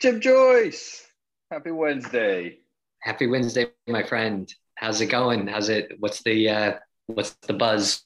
Jim 0.00 0.18
Joyce, 0.18 1.06
happy 1.50 1.72
Wednesday. 1.72 2.60
Happy 3.02 3.26
Wednesday, 3.26 3.66
my 3.86 4.02
friend. 4.02 4.50
How's 4.76 5.02
it 5.02 5.08
going? 5.08 5.46
How's 5.46 5.68
it? 5.68 5.92
What's 5.98 6.22
the 6.22 6.48
uh, 6.48 6.72
what's 7.04 7.32
the 7.42 7.52
buzz? 7.52 8.02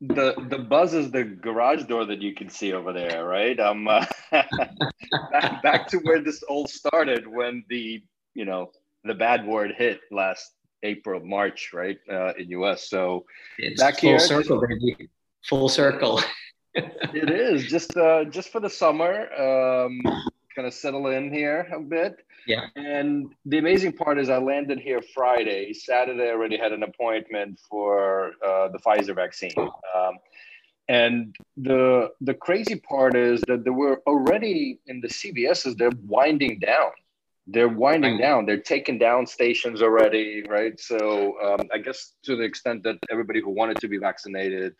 The 0.00 0.34
the 0.48 0.58
buzz 0.58 0.94
is 0.94 1.10
the 1.10 1.24
garage 1.24 1.82
door 1.86 2.04
that 2.04 2.22
you 2.22 2.36
can 2.36 2.48
see 2.48 2.72
over 2.72 2.92
there, 2.92 3.26
right? 3.26 3.58
I'm 3.58 3.88
uh, 3.88 4.06
back, 4.30 5.60
back 5.64 5.88
to 5.88 5.98
where 6.04 6.22
this 6.22 6.44
all 6.44 6.68
started 6.68 7.26
when 7.26 7.64
the 7.68 8.00
you 8.34 8.44
know 8.44 8.70
the 9.02 9.14
bad 9.14 9.44
word 9.44 9.72
hit 9.76 9.98
last 10.12 10.52
April, 10.84 11.18
March, 11.24 11.70
right, 11.74 11.98
uh, 12.08 12.34
in 12.38 12.48
US. 12.50 12.88
So 12.88 13.24
it's 13.58 13.82
back 13.82 13.98
full 13.98 14.10
here, 14.10 14.18
circle, 14.20 14.60
baby. 14.60 15.08
Full 15.46 15.68
circle. 15.68 16.22
it 16.74 17.28
is 17.28 17.66
just 17.66 17.96
uh, 17.96 18.22
just 18.26 18.50
for 18.50 18.60
the 18.60 18.70
summer. 18.70 19.32
Um, 19.34 20.00
kind 20.58 20.66
of 20.66 20.74
settle 20.74 21.06
in 21.06 21.32
here 21.32 21.68
a 21.72 21.78
bit. 21.78 22.16
Yeah. 22.44 22.66
And 22.74 23.32
the 23.44 23.58
amazing 23.58 23.92
part 23.92 24.18
is 24.18 24.28
I 24.28 24.38
landed 24.38 24.80
here 24.80 25.00
Friday. 25.14 25.72
Saturday, 25.72 26.24
I 26.24 26.32
already 26.32 26.58
had 26.58 26.72
an 26.72 26.82
appointment 26.82 27.60
for 27.70 28.32
uh, 28.44 28.66
the 28.68 28.78
Pfizer 28.84 29.14
vaccine. 29.14 29.52
Um, 29.56 30.14
and 30.88 31.36
the 31.56 32.10
the 32.20 32.34
crazy 32.34 32.74
part 32.74 33.14
is 33.14 33.40
that 33.46 33.62
they 33.62 33.70
were 33.70 34.02
already 34.04 34.80
in 34.86 35.00
the 35.00 35.06
CVSs. 35.06 35.76
They're 35.76 36.00
winding 36.06 36.58
down. 36.58 36.90
They're 37.46 37.68
winding 37.68 38.14
right. 38.14 38.22
down. 38.22 38.46
They're 38.46 38.66
taking 38.74 38.98
down 38.98 39.28
stations 39.28 39.80
already, 39.80 40.42
right? 40.48 40.78
So 40.80 41.36
um, 41.46 41.68
I 41.72 41.78
guess 41.78 42.14
to 42.24 42.34
the 42.34 42.42
extent 42.42 42.82
that 42.82 42.96
everybody 43.12 43.40
who 43.40 43.50
wanted 43.50 43.78
to 43.82 43.88
be 43.88 43.98
vaccinated 43.98 44.74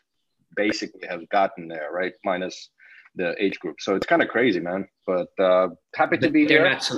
basically 0.57 1.07
has 1.07 1.21
gotten 1.31 1.69
there, 1.69 1.91
right? 1.93 2.15
Minus 2.25 2.71
the 3.19 3.35
age 3.43 3.59
group. 3.59 3.81
So 3.81 3.95
it's 3.97 4.07
kind 4.07 4.23
of 4.23 4.29
crazy, 4.29 4.61
man. 4.61 4.89
But 5.07 5.29
uh, 5.39 5.69
happy 5.95 6.17
but 6.17 6.27
to 6.27 6.31
be 6.31 6.47
they're 6.47 6.65
here. 6.65 6.71
Not, 6.71 6.91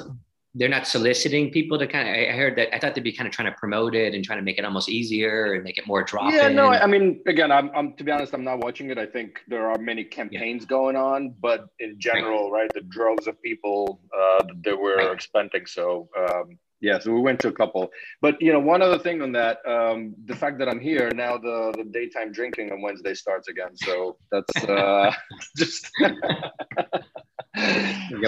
they're 0.54 0.68
not 0.68 0.86
soliciting 0.86 1.50
people 1.50 1.78
to 1.78 1.86
kind 1.86 2.08
of. 2.08 2.14
I 2.14 2.36
heard 2.36 2.56
that. 2.56 2.74
I 2.74 2.78
thought 2.78 2.94
they'd 2.94 3.04
be 3.04 3.12
kind 3.12 3.28
of 3.28 3.32
trying 3.32 3.50
to 3.52 3.56
promote 3.58 3.94
it 3.94 4.14
and 4.14 4.24
trying 4.24 4.38
to 4.38 4.44
make 4.44 4.58
it 4.58 4.64
almost 4.64 4.88
easier 4.88 5.54
and 5.54 5.64
make 5.64 5.78
it 5.78 5.86
more 5.86 6.02
drop. 6.02 6.32
Yeah, 6.32 6.48
no. 6.48 6.68
I 6.68 6.86
mean, 6.86 7.22
again, 7.26 7.50
I'm, 7.52 7.70
I'm 7.74 7.94
to 7.94 8.04
be 8.04 8.10
honest, 8.10 8.34
I'm 8.34 8.44
not 8.44 8.58
watching 8.58 8.90
it. 8.90 8.98
I 8.98 9.06
think 9.06 9.40
there 9.48 9.70
are 9.70 9.78
many 9.78 10.04
campaigns 10.04 10.62
yeah. 10.62 10.68
going 10.68 10.96
on, 10.96 11.34
but 11.40 11.66
in 11.78 11.98
general, 11.98 12.50
right, 12.50 12.62
right 12.62 12.70
the 12.74 12.82
droves 12.82 13.26
of 13.26 13.40
people 13.42 14.00
uh, 14.16 14.44
that 14.64 14.76
we're 14.78 14.98
right. 14.98 15.12
expending. 15.12 15.66
So 15.66 16.08
um, 16.18 16.58
yeah, 16.80 16.98
so 16.98 17.12
we 17.12 17.20
went 17.20 17.40
to 17.40 17.48
a 17.48 17.52
couple. 17.52 17.90
But 18.20 18.40
you 18.40 18.52
know, 18.52 18.60
one 18.60 18.82
other 18.82 18.98
thing 18.98 19.22
on 19.22 19.32
that, 19.32 19.58
um, 19.66 20.14
the 20.24 20.34
fact 20.34 20.58
that 20.58 20.68
I'm 20.68 20.80
here 20.80 21.10
now, 21.14 21.38
the 21.38 21.72
the 21.76 21.84
daytime 21.84 22.32
drinking 22.32 22.72
on 22.72 22.82
Wednesday 22.82 23.14
starts 23.14 23.48
again. 23.48 23.76
So 23.76 24.16
that's 24.32 24.64
uh, 24.68 25.12
just. 25.56 25.90
get 26.00 26.14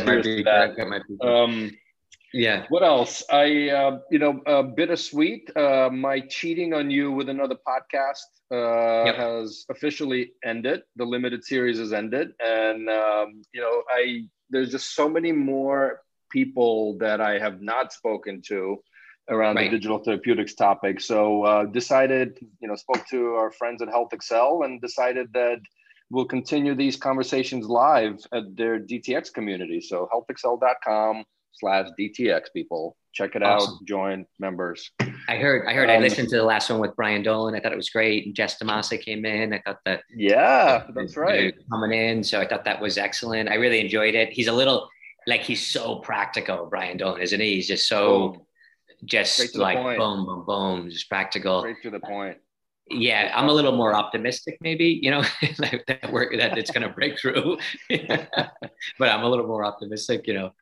my 0.06 0.20
peak, 0.20 0.44
get 0.44 0.88
my 0.88 1.00
peak. 1.06 1.24
Um, 1.24 1.70
yeah. 2.32 2.64
What 2.70 2.82
else? 2.82 3.22
I, 3.30 3.68
uh, 3.68 3.98
you 4.10 4.18
know, 4.18 4.40
uh, 4.46 4.62
bittersweet. 4.62 5.54
Uh, 5.54 5.90
my 5.92 6.20
cheating 6.20 6.72
on 6.72 6.90
you 6.90 7.12
with 7.12 7.28
another 7.28 7.56
podcast 7.66 8.24
uh, 8.50 9.04
yep. 9.04 9.16
has 9.16 9.66
officially 9.70 10.32
ended. 10.44 10.82
The 10.96 11.04
limited 11.04 11.44
series 11.44 11.78
has 11.78 11.92
ended, 11.92 12.32
and 12.40 12.88
um, 12.88 13.42
you 13.52 13.60
know, 13.60 13.82
I 13.90 14.28
there's 14.50 14.70
just 14.70 14.94
so 14.94 15.08
many 15.08 15.32
more 15.32 16.00
people 16.32 16.96
that 16.98 17.20
I 17.20 17.38
have 17.38 17.60
not 17.60 17.92
spoken 17.92 18.42
to 18.46 18.82
around 19.28 19.56
right. 19.56 19.70
the 19.70 19.76
digital 19.76 19.98
therapeutics 19.98 20.54
topic. 20.54 21.00
So 21.00 21.44
uh, 21.44 21.64
decided, 21.66 22.38
you 22.60 22.68
know, 22.68 22.76
spoke 22.76 23.06
to 23.10 23.34
our 23.34 23.52
friends 23.52 23.82
at 23.82 23.88
HealthXL 23.88 24.64
and 24.64 24.80
decided 24.80 25.32
that 25.34 25.60
we'll 26.10 26.24
continue 26.24 26.74
these 26.74 26.96
conversations 26.96 27.66
live 27.66 28.18
at 28.32 28.56
their 28.56 28.80
DTX 28.80 29.32
community. 29.32 29.80
So 29.80 30.08
healthxl.com 30.12 31.24
slash 31.52 31.88
DTX 31.98 32.44
people. 32.54 32.96
Check 33.12 33.36
it 33.36 33.42
awesome. 33.42 33.74
out. 33.74 33.84
Join 33.86 34.26
members. 34.38 34.90
I 35.28 35.36
heard. 35.36 35.68
I 35.68 35.74
heard. 35.74 35.90
Um, 35.90 35.96
I 35.96 35.98
listened 35.98 36.30
to 36.30 36.36
the 36.36 36.44
last 36.44 36.70
one 36.70 36.80
with 36.80 36.96
Brian 36.96 37.22
Dolan. 37.22 37.54
I 37.54 37.60
thought 37.60 37.72
it 37.72 37.76
was 37.76 37.90
great. 37.90 38.24
And 38.24 38.34
Jess 38.34 38.58
DaMassa 38.58 39.00
came 39.00 39.26
in. 39.26 39.52
I 39.52 39.60
thought 39.64 39.78
that. 39.84 40.02
Yeah, 40.16 40.86
that's 40.94 41.16
right. 41.16 41.54
Coming 41.70 41.92
in, 41.92 42.24
so 42.24 42.40
I 42.40 42.48
thought 42.48 42.64
that 42.64 42.80
was 42.80 42.96
excellent. 42.96 43.50
I 43.50 43.56
really 43.56 43.80
enjoyed 43.80 44.14
it. 44.14 44.30
He's 44.30 44.48
a 44.48 44.52
little 44.52 44.88
like 45.26 45.42
he's 45.42 45.66
so 45.66 45.96
practical, 45.96 46.66
Brian 46.66 46.96
Dolan, 46.96 47.20
isn't 47.20 47.40
he? 47.40 47.54
He's 47.54 47.68
just 47.68 47.88
so 47.88 48.46
just 49.04 49.56
like 49.56 49.78
boom, 49.98 50.26
boom, 50.26 50.44
boom, 50.46 50.90
just 50.90 51.08
practical. 51.08 51.60
Straight 51.60 51.82
to 51.82 51.90
the 51.90 52.00
point. 52.00 52.38
Yeah, 52.90 53.32
I'm 53.34 53.48
a 53.48 53.52
little 53.52 53.72
more 53.72 53.94
optimistic, 53.94 54.58
maybe, 54.60 55.00
you 55.02 55.10
know, 55.10 55.22
that 55.58 56.10
work 56.12 56.34
that 56.36 56.58
it's 56.58 56.70
going 56.70 56.86
to 56.86 56.92
break 56.92 57.18
through. 57.18 57.58
but 57.88 59.08
I'm 59.08 59.22
a 59.22 59.28
little 59.28 59.46
more 59.46 59.64
optimistic, 59.64 60.26
you 60.26 60.34
know. 60.34 60.52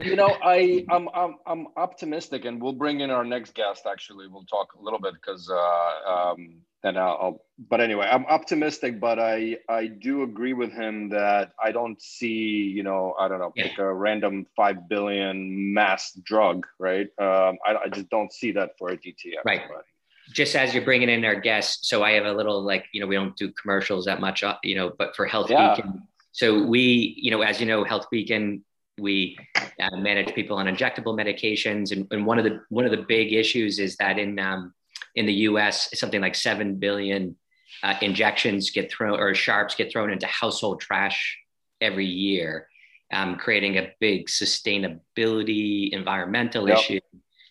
You 0.00 0.16
know, 0.16 0.36
I 0.42 0.84
I'm, 0.90 1.08
I'm 1.14 1.36
I'm 1.46 1.66
optimistic, 1.76 2.44
and 2.44 2.60
we'll 2.60 2.72
bring 2.72 3.00
in 3.00 3.10
our 3.10 3.24
next 3.24 3.54
guest. 3.54 3.86
Actually, 3.86 4.26
we'll 4.26 4.44
talk 4.44 4.74
a 4.78 4.82
little 4.82 4.98
bit 4.98 5.14
because 5.14 5.48
uh, 5.48 6.10
um, 6.10 6.62
and 6.84 6.98
I'll, 6.98 7.18
I'll, 7.20 7.44
but 7.68 7.80
anyway 7.80 8.08
i'm 8.10 8.26
optimistic 8.26 8.98
but 8.98 9.18
i 9.18 9.56
i 9.68 9.86
do 9.86 10.22
agree 10.22 10.52
with 10.52 10.72
him 10.72 11.10
that 11.10 11.52
i 11.62 11.70
don't 11.70 12.00
see 12.02 12.72
you 12.74 12.82
know 12.82 13.14
i 13.18 13.28
don't 13.28 13.38
know 13.38 13.52
pick 13.56 13.78
a 13.78 13.92
random 13.92 14.46
5 14.56 14.88
billion 14.88 15.72
mass 15.72 16.12
drug 16.24 16.66
right 16.78 17.08
um 17.20 17.58
i, 17.66 17.76
I 17.84 17.88
just 17.92 18.08
don't 18.08 18.32
see 18.32 18.52
that 18.52 18.70
for 18.78 18.88
a 18.90 18.96
dtf 18.96 19.44
right 19.44 19.62
but. 19.68 19.84
Just 20.32 20.56
as 20.56 20.74
you're 20.74 20.84
bringing 20.84 21.08
in 21.08 21.24
our 21.24 21.34
guests 21.34 21.88
so 21.88 22.02
i 22.02 22.12
have 22.12 22.24
a 22.24 22.32
little 22.32 22.62
like 22.62 22.86
you 22.92 23.00
know 23.00 23.06
we 23.06 23.14
don't 23.14 23.36
do 23.36 23.52
commercials 23.52 24.04
that 24.06 24.20
much 24.20 24.42
uh, 24.42 24.56
you 24.62 24.74
know 24.74 24.92
but 24.98 25.14
for 25.14 25.26
health 25.26 25.50
yeah. 25.50 25.74
beacon 25.74 26.02
so 26.32 26.64
we 26.64 27.14
you 27.18 27.30
know 27.30 27.42
as 27.42 27.60
you 27.60 27.66
know 27.66 27.84
HealthBeacon 27.84 28.62
we 28.98 29.36
uh, 29.80 29.96
manage 29.96 30.34
people 30.34 30.56
on 30.56 30.66
injectable 30.66 31.14
medications 31.16 31.92
and, 31.92 32.06
and 32.10 32.26
one 32.26 32.38
of 32.38 32.44
the 32.44 32.60
one 32.68 32.84
of 32.84 32.90
the 32.90 33.04
big 33.08 33.32
issues 33.32 33.78
is 33.78 33.96
that 33.96 34.18
in 34.18 34.38
um, 34.38 34.72
in 35.14 35.26
the 35.26 35.32
US, 35.32 35.88
something 35.98 36.20
like 36.20 36.34
7 36.34 36.76
billion 36.76 37.36
uh, 37.82 37.94
injections 38.00 38.70
get 38.70 38.90
thrown 38.90 39.18
or 39.18 39.34
sharps 39.34 39.74
get 39.74 39.92
thrown 39.92 40.10
into 40.10 40.26
household 40.26 40.80
trash 40.80 41.38
every 41.80 42.06
year, 42.06 42.68
um, 43.12 43.36
creating 43.36 43.78
a 43.78 43.92
big 44.00 44.26
sustainability 44.26 45.90
environmental 45.90 46.68
yep. 46.68 46.78
issue. 46.78 47.00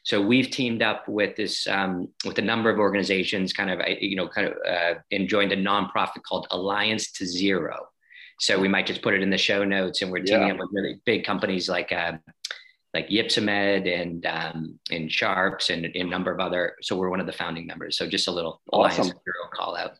So 0.03 0.19
we've 0.19 0.49
teamed 0.49 0.81
up 0.81 1.07
with 1.07 1.35
this 1.35 1.67
um, 1.67 2.07
with 2.25 2.37
a 2.39 2.41
number 2.41 2.69
of 2.69 2.79
organizations, 2.79 3.53
kind 3.53 3.69
of 3.69 3.79
you 3.99 4.15
know, 4.15 4.27
kind 4.27 4.47
of 4.47 4.53
uh, 4.67 4.99
and 5.11 5.27
joined 5.27 5.51
a 5.51 5.57
nonprofit 5.57 6.23
called 6.27 6.47
Alliance 6.51 7.11
to 7.13 7.25
Zero. 7.25 7.87
So 8.39 8.59
we 8.59 8.67
might 8.67 8.87
just 8.87 9.03
put 9.03 9.13
it 9.13 9.21
in 9.21 9.29
the 9.29 9.37
show 9.37 9.63
notes, 9.63 10.01
and 10.01 10.11
we're 10.11 10.23
teaming 10.23 10.47
yeah. 10.47 10.53
up 10.53 10.59
with 10.59 10.69
really 10.73 10.99
big 11.05 11.23
companies 11.23 11.69
like 11.69 11.91
uh, 11.91 12.13
like 12.95 13.11
Ypsomed 13.11 13.87
and 13.87 14.25
um, 14.25 14.79
and 14.89 15.11
Sharps 15.11 15.69
and, 15.69 15.85
and, 15.85 15.95
a 15.95 16.03
number 16.03 16.31
of 16.31 16.39
other. 16.39 16.75
So 16.81 16.95
we're 16.95 17.09
one 17.09 17.19
of 17.19 17.27
the 17.27 17.33
founding 17.33 17.67
members. 17.67 17.97
So 17.97 18.07
just 18.07 18.27
a 18.27 18.31
little 18.31 18.59
awesome. 18.73 19.01
Alliance 19.01 19.19
call 19.53 19.77
out. 19.77 19.97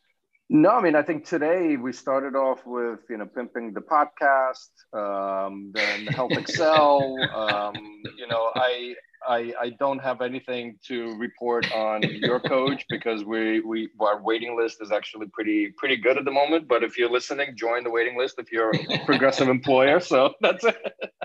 No, 0.49 0.71
I 0.71 0.81
mean 0.81 0.95
I 0.95 1.03
think 1.03 1.25
today 1.25 1.77
we 1.77 1.93
started 1.93 2.35
off 2.35 2.65
with 2.65 2.99
you 3.09 3.17
know 3.17 3.27
pimping 3.27 3.73
the 3.73 3.81
podcast, 3.81 4.71
um, 4.93 5.71
then 5.75 6.07
HealthXL. 6.07 7.33
um, 7.75 8.01
you 8.17 8.27
know, 8.27 8.51
I 8.55 8.95
I, 9.27 9.53
I 9.59 9.69
don't 9.79 9.99
have 9.99 10.21
anything 10.21 10.77
to 10.87 11.15
report 11.17 11.71
on 11.73 12.01
your 12.03 12.39
coach 12.53 12.85
because 12.89 13.23
we, 13.23 13.59
we 13.61 13.89
our 13.99 14.21
waiting 14.21 14.57
list 14.57 14.81
is 14.81 14.91
actually 14.91 15.27
pretty 15.27 15.73
pretty 15.77 15.97
good 15.97 16.17
at 16.17 16.25
the 16.25 16.31
moment. 16.31 16.67
But 16.67 16.83
if 16.83 16.97
you're 16.97 17.09
listening, 17.09 17.55
join 17.55 17.83
the 17.83 17.91
waiting 17.91 18.17
list 18.17 18.35
if 18.37 18.51
you're 18.51 18.71
a 18.71 18.99
progressive 19.05 19.47
employer. 19.47 19.99
So 19.99 20.33
that's 20.41 20.63
it. 20.63 20.77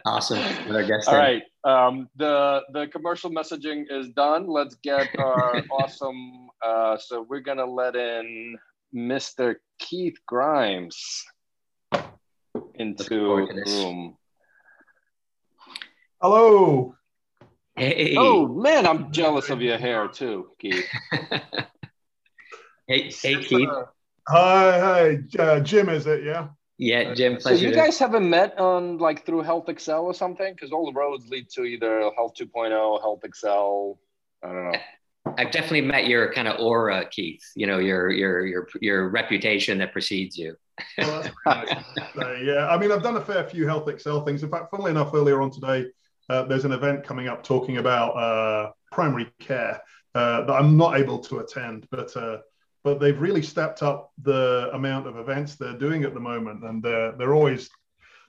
Awesome. 0.05 0.39
All 1.07 1.17
right. 1.17 1.43
Um, 1.65 2.09
the 2.17 2.63
the 2.73 2.87
commercial 2.89 3.31
messaging 3.31 3.85
is 3.91 4.09
done. 4.11 4.47
Let's 4.47 4.77
get 4.77 5.09
our 5.19 5.63
awesome. 5.71 6.49
Uh, 6.65 6.97
so 6.99 7.27
we're 7.29 7.41
gonna 7.41 7.67
let 7.67 7.97
in 7.97 8.57
Mr. 8.95 9.57
Keith 9.79 10.17
Grimes 10.27 11.25
into 12.75 13.05
the 13.05 13.63
room. 13.67 14.17
Hello. 16.21 16.95
Hey. 17.77 18.15
Oh 18.17 18.49
man, 18.49 18.87
I'm 18.87 19.13
jealous 19.13 19.51
of 19.51 19.61
your 19.61 19.77
hair 19.77 20.09
too, 20.09 20.49
Keith. 20.59 20.87
hey, 22.89 23.11
hey, 23.11 23.45
Keith. 23.45 23.69
Uh, 23.69 23.85
hi, 24.27 24.81
hi, 24.81 25.39
uh, 25.39 25.61
Jim. 25.61 25.91
Is 25.91 26.07
it? 26.07 26.25
Yeah. 26.25 26.49
Yeah, 26.79 27.15
Jim. 27.15 27.41
So 27.41 27.51
you 27.51 27.73
guys 27.73 27.99
haven't 27.99 28.29
met 28.29 28.59
on 28.59 28.99
like 28.99 29.25
through 29.25 29.43
HealthXL 29.43 30.03
or 30.03 30.15
something? 30.15 30.55
Because 30.55 30.73
all 30.73 30.87
the 30.87 30.99
roads 30.99 31.29
lead 31.29 31.49
to 31.51 31.65
either 31.65 32.11
Health 32.17 32.35
2.0, 32.39 33.03
HealthXL. 33.03 33.97
I 34.43 34.47
don't 34.47 34.73
know. 34.73 34.79
I've 35.39 35.51
definitely 35.51 35.83
met 35.83 36.07
your 36.07 36.33
kind 36.33 36.49
of 36.49 36.61
aura, 36.61 37.07
Keith. 37.11 37.43
You 37.57 37.67
know, 37.67 37.79
your 37.79 38.11
your 38.11 38.47
your 38.47 38.69
your 38.81 39.09
reputation 39.09 39.79
that 39.79 39.93
precedes 39.93 40.37
you. 40.39 40.57
well, 40.99 41.25
yeah, 41.47 42.69
I 42.71 42.79
mean, 42.79 42.93
I've 42.93 43.03
done 43.03 43.17
a 43.17 43.25
fair 43.25 43.45
few 43.45 43.65
HealthXL 43.65 44.25
things. 44.25 44.43
In 44.43 44.51
fact, 44.51 44.71
funnily 44.71 44.93
enough, 44.93 45.13
earlier 45.15 45.43
on 45.43 45.51
today, 45.51 45.87
uh, 46.29 46.43
there's 46.43 46.65
an 46.65 46.73
event 46.73 47.05
coming 47.05 47.29
up 47.29 47.43
talking 47.43 47.79
about 47.79 48.11
uh, 48.11 48.73
primary 48.93 49.31
care 49.39 49.81
uh, 50.15 50.45
that 50.45 50.53
I'm 50.53 50.77
not 50.77 50.99
able 50.99 51.19
to 51.21 51.39
attend, 51.39 51.87
but 51.91 52.17
uh, 52.17 52.39
but 52.83 53.01
they've 53.01 53.21
really 53.21 53.43
stepped 53.43 53.83
up 53.83 54.13
the 54.23 54.71
amount 54.73 55.07
of 55.07 55.19
events 55.19 55.57
they're 55.57 55.79
doing 55.79 56.05
at 56.05 56.15
the 56.15 56.21
moment, 56.21 56.65
and 56.65 56.83
they're 56.83 57.13
they're 57.13 57.35
always 57.35 57.69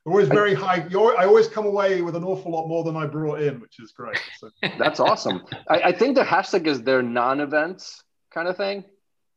they're 0.03 0.13
always 0.13 0.29
very 0.29 0.53
high. 0.53 0.87
You're, 0.89 1.17
I 1.17 1.25
always 1.25 1.47
come 1.47 1.65
away 1.65 2.01
with 2.01 2.15
an 2.15 2.23
awful 2.23 2.51
lot 2.51 2.67
more 2.67 2.83
than 2.83 2.95
I 2.95 3.05
brought 3.05 3.41
in, 3.41 3.59
which 3.59 3.79
is 3.79 3.91
great. 3.91 4.19
So. 4.39 4.49
That's 4.79 4.99
awesome. 4.99 5.43
I, 5.69 5.81
I, 5.81 5.91
think 5.91 6.15
the 6.15 6.23
hashtag 6.23 6.65
is 6.65 6.81
their 6.81 7.01
non-events 7.01 8.03
kind 8.31 8.47
of 8.47 8.55
thing. 8.57 8.85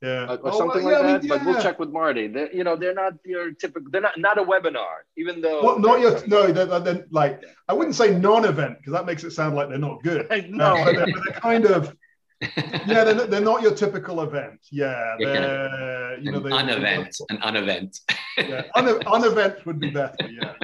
Yeah, 0.02 0.24
uh, 0.24 0.36
or 0.36 0.52
oh, 0.52 0.58
something 0.58 0.84
well, 0.84 0.92
yeah, 0.92 0.98
like 0.98 1.02
that. 1.02 1.08
I 1.08 1.18
mean, 1.18 1.28
yeah. 1.28 1.36
But 1.36 1.46
we'll 1.46 1.62
check 1.62 1.78
with 1.78 1.90
Marty. 1.90 2.26
They're, 2.26 2.50
you 2.54 2.64
know, 2.64 2.74
they're 2.74 2.94
not 2.94 3.14
your 3.24 3.52
typical. 3.52 3.90
They're 3.90 4.00
not 4.00 4.18
not 4.18 4.38
a 4.38 4.42
webinar, 4.42 5.04
even 5.18 5.42
though. 5.42 5.62
Well, 5.62 5.78
not 5.78 6.00
your 6.00 6.26
no. 6.26 6.50
They're, 6.50 6.80
they're 6.80 7.06
like 7.10 7.44
I 7.68 7.74
wouldn't 7.74 7.94
say 7.94 8.18
non-event 8.18 8.78
because 8.78 8.94
that 8.94 9.04
makes 9.04 9.24
it 9.24 9.32
sound 9.32 9.56
like 9.56 9.68
they're 9.68 9.78
not 9.78 10.02
good. 10.02 10.26
no, 10.50 10.64
uh, 10.74 10.84
but 10.84 10.94
they're, 10.94 11.06
they're 11.06 11.40
kind 11.40 11.66
of 11.66 11.94
yeah, 12.40 13.04
they're, 13.04 13.26
they're 13.26 13.40
not 13.40 13.60
your 13.60 13.74
typical 13.74 14.22
event. 14.22 14.60
Yeah, 14.70 15.16
they're 15.18 16.18
you 16.18 16.32
know 16.32 16.38
an 16.38 16.52
unevent, 16.52 17.16
an 17.28 17.38
unevent. 17.42 18.00
yeah, 18.38 18.62
un- 18.74 19.02
unevent 19.06 19.66
would 19.66 19.78
be 19.78 19.90
better. 19.90 20.16
Yeah. 20.30 20.54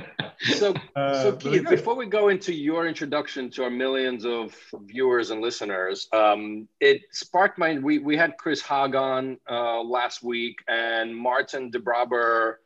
So, 0.40 0.74
uh, 0.94 1.22
so 1.22 1.36
Keith, 1.36 1.68
before 1.68 1.94
we 1.94 2.06
go 2.06 2.28
into 2.28 2.52
your 2.52 2.86
introduction 2.86 3.50
to 3.52 3.64
our 3.64 3.70
millions 3.70 4.24
of 4.24 4.54
viewers 4.84 5.30
and 5.30 5.40
listeners, 5.40 6.08
um, 6.12 6.68
it 6.80 7.02
sparked 7.12 7.58
my. 7.58 7.78
We 7.78 7.98
we 7.98 8.16
had 8.16 8.36
Chris 8.36 8.60
Hogg 8.60 8.94
on 8.94 9.38
uh, 9.48 9.82
last 9.82 10.22
week, 10.22 10.58
and 10.68 11.16
Martin 11.16 11.70
de 11.70 11.78
Braber 11.78 12.56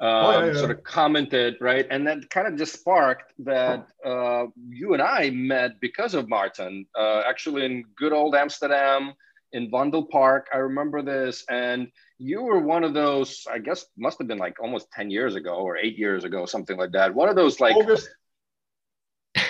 um, 0.00 0.08
oh, 0.08 0.30
yeah, 0.30 0.46
yeah. 0.46 0.58
sort 0.58 0.70
of 0.70 0.82
commented, 0.82 1.56
right? 1.60 1.86
And 1.90 2.06
that 2.06 2.30
kind 2.30 2.46
of 2.46 2.56
just 2.56 2.72
sparked 2.72 3.34
that 3.40 3.86
uh, 4.04 4.46
you 4.68 4.94
and 4.94 5.02
I 5.02 5.28
met 5.28 5.78
because 5.78 6.14
of 6.14 6.26
Martin, 6.26 6.86
uh, 6.98 7.22
actually 7.28 7.66
in 7.66 7.84
good 7.96 8.14
old 8.14 8.34
Amsterdam 8.34 9.12
in 9.52 9.70
Vondel 9.70 10.08
Park. 10.08 10.48
I 10.52 10.58
remember 10.58 11.02
this. 11.02 11.44
And 11.48 11.88
you 12.18 12.42
were 12.42 12.60
one 12.60 12.84
of 12.84 12.94
those, 12.94 13.46
I 13.50 13.58
guess, 13.58 13.86
must 13.96 14.18
have 14.18 14.28
been 14.28 14.38
like 14.38 14.60
almost 14.60 14.90
10 14.92 15.10
years 15.10 15.34
ago 15.34 15.54
or 15.54 15.76
eight 15.76 15.98
years 15.98 16.24
ago, 16.24 16.46
something 16.46 16.76
like 16.76 16.92
that. 16.92 17.14
One 17.14 17.28
of 17.28 17.36
those 17.36 17.60
like. 17.60 17.76
August. 17.76 18.08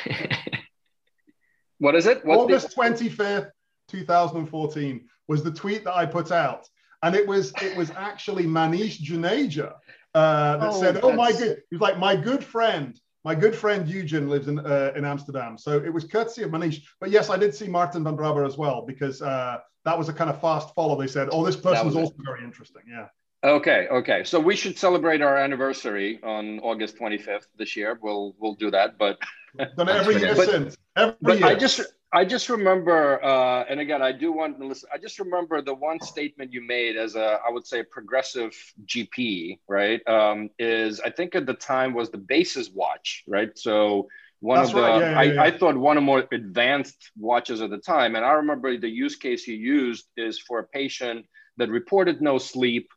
what 1.78 1.94
is 1.94 2.06
it? 2.06 2.24
What's 2.24 2.42
August 2.42 2.74
the... 2.74 2.82
25th, 2.82 3.50
2014 3.88 5.08
was 5.28 5.42
the 5.42 5.50
tweet 5.50 5.84
that 5.84 5.94
I 5.94 6.06
put 6.06 6.32
out. 6.32 6.68
And 7.02 7.14
it 7.14 7.26
was 7.26 7.52
it 7.62 7.76
was 7.78 7.90
actually 7.92 8.44
Manish 8.44 9.00
Juneja 9.00 9.72
uh, 10.14 10.56
that 10.58 10.70
oh, 10.70 10.80
said, 10.80 11.00
"Oh 11.02 11.12
my 11.12 11.32
good," 11.32 11.62
he 11.70 11.76
was 11.76 11.80
like, 11.80 11.98
"My 11.98 12.14
good 12.16 12.44
friend." 12.44 12.98
My 13.22 13.34
good 13.34 13.54
friend 13.54 13.86
Eugene 13.86 14.30
lives 14.30 14.48
in 14.48 14.58
uh, 14.58 14.92
in 14.96 15.04
Amsterdam, 15.04 15.58
so 15.58 15.78
it 15.78 15.92
was 15.92 16.04
courtesy 16.04 16.42
of 16.42 16.50
Manish. 16.50 16.82
But 17.00 17.10
yes, 17.10 17.28
I 17.28 17.36
did 17.36 17.54
see 17.54 17.68
Martin 17.68 18.02
van 18.02 18.16
Braber 18.16 18.46
as 18.46 18.56
well 18.56 18.82
because 18.86 19.20
uh, 19.20 19.58
that 19.84 19.98
was 19.98 20.08
a 20.08 20.12
kind 20.12 20.30
of 20.30 20.40
fast 20.40 20.74
follow. 20.74 21.00
They 21.00 21.06
said, 21.06 21.28
"Oh, 21.32 21.44
this 21.44 21.56
person 21.56 21.86
was 21.86 21.96
also 21.96 22.14
very 22.18 22.44
interesting." 22.44 22.82
Yeah. 22.88 23.06
Okay, 23.42 23.88
okay. 23.90 24.22
So 24.24 24.38
we 24.38 24.54
should 24.54 24.76
celebrate 24.76 25.22
our 25.22 25.38
anniversary 25.38 26.20
on 26.22 26.60
August 26.60 26.98
25th 26.98 27.46
this 27.56 27.74
year. 27.76 27.98
We'll 28.02 28.34
we'll 28.38 28.54
do 28.54 28.70
that, 28.70 28.98
but 28.98 29.18
done 29.76 29.88
every 29.88 30.20
year 30.20 30.34
but, 30.34 30.48
since. 30.48 30.76
Every 30.96 31.16
but 31.22 31.38
year. 31.38 31.48
I 31.48 31.54
just 31.54 31.80
I 32.12 32.24
just 32.24 32.48
remember, 32.48 33.24
uh, 33.24 33.64
and 33.68 33.78
again, 33.78 34.02
I 34.02 34.10
do 34.10 34.32
want 34.32 34.58
to 34.58 34.66
listen. 34.66 34.88
I 34.92 34.98
just 34.98 35.18
remember 35.20 35.62
the 35.62 35.74
one 35.74 36.00
statement 36.00 36.52
you 36.52 36.60
made 36.60 36.96
as 36.96 37.14
a, 37.14 37.38
I 37.46 37.50
would 37.50 37.66
say, 37.66 37.80
a 37.80 37.84
progressive 37.84 38.52
GP, 38.84 39.60
right? 39.68 40.06
Um, 40.08 40.50
is 40.58 41.00
I 41.00 41.10
think 41.10 41.36
at 41.36 41.46
the 41.46 41.54
time 41.54 41.94
was 41.94 42.10
the 42.10 42.18
Basis 42.18 42.68
watch, 42.70 43.22
right? 43.28 43.56
So 43.56 44.08
one 44.40 44.58
That's 44.58 44.70
of 44.70 44.76
the, 44.76 44.82
right. 44.82 45.00
yeah, 45.00 45.22
yeah, 45.22 45.32
yeah. 45.32 45.42
I, 45.42 45.46
I, 45.46 45.58
thought 45.58 45.76
one 45.76 45.98
of 45.98 46.02
more 46.02 46.24
advanced 46.32 47.10
watches 47.16 47.60
at 47.60 47.70
the 47.70 47.78
time, 47.78 48.16
and 48.16 48.24
I 48.24 48.32
remember 48.32 48.76
the 48.76 48.88
use 48.88 49.16
case 49.16 49.46
you 49.46 49.56
used 49.56 50.06
is 50.16 50.38
for 50.38 50.60
a 50.60 50.64
patient 50.64 51.26
that 51.58 51.68
reported 51.68 52.22
no 52.22 52.38
sleep, 52.38 52.88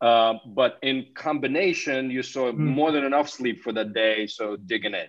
uh, 0.00 0.34
but 0.46 0.78
in 0.82 1.06
combination, 1.14 2.10
you 2.10 2.22
saw 2.22 2.52
mm. 2.52 2.58
more 2.58 2.92
than 2.92 3.04
enough 3.04 3.28
sleep 3.28 3.62
for 3.62 3.72
that 3.72 3.92
day, 3.92 4.28
so 4.28 4.56
digging 4.56 4.94
in. 4.94 5.08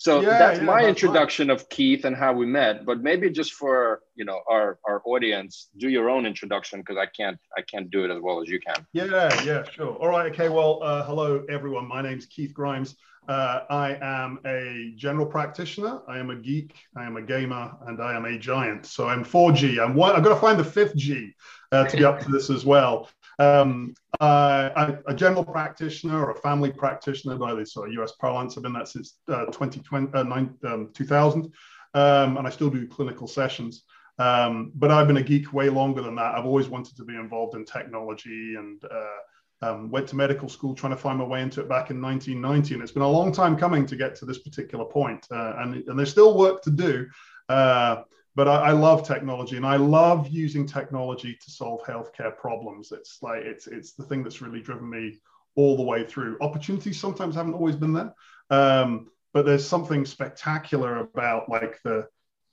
So 0.00 0.22
that's 0.22 0.60
my 0.60 0.82
that's 0.82 0.88
introduction 0.88 1.50
of 1.50 1.68
Keith 1.68 2.04
and 2.04 2.16
how 2.16 2.32
we 2.32 2.46
met. 2.46 2.86
But 2.86 3.02
maybe 3.02 3.30
just 3.30 3.54
for 3.54 4.00
you 4.14 4.24
know 4.24 4.40
our 4.48 4.78
our 4.88 5.02
audience, 5.04 5.70
do 5.76 5.88
your 5.88 6.08
own 6.08 6.24
introduction 6.24 6.80
because 6.80 6.96
I 6.96 7.06
can't 7.06 7.36
I 7.56 7.62
can't 7.62 7.90
do 7.90 8.04
it 8.04 8.10
as 8.12 8.22
well 8.22 8.40
as 8.40 8.48
you 8.48 8.60
can. 8.60 8.86
Yeah, 8.92 9.42
yeah, 9.42 9.64
sure. 9.64 9.94
All 9.96 10.08
right, 10.08 10.30
okay. 10.32 10.48
Well, 10.48 10.80
uh, 10.84 11.04
hello 11.04 11.44
everyone. 11.48 11.88
My 11.88 12.00
name's 12.00 12.26
Keith 12.26 12.54
Grimes. 12.54 12.94
Uh, 13.28 13.60
I 13.68 13.98
am 14.00 14.40
a 14.46 14.94
general 14.96 15.26
practitioner. 15.26 16.00
I 16.08 16.18
am 16.18 16.30
a 16.30 16.36
geek. 16.36 16.74
I 16.96 17.04
am 17.04 17.18
a 17.18 17.22
gamer, 17.22 17.72
and 17.86 18.00
I 18.00 18.16
am 18.16 18.24
a 18.24 18.38
giant. 18.38 18.86
So 18.86 19.06
I'm 19.06 19.22
4G. 19.22 19.84
I'm 19.84 19.94
one. 19.94 20.16
I've 20.16 20.24
got 20.24 20.34
to 20.34 20.40
find 20.40 20.58
the 20.58 20.64
fifth 20.64 20.96
G 20.96 21.34
uh, 21.70 21.84
to 21.84 21.96
be 21.96 22.04
up 22.04 22.20
to 22.20 22.30
this 22.30 22.48
as 22.48 22.64
well. 22.64 23.10
Um, 23.38 23.94
I'm 24.20 24.98
a 25.06 25.14
general 25.14 25.44
practitioner 25.44 26.24
or 26.24 26.30
a 26.30 26.40
family 26.40 26.72
practitioner 26.72 27.36
by 27.36 27.54
the 27.54 27.66
sort 27.66 27.88
of 27.88 27.94
US 28.00 28.12
parlance. 28.12 28.56
I've 28.56 28.62
been 28.62 28.72
that 28.72 28.88
since 28.88 29.18
uh, 29.28 29.44
2020, 29.46 30.12
uh, 30.14 30.22
nine, 30.22 30.54
um, 30.64 30.90
2000, 30.94 31.52
um, 31.94 32.36
and 32.38 32.46
I 32.46 32.50
still 32.50 32.70
do 32.70 32.86
clinical 32.86 33.26
sessions. 33.26 33.84
Um, 34.18 34.72
but 34.74 34.90
I've 34.90 35.06
been 35.06 35.18
a 35.18 35.22
geek 35.22 35.52
way 35.52 35.68
longer 35.68 36.02
than 36.02 36.16
that. 36.16 36.34
I've 36.34 36.46
always 36.46 36.68
wanted 36.68 36.96
to 36.96 37.04
be 37.04 37.14
involved 37.14 37.54
in 37.54 37.64
technology 37.64 38.56
and 38.56 38.82
uh, 38.84 39.18
um, 39.62 39.90
went 39.90 40.08
to 40.08 40.16
medical 40.16 40.48
school 40.48 40.74
trying 40.74 40.92
to 40.92 40.96
find 40.96 41.18
my 41.18 41.24
way 41.24 41.42
into 41.42 41.60
it 41.60 41.68
back 41.68 41.90
in 41.90 42.00
1990. 42.00 42.74
And 42.74 42.82
it's 42.82 42.92
been 42.92 43.02
a 43.02 43.08
long 43.08 43.32
time 43.32 43.56
coming 43.56 43.86
to 43.86 43.96
get 43.96 44.14
to 44.16 44.24
this 44.24 44.38
particular 44.38 44.84
point. 44.84 45.26
Uh, 45.30 45.54
and, 45.58 45.74
and 45.88 45.98
there's 45.98 46.10
still 46.10 46.36
work 46.36 46.62
to 46.62 46.70
do. 46.70 47.06
Uh, 47.48 48.02
but 48.34 48.46
I, 48.46 48.68
I, 48.68 48.70
love 48.70 49.04
technology 49.04 49.56
and 49.56 49.66
I 49.66 49.76
love 49.76 50.28
using 50.28 50.64
technology 50.64 51.36
to 51.42 51.50
solve 51.50 51.82
healthcare 51.82 52.36
problems. 52.36 52.92
It's 52.92 53.18
like 53.20 53.42
it's 53.42 53.66
it's 53.66 53.94
the 53.94 54.04
thing 54.04 54.22
that's 54.22 54.40
really 54.40 54.60
driven 54.60 54.88
me 54.88 55.18
all 55.56 55.76
the 55.76 55.82
way 55.82 56.04
through. 56.04 56.36
Opportunities 56.40 57.00
sometimes 57.00 57.34
haven't 57.34 57.54
always 57.54 57.74
been 57.74 57.94
there, 57.94 58.14
um, 58.50 59.08
but 59.32 59.44
there's 59.44 59.66
something 59.66 60.04
spectacular 60.04 60.98
about 60.98 61.48
like 61.48 61.80
the 61.82 62.06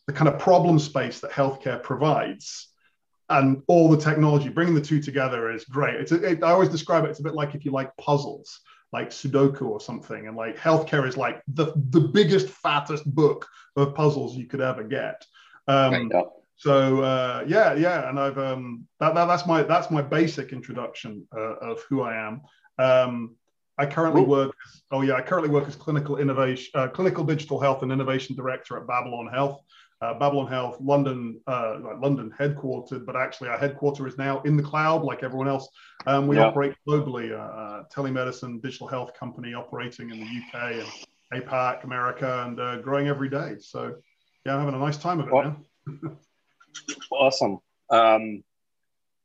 the 0.08 0.14
kind 0.14 0.28
of 0.28 0.40
problem 0.40 0.80
space 0.80 1.20
that 1.20 1.32
healthcare 1.32 1.84
provides 1.84 2.70
and 3.30 3.62
all 3.68 3.90
the 3.90 3.98
technology 3.98 4.50
bringing 4.50 4.76
the 4.76 4.82
two 4.82 5.02
together 5.02 5.52
is 5.52 5.66
great 5.66 5.96
it's 5.96 6.12
a, 6.12 6.24
it, 6.24 6.44
i 6.44 6.52
always 6.52 6.70
describe 6.70 7.04
it 7.04 7.10
it's 7.10 7.20
a 7.20 7.24
bit 7.24 7.34
like 7.34 7.56
if 7.56 7.66
you 7.66 7.72
like 7.72 7.96
puzzles 7.98 8.60
like 8.94 9.10
sudoku 9.10 9.64
or 9.64 9.80
something 9.80 10.28
and 10.28 10.38
like 10.38 10.58
healthcare 10.58 11.08
is 11.08 11.18
like 11.18 11.42
the, 11.48 11.74
the 11.90 12.00
biggest 12.00 12.50
fattest 12.50 13.04
book 13.14 13.48
of 13.76 13.96
puzzles 13.96 14.36
you 14.36 14.46
could 14.46 14.62
ever 14.62 14.84
get 14.84 15.26
um, 15.68 16.10
right, 16.10 16.26
So 16.58 17.02
uh, 17.02 17.44
yeah, 17.48 17.74
yeah, 17.74 18.10
and 18.10 18.20
I've 18.20 18.38
um, 18.38 18.88
that, 19.00 19.14
that, 19.16 19.26
that's 19.26 19.46
my 19.46 19.64
that's 19.64 19.92
my 19.92 20.02
basic 20.02 20.54
introduction 20.54 21.28
uh, 21.36 21.56
of 21.56 21.82
who 21.90 22.02
I 22.02 22.16
am. 22.16 22.42
Um, 22.78 23.36
I 23.78 23.86
currently 23.86 24.22
Ooh. 24.22 24.26
work. 24.26 24.56
Oh 24.92 25.02
yeah, 25.02 25.16
I 25.16 25.22
currently 25.22 25.50
work 25.50 25.68
as 25.68 25.76
clinical 25.76 26.18
innovation, 26.18 26.72
uh, 26.76 26.88
clinical 26.88 27.24
digital 27.24 27.60
health 27.60 27.84
and 27.84 27.92
innovation 27.92 28.36
director 28.36 28.78
at 28.78 28.88
Babylon 28.88 29.28
Health. 29.34 29.62
Uh, 30.06 30.20
Babylon 30.20 30.48
Health, 30.48 30.78
London, 30.80 31.40
uh, 31.48 31.78
like 31.82 32.00
London 32.00 32.32
headquartered, 32.40 33.06
but 33.06 33.16
actually 33.16 33.50
our 33.50 33.58
headquarter 33.58 34.08
is 34.08 34.18
now 34.18 34.42
in 34.44 34.56
the 34.56 34.64
cloud, 34.64 35.04
like 35.04 35.24
everyone 35.24 35.48
else. 35.48 35.68
Um, 36.06 36.28
we 36.28 36.38
yeah. 36.38 36.46
operate 36.46 36.76
globally, 36.88 37.32
uh, 37.32 37.36
uh 37.38 37.84
telemedicine, 37.94 38.62
digital 38.62 38.88
health 38.88 39.14
company 39.20 39.54
operating 39.54 40.12
in 40.12 40.20
the 40.20 40.26
UK 40.26 40.86
and 41.34 41.44
APAC, 41.44 41.84
America, 41.84 42.44
and 42.46 42.60
uh, 42.60 42.78
growing 42.82 43.08
every 43.08 43.30
day. 43.30 43.56
So 43.60 43.96
yeah, 44.46 44.54
I'm 44.54 44.60
having 44.60 44.76
a 44.76 44.84
nice 44.84 44.98
time 44.98 45.20
of 45.20 45.28
it, 45.28 45.34
man. 45.34 46.18
awesome. 47.12 47.60
Um, 47.90 48.44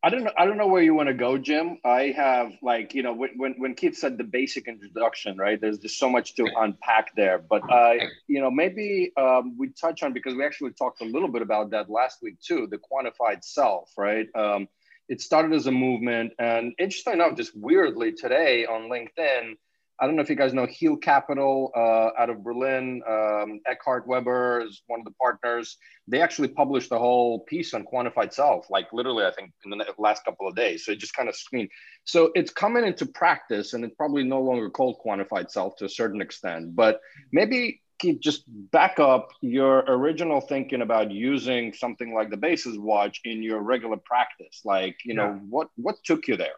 I 0.02 0.09
don't 0.09 0.25
know. 0.25 0.33
I 0.37 0.47
don't 0.47 0.57
know 0.57 0.66
where 0.66 0.83
you 0.83 0.95
want 0.95 1.09
to 1.09 1.14
go, 1.14 1.37
Jim. 1.37 1.78
I 1.85 2.14
have 2.16 2.52
like 2.62 2.95
you 2.95 3.02
know 3.02 3.12
when 3.12 3.54
when 3.59 3.75
Keith 3.75 3.97
said 3.97 4.16
the 4.16 4.25
basic 4.25 4.66
introduction, 4.66 5.37
right? 5.37 5.61
There's 5.61 5.78
just 5.78 5.99
so 5.99 6.09
much 6.09 6.37
to 6.37 6.49
unpack 6.57 7.14
there. 7.16 7.38
But 7.38 7.71
uh, 7.71 7.95
you 8.26 8.40
know 8.40 8.50
maybe 8.50 9.12
um, 9.19 9.57
we 9.59 9.69
touch 9.69 10.02
on 10.02 10.14
because 10.14 10.35
we 10.35 10.45
actually 10.45 10.73
talked 10.73 11.02
a 11.02 11.04
little 11.04 11.28
bit 11.28 11.42
about 11.42 11.71
that 11.73 11.90
last 11.90 12.23
week 12.23 12.40
too. 12.40 12.66
The 12.71 12.78
quantified 12.78 13.45
self, 13.45 13.92
right? 13.99 14.26
Um, 14.35 14.69
it 15.09 15.21
started 15.21 15.52
as 15.52 15.66
a 15.66 15.73
movement, 15.73 16.33
and 16.38 16.73
interesting 16.78 17.14
enough, 17.14 17.37
just 17.37 17.54
weirdly 17.54 18.12
today 18.12 18.64
on 18.64 18.88
LinkedIn, 18.88 19.57
I 20.00 20.07
don't 20.07 20.16
know 20.16 20.23
if 20.23 20.30
you 20.30 20.37
guys 20.37 20.54
know 20.54 20.66
Heal 20.66 20.97
Capital 20.97 21.71
uh, 21.76 22.11
out 22.19 22.30
of 22.30 22.42
Berlin. 22.42 23.02
Um, 23.07 23.61
Eckhart 23.66 24.07
Weber 24.07 24.64
is 24.66 24.83
one 24.87 25.00
of 25.00 25.04
the 25.04 25.12
partners. 25.12 25.76
They 26.09 26.23
actually 26.23 26.49
published 26.49 26.90
a 26.90 26.99
whole 26.99 27.40
piece 27.40 27.75
on 27.75 27.85
quantified 27.85 28.33
self, 28.33 28.71
like 28.71 28.92
literally, 28.92 29.26
I 29.26 29.33
think, 29.33 29.52
in 29.64 29.71
the 29.71 29.85
last 29.99 30.25
couple 30.25 30.49
of 30.49 30.57
days. 30.57 30.87
So 30.87 30.92
it 30.92 30.99
just 30.99 31.14
kind 31.14 31.28
of 31.28 31.37
screened. 31.37 31.69
So 32.04 32.30
it's 32.35 32.50
coming 32.50 32.85
into 32.85 33.04
practice, 33.04 33.75
and 33.75 33.85
it's 33.85 33.95
probably 33.95 34.25
no 34.25 34.40
longer 34.40 34.71
called 34.71 34.97
quantified 35.04 35.50
self 35.50 35.76
to 35.76 35.85
a 35.85 35.88
certain 35.88 36.23
extent. 36.23 36.75
But 36.75 37.00
maybe 37.30 37.83
keep 37.99 38.21
just 38.21 38.45
back 38.49 38.99
up 38.99 39.28
your 39.42 39.80
original 39.80 40.40
thinking 40.40 40.80
about 40.80 41.11
using 41.11 41.75
something 41.75 42.14
like 42.14 42.30
the 42.30 42.38
Basis 42.38 42.78
watch 42.78 43.21
in 43.25 43.42
your 43.42 43.61
regular 43.61 43.99
practice. 43.99 44.62
Like, 44.64 44.97
you 45.04 45.12
know, 45.12 45.33
what 45.50 45.69
what 45.76 45.97
took 46.04 46.26
you 46.26 46.38
there? 46.38 46.57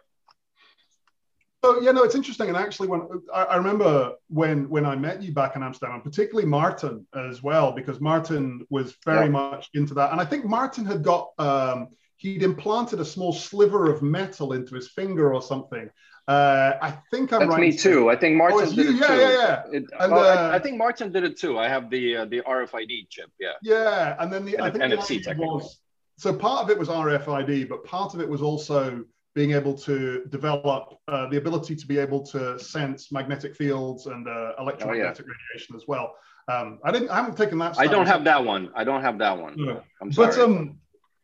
So 1.64 1.80
yeah, 1.80 1.92
no, 1.92 2.02
it's 2.02 2.16
interesting. 2.16 2.48
And 2.48 2.56
actually, 2.56 2.88
when 2.88 3.02
I, 3.32 3.44
I, 3.44 3.56
remember 3.56 4.14
when 4.28 4.68
when 4.68 4.84
I 4.84 4.96
met 4.96 5.22
you 5.22 5.32
back 5.32 5.54
in 5.54 5.62
Amsterdam, 5.62 5.94
and 5.94 6.04
particularly 6.04 6.48
Martin 6.48 7.06
as 7.14 7.42
well, 7.42 7.72
because 7.72 8.00
Martin 8.00 8.66
was 8.68 8.96
very 9.04 9.26
yeah. 9.26 9.30
much 9.30 9.70
into 9.74 9.94
that. 9.94 10.10
And 10.10 10.20
I 10.20 10.24
think 10.24 10.44
Martin 10.44 10.84
had 10.84 11.04
got 11.04 11.30
um, 11.38 11.88
he'd 12.16 12.42
implanted 12.42 12.98
a 12.98 13.04
small 13.04 13.32
sliver 13.32 13.92
of 13.92 14.02
metal 14.02 14.54
into 14.54 14.74
his 14.74 14.88
finger 14.88 15.32
or 15.32 15.40
something. 15.40 15.88
Uh, 16.26 16.74
I 16.80 16.98
think 17.10 17.32
I'm 17.32 17.40
That's 17.40 17.50
right. 17.50 17.60
me 17.60 17.76
too. 17.76 18.10
I 18.10 18.16
think 18.16 18.36
Martin 18.36 18.60
oh, 18.60 18.66
did 18.66 18.76
you? 18.76 18.90
it 18.90 19.00
yeah, 19.00 19.06
too. 19.06 19.14
Yeah, 19.14 19.30
yeah, 19.30 19.62
it, 19.72 19.84
and, 20.00 20.12
well, 20.12 20.24
uh, 20.24 20.50
I, 20.50 20.56
I, 20.56 20.58
think 20.60 20.78
Martin 20.78 21.12
did 21.12 21.24
it 21.24 21.38
too. 21.38 21.58
I 21.58 21.68
have 21.68 21.90
the 21.90 22.16
uh, 22.18 22.24
the 22.26 22.40
RFID 22.40 23.08
chip. 23.08 23.30
Yeah. 23.38 23.52
Yeah, 23.62 24.16
and 24.18 24.32
then 24.32 24.44
the 24.44 24.56
and 24.56 24.64
I 24.64 24.70
think 24.70 24.84
NFC 24.84 25.22
technically. 25.22 25.46
was 25.46 25.78
so 26.18 26.32
part 26.32 26.62
of 26.64 26.70
it 26.70 26.78
was 26.78 26.88
RFID, 26.88 27.68
but 27.68 27.84
part 27.84 28.14
of 28.14 28.20
it 28.20 28.28
was 28.28 28.42
also 28.42 29.04
being 29.34 29.52
able 29.52 29.74
to 29.74 30.24
develop 30.28 30.98
uh, 31.08 31.28
the 31.28 31.38
ability 31.38 31.74
to 31.74 31.86
be 31.86 31.98
able 31.98 32.22
to 32.26 32.58
sense 32.58 33.10
magnetic 33.10 33.56
fields 33.56 34.06
and 34.06 34.28
uh, 34.28 34.52
electromagnetic 34.58 35.24
oh, 35.26 35.28
yeah. 35.28 35.34
radiation 35.54 35.76
as 35.76 35.84
well. 35.88 36.14
Um, 36.48 36.80
I 36.84 36.90
didn't. 36.90 37.08
I 37.10 37.16
haven't 37.16 37.36
taken 37.36 37.58
that. 37.58 37.78
I 37.78 37.86
don't 37.86 38.06
have 38.06 38.24
that 38.24 38.44
one. 38.44 38.70
I 38.74 38.84
don't 38.84 39.02
have 39.02 39.18
that 39.18 39.38
one. 39.38 39.54
No. 39.56 39.82
I'm 40.00 40.12
sorry. 40.12 40.28
But 40.28 40.38
um, 40.38 40.78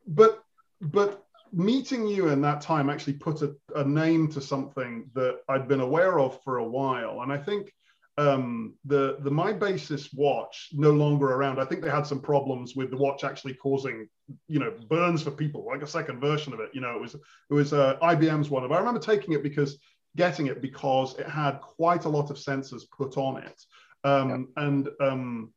but 0.06 0.42
but 0.80 1.24
meeting 1.52 2.06
you 2.06 2.28
in 2.28 2.40
that 2.42 2.60
time 2.60 2.90
actually 2.90 3.14
put 3.14 3.42
a, 3.42 3.54
a, 3.74 3.82
name 3.82 4.28
to 4.28 4.40
something 4.40 5.10
that 5.14 5.38
I'd 5.48 5.66
been 5.66 5.80
aware 5.80 6.20
of 6.20 6.40
for 6.44 6.58
a 6.58 6.64
while, 6.64 7.22
and 7.22 7.32
I 7.32 7.36
think 7.36 7.72
um, 8.16 8.74
the 8.84 9.16
the 9.20 9.30
myBasis 9.30 10.14
watch 10.14 10.68
no 10.72 10.90
longer 10.90 11.26
around. 11.26 11.58
I 11.58 11.64
think 11.64 11.82
they 11.82 11.90
had 11.90 12.06
some 12.06 12.20
problems 12.20 12.76
with 12.76 12.90
the 12.90 12.96
watch 12.96 13.24
actually 13.24 13.54
causing 13.54 14.08
you 14.46 14.58
know 14.58 14.72
burns 14.88 15.22
for 15.22 15.30
people, 15.30 15.64
like 15.66 15.82
a 15.82 15.86
second 15.86 16.20
version 16.20 16.52
of 16.52 16.60
it. 16.60 16.70
You 16.72 16.80
know, 16.80 16.94
it 16.94 17.00
was 17.00 17.14
it 17.14 17.54
was 17.54 17.72
uh, 17.72 17.98
IBM's 18.02 18.50
one 18.50 18.64
of. 18.64 18.72
I 18.72 18.78
remember 18.78 19.00
taking 19.00 19.34
it 19.34 19.42
because 19.42 19.78
getting 20.16 20.46
it 20.46 20.60
because 20.60 21.18
it 21.18 21.28
had 21.28 21.60
quite 21.60 22.04
a 22.04 22.08
lot 22.08 22.30
of 22.30 22.36
sensors 22.36 22.82
put 22.90 23.16
on 23.16 23.42
it, 23.42 23.62
um, 24.04 24.48
yeah. 24.56 24.64
and 24.64 24.88
um, 25.00 25.52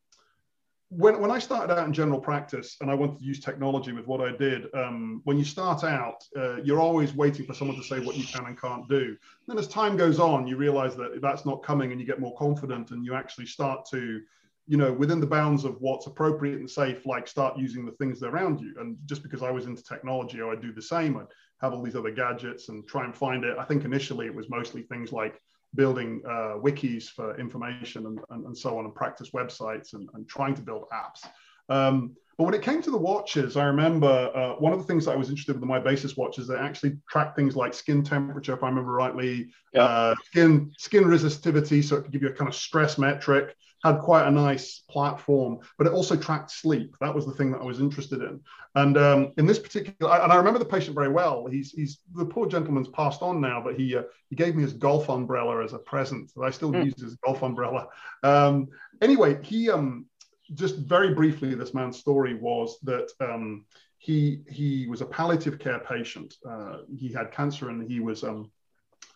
when, 0.91 1.21
when 1.21 1.31
I 1.31 1.39
started 1.39 1.73
out 1.73 1.87
in 1.87 1.93
general 1.93 2.19
practice 2.19 2.75
and 2.81 2.91
I 2.91 2.93
wanted 2.95 3.19
to 3.19 3.23
use 3.23 3.39
technology 3.39 3.93
with 3.93 4.07
what 4.07 4.19
I 4.19 4.35
did, 4.35 4.67
um, 4.75 5.21
when 5.23 5.37
you 5.37 5.45
start 5.45 5.85
out, 5.85 6.21
uh, 6.35 6.57
you're 6.63 6.81
always 6.81 7.13
waiting 7.13 7.45
for 7.45 7.53
someone 7.53 7.77
to 7.77 7.83
say 7.83 7.99
what 7.99 8.17
you 8.17 8.25
can 8.25 8.45
and 8.45 8.59
can't 8.59 8.89
do. 8.89 8.97
And 9.05 9.17
then 9.47 9.57
as 9.57 9.69
time 9.69 9.95
goes 9.95 10.19
on, 10.19 10.47
you 10.47 10.57
realize 10.57 10.97
that 10.97 11.21
that's 11.21 11.45
not 11.45 11.63
coming 11.63 11.91
and 11.91 12.01
you 12.01 12.05
get 12.05 12.19
more 12.19 12.35
confident 12.35 12.91
and 12.91 13.05
you 13.05 13.13
actually 13.13 13.45
start 13.45 13.85
to, 13.91 14.21
you 14.67 14.77
know, 14.77 14.93
within 14.93 15.19
the 15.19 15.27
bounds 15.27 15.65
of 15.65 15.75
what's 15.79 16.07
appropriate 16.07 16.59
and 16.59 16.69
safe, 16.69 17.05
like 17.05 17.27
start 17.27 17.57
using 17.57 17.85
the 17.85 17.91
things 17.93 18.23
around 18.23 18.61
you. 18.61 18.73
And 18.79 18.97
just 19.05 19.23
because 19.23 19.43
I 19.43 19.51
was 19.51 19.65
into 19.65 19.83
technology, 19.83 20.41
I'd 20.41 20.61
do 20.61 20.71
the 20.71 20.81
same. 20.81 21.17
I'd 21.17 21.27
have 21.61 21.73
all 21.73 21.83
these 21.83 21.95
other 21.95 22.11
gadgets 22.11 22.69
and 22.69 22.87
try 22.87 23.05
and 23.05 23.15
find 23.15 23.43
it. 23.43 23.57
I 23.57 23.65
think 23.65 23.85
initially 23.85 24.27
it 24.27 24.35
was 24.35 24.49
mostly 24.49 24.83
things 24.83 25.11
like 25.11 25.39
building 25.75 26.21
uh, 26.25 26.55
wikis 26.57 27.05
for 27.05 27.39
information 27.39 28.05
and, 28.05 28.19
and, 28.29 28.45
and, 28.45 28.57
so 28.57 28.77
on 28.77 28.85
and 28.85 28.93
practice 28.93 29.29
websites 29.31 29.93
and, 29.93 30.09
and 30.13 30.27
trying 30.27 30.53
to 30.53 30.61
build 30.61 30.85
apps. 30.93 31.25
Um, 31.69 32.15
but 32.37 32.45
when 32.45 32.53
it 32.53 32.61
came 32.61 32.81
to 32.81 32.91
the 32.91 32.97
watches, 32.97 33.55
I 33.55 33.65
remember 33.65 34.31
uh, 34.35 34.53
one 34.55 34.73
of 34.73 34.79
the 34.79 34.85
things 34.85 35.05
that 35.05 35.11
I 35.11 35.15
was 35.15 35.29
interested 35.29 35.53
with 35.53 35.61
the 35.61 35.67
myBasis 35.67 36.17
watches, 36.17 36.47
they 36.47 36.55
actually 36.55 36.97
track 37.09 37.35
things 37.35 37.55
like 37.55 37.73
skin 37.73 38.03
temperature, 38.03 38.53
if 38.53 38.63
I 38.63 38.67
remember 38.67 38.91
rightly, 38.91 39.51
yeah. 39.73 39.83
uh, 39.83 40.15
skin 40.25 40.71
skin 40.77 41.03
resistivity, 41.03 41.83
so 41.83 41.97
it 41.97 42.03
could 42.03 42.11
give 42.11 42.23
you 42.23 42.29
a 42.29 42.33
kind 42.33 42.49
of 42.49 42.55
stress 42.55 42.97
metric 42.97 43.55
had 43.83 43.99
quite 43.99 44.27
a 44.27 44.31
nice 44.31 44.83
platform, 44.89 45.59
but 45.77 45.87
it 45.87 45.93
also 45.93 46.15
tracked 46.15 46.51
sleep. 46.51 46.95
That 47.01 47.13
was 47.13 47.25
the 47.25 47.33
thing 47.33 47.51
that 47.51 47.61
I 47.61 47.65
was 47.65 47.79
interested 47.79 48.21
in. 48.21 48.39
And 48.75 48.97
um, 48.97 49.33
in 49.37 49.45
this 49.45 49.59
particular, 49.59 50.13
and 50.21 50.31
I 50.31 50.35
remember 50.35 50.59
the 50.59 50.65
patient 50.65 50.95
very 50.95 51.09
well. 51.09 51.47
He's 51.47 51.71
he's 51.71 51.99
the 52.13 52.25
poor 52.25 52.47
gentleman's 52.47 52.89
passed 52.89 53.21
on 53.21 53.41
now, 53.41 53.61
but 53.63 53.75
he 53.75 53.95
uh, 53.95 54.03
he 54.29 54.35
gave 54.35 54.55
me 54.55 54.63
his 54.63 54.73
golf 54.73 55.09
umbrella 55.09 55.63
as 55.63 55.73
a 55.73 55.79
present. 55.79 56.31
That 56.35 56.43
I 56.43 56.51
still 56.51 56.71
mm. 56.71 56.85
use 56.85 57.01
his 57.01 57.15
golf 57.15 57.41
umbrella. 57.41 57.87
Um, 58.23 58.67
anyway, 59.01 59.39
he 59.43 59.69
um, 59.69 60.05
just 60.53 60.77
very 60.77 61.13
briefly, 61.13 61.53
this 61.55 61.73
man's 61.73 61.97
story 61.97 62.35
was 62.35 62.79
that. 62.83 63.09
Um, 63.19 63.65
he, 64.03 64.41
he 64.49 64.87
was 64.87 65.01
a 65.01 65.05
palliative 65.05 65.59
care 65.59 65.77
patient. 65.77 66.33
Uh, 66.43 66.77
he 66.97 67.13
had 67.13 67.31
cancer 67.31 67.69
and 67.69 67.87
he 67.87 67.99
was 67.99 68.23
um, 68.23 68.49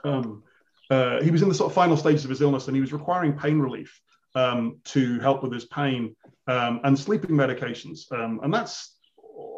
um, 0.04 0.44
uh, 0.92 1.20
he 1.24 1.32
was 1.32 1.42
in 1.42 1.50
the 1.50 1.56
sort 1.56 1.72
of 1.72 1.74
final 1.74 1.98
stages 1.98 2.24
of 2.24 2.30
his 2.30 2.40
illness 2.40 2.68
and 2.68 2.76
he 2.76 2.82
was 2.82 2.94
requiring 2.94 3.34
pain 3.34 3.60
relief 3.60 4.00
um, 4.36 4.78
to 4.86 5.20
help 5.20 5.44
with 5.44 5.54
his 5.54 5.66
pain 5.66 6.16
um, 6.48 6.82
and 6.84 6.98
sleeping 6.98 7.32
medications. 7.32 8.12
Um, 8.12 8.40
and 8.44 8.54
that's 8.54 8.96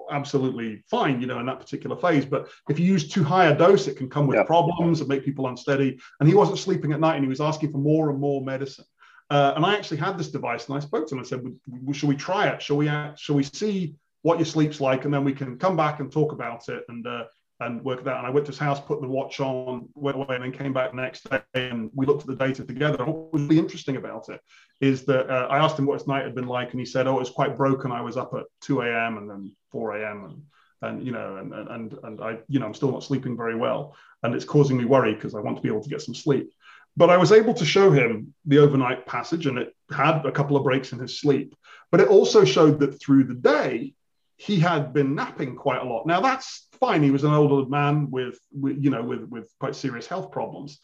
absolutely 0.09 0.83
fine, 0.89 1.19
you 1.19 1.27
know, 1.27 1.39
in 1.39 1.45
that 1.47 1.59
particular 1.59 1.95
phase. 1.95 2.25
But 2.25 2.47
if 2.69 2.79
you 2.79 2.85
use 2.85 3.09
too 3.09 3.23
high 3.23 3.47
a 3.47 3.57
dose, 3.57 3.87
it 3.87 3.97
can 3.97 4.09
come 4.09 4.27
with 4.27 4.45
problems 4.45 4.99
and 5.01 5.09
make 5.09 5.25
people 5.25 5.47
unsteady. 5.47 5.99
And 6.19 6.29
he 6.29 6.35
wasn't 6.35 6.59
sleeping 6.59 6.93
at 6.93 6.99
night 6.99 7.15
and 7.15 7.23
he 7.23 7.29
was 7.29 7.41
asking 7.41 7.71
for 7.71 7.79
more 7.79 8.09
and 8.09 8.19
more 8.19 8.41
medicine. 8.41 8.85
Uh, 9.29 9.53
and 9.55 9.65
I 9.65 9.75
actually 9.75 9.97
had 9.97 10.17
this 10.17 10.31
device 10.31 10.67
and 10.67 10.77
I 10.77 10.79
spoke 10.79 11.07
to 11.07 11.15
him 11.15 11.19
and 11.19 11.27
said, 11.27 11.43
well, 11.43 11.93
should 11.93 12.09
we 12.09 12.15
try 12.15 12.47
it? 12.47 12.61
Shall 12.61 12.77
we, 12.77 12.87
shall 13.17 13.35
we 13.35 13.43
see 13.43 13.95
what 14.21 14.39
your 14.39 14.45
sleep's 14.45 14.79
like? 14.79 15.03
And 15.03 15.13
then 15.13 15.25
we 15.25 15.33
can 15.33 15.57
come 15.57 15.75
back 15.75 15.99
and 15.99 16.09
talk 16.11 16.31
about 16.31 16.69
it. 16.69 16.83
And 16.87 17.05
uh, 17.05 17.25
and 17.59 17.83
work 17.83 18.03
that. 18.03 18.17
And 18.17 18.27
I 18.27 18.29
went 18.29 18.45
to 18.45 18.51
his 18.51 18.59
house, 18.59 18.79
put 18.79 19.01
the 19.01 19.07
watch 19.07 19.39
on, 19.39 19.89
went 19.95 20.17
away, 20.17 20.35
and 20.35 20.43
then 20.43 20.51
came 20.51 20.73
back 20.73 20.91
the 20.91 20.97
next 20.97 21.29
day 21.29 21.39
and 21.53 21.89
we 21.93 22.05
looked 22.05 22.21
at 22.21 22.27
the 22.27 22.35
data 22.35 22.63
together. 22.63 23.03
What 23.05 23.33
was 23.33 23.43
really 23.43 23.59
interesting 23.59 23.97
about 23.97 24.29
it 24.29 24.39
is 24.81 25.05
that 25.05 25.29
uh, 25.29 25.47
I 25.49 25.57
asked 25.57 25.79
him 25.79 25.85
what 25.85 25.99
his 25.99 26.07
night 26.07 26.23
had 26.23 26.35
been 26.35 26.47
like, 26.47 26.71
and 26.71 26.79
he 26.79 26.85
said, 26.85 27.07
"Oh, 27.07 27.15
it 27.17 27.19
was 27.19 27.29
quite 27.29 27.57
broken. 27.57 27.91
I 27.91 28.01
was 28.01 28.17
up 28.17 28.33
at 28.33 28.45
2 28.61 28.81
a.m. 28.81 29.17
and 29.17 29.29
then 29.29 29.55
4 29.71 29.97
a.m. 29.97 30.25
and 30.25 30.41
and 30.83 31.03
you 31.03 31.11
know, 31.11 31.37
and 31.37 31.53
and 31.53 31.97
and 32.03 32.21
I, 32.21 32.37
you 32.47 32.59
know, 32.59 32.67
I'm 32.67 32.73
still 32.73 32.91
not 32.91 33.03
sleeping 33.03 33.35
very 33.35 33.55
well, 33.55 33.95
and 34.23 34.35
it's 34.35 34.45
causing 34.45 34.77
me 34.77 34.85
worry 34.85 35.15
because 35.15 35.33
I 35.33 35.39
want 35.39 35.57
to 35.57 35.63
be 35.63 35.69
able 35.69 35.83
to 35.83 35.89
get 35.89 36.01
some 36.01 36.15
sleep." 36.15 36.51
But 36.95 37.11
I 37.11 37.17
was 37.17 37.31
able 37.31 37.53
to 37.53 37.65
show 37.65 37.91
him 37.91 38.33
the 38.45 38.57
overnight 38.57 39.05
passage, 39.05 39.45
and 39.45 39.57
it 39.57 39.73
had 39.91 40.25
a 40.25 40.31
couple 40.31 40.57
of 40.57 40.63
breaks 40.63 40.93
in 40.93 40.99
his 40.99 41.19
sleep. 41.19 41.55
But 41.91 42.01
it 42.01 42.07
also 42.07 42.43
showed 42.43 42.79
that 42.79 42.99
through 42.99 43.25
the 43.25 43.35
day, 43.35 43.93
he 44.37 44.59
had 44.59 44.93
been 44.93 45.15
napping 45.15 45.55
quite 45.55 45.81
a 45.81 45.85
lot. 45.85 46.05
Now 46.05 46.21
that's 46.21 46.67
fine. 46.79 47.03
He 47.03 47.11
was 47.11 47.23
an 47.23 47.33
older 47.33 47.67
man 47.67 48.09
with, 48.11 48.39
with, 48.51 48.77
you 48.81 48.91
know, 48.91 49.03
with, 49.03 49.23
with 49.23 49.51
quite 49.59 49.75
serious 49.75 50.07
health 50.07 50.31
problems. 50.31 50.79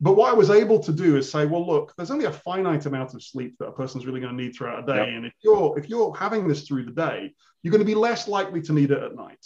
But 0.00 0.16
what 0.16 0.30
I 0.30 0.34
was 0.34 0.50
able 0.50 0.80
to 0.80 0.92
do 0.92 1.16
is 1.16 1.30
say, 1.30 1.46
well, 1.46 1.66
look, 1.66 1.94
there's 1.96 2.10
only 2.10 2.26
a 2.26 2.32
finite 2.32 2.84
amount 2.84 3.14
of 3.14 3.22
sleep 3.22 3.56
that 3.58 3.68
a 3.68 3.72
person's 3.72 4.04
really 4.04 4.20
going 4.20 4.36
to 4.36 4.42
need 4.42 4.54
throughout 4.54 4.82
a 4.82 4.86
day. 4.86 4.98
Yep. 4.98 5.08
And 5.08 5.26
if 5.26 5.32
you're 5.42 5.78
if 5.78 5.88
you're 5.88 6.14
having 6.14 6.46
this 6.46 6.66
through 6.66 6.84
the 6.84 6.90
day, 6.90 7.32
you're 7.62 7.70
going 7.70 7.80
to 7.80 7.86
be 7.86 7.94
less 7.94 8.28
likely 8.28 8.60
to 8.62 8.72
need 8.72 8.90
it 8.90 9.02
at 9.02 9.14
night. 9.14 9.44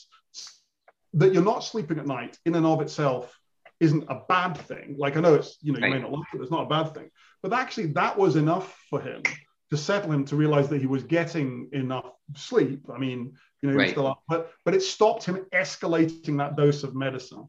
That 1.14 1.33
you're 1.33 1.45
not 1.45 1.62
sleeping 1.62 1.99
at 1.99 2.07
night 2.07 2.37
in 2.47 2.55
and 2.55 2.67
of 2.67 2.81
itself 2.81 3.38
isn't 3.79 4.05
a 4.09 4.23
bad 4.29 4.55
thing. 4.57 4.97
Like 4.99 5.17
I 5.17 5.21
know 5.21 5.35
it's, 5.35 5.59
you 5.62 5.73
know, 5.73 5.79
you 5.79 5.85
right. 5.85 5.95
may 5.95 6.00
not 6.00 6.12
like 6.12 6.26
it, 6.35 6.40
it's 6.40 6.50
not 6.50 6.64
a 6.64 6.69
bad 6.69 6.95
thing. 6.95 7.11
But 7.43 7.52
actually 7.52 7.88
that 7.88 8.19
was 8.19 8.37
enough 8.37 8.76
for 8.90 9.00
him 9.00 9.23
to 9.71 9.76
settle 9.76 10.11
him 10.11 10.25
to 10.26 10.37
realize 10.37 10.69
that 10.69 10.81
he 10.81 10.87
was 10.87 11.05
getting 11.05 11.69
enough 11.73 12.11
sleep. 12.35 12.87
I 12.93 12.99
mean, 12.99 13.35
you 13.62 13.71
know, 13.71 13.76
right. 13.76 13.90
still 13.90 14.23
but 14.29 14.52
but 14.64 14.75
it 14.75 14.83
stopped 14.83 15.25
him 15.25 15.47
escalating 15.52 16.38
that 16.38 16.57
dose 16.57 16.83
of 16.83 16.95
medicine, 16.95 17.49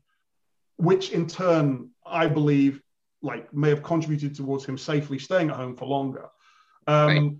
which 0.77 1.12
in 1.12 1.27
turn, 1.27 1.89
I 2.06 2.27
believe, 2.27 2.82
like 3.22 3.53
may 3.53 3.70
have 3.70 3.84
contributed 3.84 4.36
towards 4.36 4.65
him 4.65 4.77
safely 4.77 5.20
staying 5.20 5.50
at 5.50 5.56
home 5.56 5.75
for 5.75 5.86
longer. 5.86 6.27
Um, 6.88 7.08
right. 7.08 7.32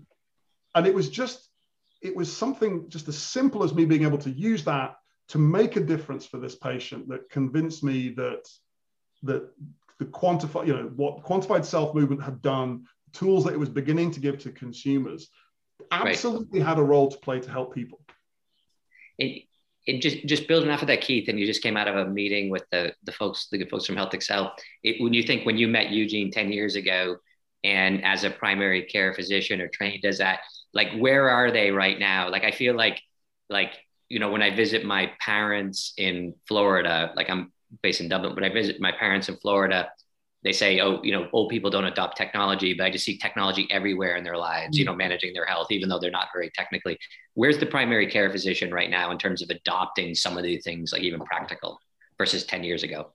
And 0.74 0.86
it 0.86 0.94
was 0.94 1.10
just, 1.10 1.50
it 2.00 2.16
was 2.16 2.34
something 2.34 2.88
just 2.88 3.08
as 3.08 3.18
simple 3.18 3.62
as 3.62 3.74
me 3.74 3.84
being 3.84 4.04
able 4.04 4.18
to 4.18 4.30
use 4.30 4.64
that 4.64 4.96
to 5.28 5.38
make 5.38 5.76
a 5.76 5.80
difference 5.80 6.24
for 6.24 6.38
this 6.38 6.54
patient 6.54 7.08
that 7.08 7.28
convinced 7.30 7.84
me 7.84 8.10
that 8.10 8.48
that 9.22 9.50
the 9.98 10.06
quantify, 10.06 10.66
you 10.66 10.72
know, 10.72 10.90
what 10.96 11.22
quantified 11.22 11.64
self 11.64 11.94
movement 11.94 12.22
had 12.22 12.40
done, 12.40 12.86
tools 13.12 13.44
that 13.44 13.52
it 13.52 13.58
was 13.58 13.68
beginning 13.68 14.10
to 14.12 14.20
give 14.20 14.38
to 14.38 14.50
consumers, 14.50 15.28
absolutely 15.90 16.60
right. 16.60 16.68
had 16.68 16.78
a 16.78 16.82
role 16.82 17.10
to 17.10 17.18
play 17.18 17.38
to 17.38 17.50
help 17.50 17.74
people 17.74 18.00
it, 19.18 19.44
it 19.86 20.00
just 20.00 20.26
just 20.26 20.46
building 20.46 20.70
off 20.70 20.82
of 20.82 20.88
that, 20.88 21.00
Keith, 21.00 21.28
and 21.28 21.38
you 21.38 21.46
just 21.46 21.62
came 21.62 21.76
out 21.76 21.88
of 21.88 21.96
a 21.96 22.08
meeting 22.08 22.50
with 22.50 22.64
the 22.70 22.94
the 23.04 23.12
folks, 23.12 23.48
the 23.50 23.64
folks 23.64 23.86
from 23.86 23.96
HealthXL. 23.96 24.52
It, 24.82 25.02
when 25.02 25.12
you 25.12 25.22
think 25.22 25.44
when 25.44 25.58
you 25.58 25.68
met 25.68 25.90
Eugene 25.90 26.30
ten 26.30 26.52
years 26.52 26.76
ago, 26.76 27.16
and 27.64 28.04
as 28.04 28.24
a 28.24 28.30
primary 28.30 28.84
care 28.84 29.12
physician 29.14 29.60
or 29.60 29.68
trained 29.68 30.04
as 30.04 30.18
that, 30.18 30.40
like 30.72 30.92
where 30.98 31.28
are 31.30 31.50
they 31.50 31.70
right 31.70 31.98
now? 31.98 32.30
Like 32.30 32.44
I 32.44 32.52
feel 32.52 32.76
like 32.76 33.00
like 33.50 33.72
you 34.08 34.18
know 34.18 34.30
when 34.30 34.42
I 34.42 34.54
visit 34.54 34.84
my 34.84 35.12
parents 35.20 35.94
in 35.96 36.34
Florida, 36.46 37.12
like 37.16 37.28
I'm 37.28 37.52
based 37.82 38.00
in 38.00 38.08
Dublin, 38.08 38.34
but 38.34 38.44
I 38.44 38.50
visit 38.50 38.80
my 38.80 38.92
parents 38.92 39.28
in 39.28 39.36
Florida 39.36 39.90
they 40.44 40.52
say, 40.52 40.80
oh, 40.80 41.00
you 41.02 41.12
know, 41.12 41.28
old 41.32 41.50
people 41.50 41.70
don't 41.70 41.84
adopt 41.84 42.16
technology, 42.16 42.74
but 42.74 42.84
I 42.84 42.90
just 42.90 43.04
see 43.04 43.16
technology 43.16 43.68
everywhere 43.70 44.16
in 44.16 44.24
their 44.24 44.36
lives, 44.36 44.76
you 44.76 44.84
know, 44.84 44.94
managing 44.94 45.32
their 45.32 45.44
health, 45.44 45.68
even 45.70 45.88
though 45.88 46.00
they're 46.00 46.10
not 46.10 46.28
very 46.34 46.50
technically. 46.50 46.98
Where's 47.34 47.58
the 47.58 47.66
primary 47.66 48.08
care 48.08 48.30
physician 48.30 48.72
right 48.72 48.90
now 48.90 49.12
in 49.12 49.18
terms 49.18 49.42
of 49.42 49.50
adopting 49.50 50.14
some 50.14 50.36
of 50.36 50.42
these 50.42 50.64
things, 50.64 50.92
like 50.92 51.02
even 51.02 51.20
practical 51.20 51.78
versus 52.18 52.44
10 52.44 52.64
years 52.64 52.82
ago? 52.82 53.12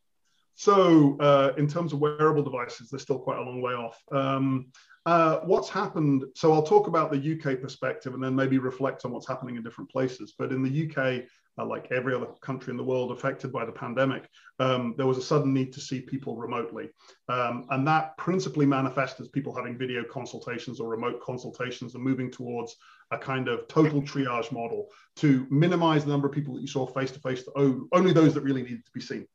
So, 0.55 1.17
uh, 1.19 1.53
in 1.57 1.67
terms 1.67 1.93
of 1.93 1.99
wearable 1.99 2.41
devices, 2.41 2.89
they're 2.89 2.99
still 2.99 3.19
quite 3.19 3.37
a 3.37 3.43
long 3.43 3.61
way 3.61 3.73
off. 3.73 4.01
Um, 4.11 4.71
uh, 5.07 5.39
what's 5.45 5.69
happened? 5.69 6.25
So, 6.35 6.51
I'll 6.51 6.61
talk 6.61 6.87
about 6.87 7.11
the 7.11 7.17
UK 7.33 7.61
perspective 7.61 8.13
and 8.13 8.21
then 8.21 8.35
maybe 8.35 8.57
reflect 8.57 9.05
on 9.05 9.11
what's 9.11 9.27
happening 9.27 9.55
in 9.55 9.63
different 9.63 9.89
places. 9.89 10.33
But 10.37 10.51
in 10.51 10.61
the 10.61 10.91
UK, 10.91 11.23
uh, 11.57 11.65
like 11.65 11.89
every 11.91 12.13
other 12.13 12.27
country 12.41 12.71
in 12.71 12.77
the 12.77 12.83
world 12.83 13.13
affected 13.13 13.53
by 13.53 13.63
the 13.63 13.71
pandemic, 13.71 14.27
um, 14.59 14.95
there 14.97 15.07
was 15.07 15.17
a 15.17 15.21
sudden 15.21 15.53
need 15.53 15.71
to 15.71 15.79
see 15.79 16.01
people 16.01 16.35
remotely. 16.35 16.89
Um, 17.29 17.67
and 17.69 17.87
that 17.87 18.17
principally 18.17 18.65
manifested 18.65 19.21
as 19.21 19.29
people 19.29 19.55
having 19.55 19.77
video 19.77 20.03
consultations 20.03 20.81
or 20.81 20.89
remote 20.89 21.21
consultations 21.21 21.95
and 21.95 22.03
moving 22.03 22.29
towards 22.29 22.75
a 23.11 23.17
kind 23.17 23.47
of 23.47 23.65
total 23.69 24.01
triage 24.01 24.51
model 24.51 24.89
to 25.15 25.47
minimize 25.49 26.03
the 26.03 26.11
number 26.11 26.27
of 26.27 26.33
people 26.33 26.53
that 26.53 26.61
you 26.61 26.67
saw 26.67 26.85
face 26.85 27.11
to 27.11 27.19
face 27.21 27.43
to 27.43 27.87
only 27.93 28.11
those 28.11 28.33
that 28.33 28.41
really 28.41 28.61
needed 28.61 28.85
to 28.85 28.91
be 28.91 28.99
seen. 28.99 29.25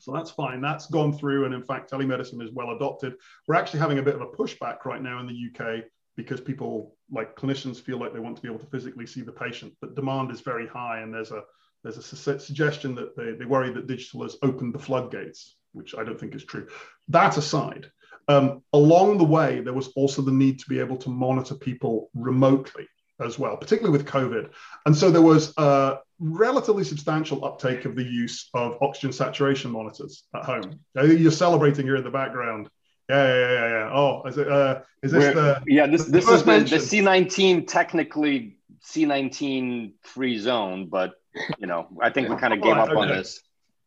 So 0.00 0.12
that's 0.12 0.30
fine. 0.30 0.60
That's 0.60 0.86
gone 0.86 1.12
through. 1.12 1.44
And 1.44 1.54
in 1.54 1.62
fact, 1.62 1.90
telemedicine 1.90 2.42
is 2.42 2.50
well 2.52 2.70
adopted. 2.70 3.14
We're 3.46 3.54
actually 3.54 3.80
having 3.80 3.98
a 3.98 4.02
bit 4.02 4.14
of 4.14 4.22
a 4.22 4.26
pushback 4.26 4.84
right 4.84 5.02
now 5.02 5.20
in 5.20 5.26
the 5.26 5.50
UK 5.50 5.84
because 6.16 6.40
people, 6.40 6.96
like 7.10 7.36
clinicians, 7.36 7.80
feel 7.80 7.98
like 7.98 8.12
they 8.12 8.20
want 8.20 8.36
to 8.36 8.42
be 8.42 8.48
able 8.48 8.58
to 8.58 8.66
physically 8.66 9.06
see 9.06 9.22
the 9.22 9.32
patient, 9.32 9.74
but 9.80 9.94
demand 9.94 10.30
is 10.30 10.40
very 10.40 10.66
high. 10.66 11.00
And 11.00 11.12
there's 11.12 11.32
a 11.32 11.42
there's 11.82 11.96
a 11.96 12.02
su- 12.02 12.38
suggestion 12.38 12.94
that 12.94 13.16
they, 13.16 13.32
they 13.32 13.44
worry 13.44 13.72
that 13.72 13.86
digital 13.86 14.22
has 14.22 14.36
opened 14.42 14.74
the 14.74 14.78
floodgates, 14.78 15.56
which 15.72 15.94
I 15.94 16.04
don't 16.04 16.18
think 16.18 16.34
is 16.34 16.44
true. 16.44 16.68
That 17.08 17.36
aside, 17.38 17.90
um, 18.28 18.62
along 18.72 19.18
the 19.18 19.24
way, 19.24 19.60
there 19.60 19.72
was 19.72 19.88
also 19.96 20.22
the 20.22 20.30
need 20.30 20.58
to 20.60 20.68
be 20.68 20.78
able 20.78 20.96
to 20.98 21.08
monitor 21.08 21.54
people 21.54 22.10
remotely 22.14 22.86
as 23.20 23.38
well, 23.38 23.56
particularly 23.56 23.96
with 23.96 24.06
COVID. 24.06 24.50
And 24.86 24.96
so 24.96 25.10
there 25.10 25.22
was 25.22 25.54
a 25.56 25.98
relatively 26.20 26.84
substantial 26.84 27.44
uptake 27.44 27.84
of 27.86 27.96
the 27.96 28.04
use 28.04 28.50
of 28.54 28.76
oxygen 28.80 29.12
saturation 29.12 29.70
monitors 29.70 30.24
at 30.34 30.44
home. 30.44 30.78
You're 30.94 31.32
celebrating 31.32 31.86
here 31.86 31.96
in 31.96 32.04
the 32.04 32.10
background. 32.10 32.68
Yeah, 33.08 33.26
yeah, 33.26 33.52
yeah, 33.52 33.68
yeah. 33.68 33.90
Oh, 33.92 34.22
is 34.26 34.38
it? 34.38 34.48
Uh, 34.48 34.82
is 35.02 35.10
this 35.10 35.34
We're, 35.34 35.34
the? 35.34 35.62
Yeah, 35.66 35.86
this 35.86 36.04
this 36.04 36.28
is 36.28 36.44
the, 36.44 36.58
the 36.60 36.76
C19 36.76 37.66
technically 37.66 38.58
C19 38.84 39.94
free 40.02 40.38
zone, 40.38 40.86
but 40.86 41.14
you 41.58 41.66
know, 41.66 41.88
I 42.00 42.10
think 42.10 42.28
we 42.28 42.36
kind 42.36 42.52
of 42.52 42.62
gave 42.62 42.76
right, 42.76 42.82
up 42.82 42.90
okay. 42.90 43.00
on 43.00 43.08
this. 43.08 43.40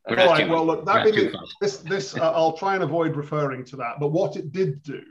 All 0.09 0.15
right. 0.15 0.49
Well, 0.49 0.65
look, 0.65 0.85
that 0.85 1.05
being 1.05 1.31
this, 1.61 1.77
this 1.77 2.17
uh, 2.17 2.31
I'll 2.33 2.57
try 2.57 2.75
and 2.75 2.83
avoid 2.83 3.15
referring 3.15 3.63
to 3.65 3.77
that. 3.77 3.99
But 3.99 4.09
what 4.09 4.35
it 4.35 4.51
did 4.51 4.83
do 4.83 5.01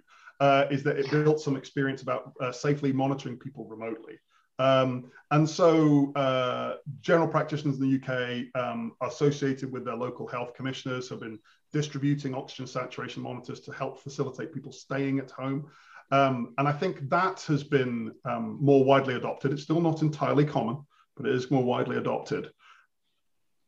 uh, 0.41 0.67
is 0.71 0.83
that 0.83 0.99
it 0.99 1.11
built 1.11 1.41
some 1.41 1.57
experience 1.57 2.03
about 2.03 2.35
uh, 2.41 2.53
safely 2.53 2.93
monitoring 2.93 3.39
people 3.39 3.65
remotely. 3.65 4.19
Um, 4.59 5.11
and 5.31 5.49
so, 5.49 6.13
uh, 6.15 6.75
general 7.01 7.29
practitioners 7.29 7.79
in 7.79 7.83
the 7.83 7.99
UK 8.01 8.63
um, 8.63 8.93
associated 9.03 9.73
with 9.73 9.85
their 9.85 9.97
local 9.97 10.27
health 10.27 10.55
commissioners 10.55 11.09
have 11.09 11.21
been 11.21 11.39
distributing 11.73 12.35
oxygen 12.35 12.67
saturation 12.67 13.23
monitors 13.23 13.61
to 13.61 13.73
help 13.73 14.01
facilitate 14.01 14.53
people 14.53 14.73
staying 14.73 15.19
at 15.19 15.31
home. 15.31 15.67
Um, 16.11 16.55
and 16.59 16.69
I 16.69 16.73
think 16.73 17.09
that 17.09 17.41
has 17.43 17.65
been 17.65 18.13
um, 18.27 18.59
more 18.61 18.85
widely 18.85 19.15
adopted. 19.15 19.53
It's 19.53 19.63
still 19.63 19.81
not 19.81 20.03
entirely 20.03 20.45
common, 20.45 20.85
but 21.17 21.27
it 21.27 21.35
is 21.35 21.51
more 21.51 21.65
widely 21.65 21.97
adopted. 21.97 22.51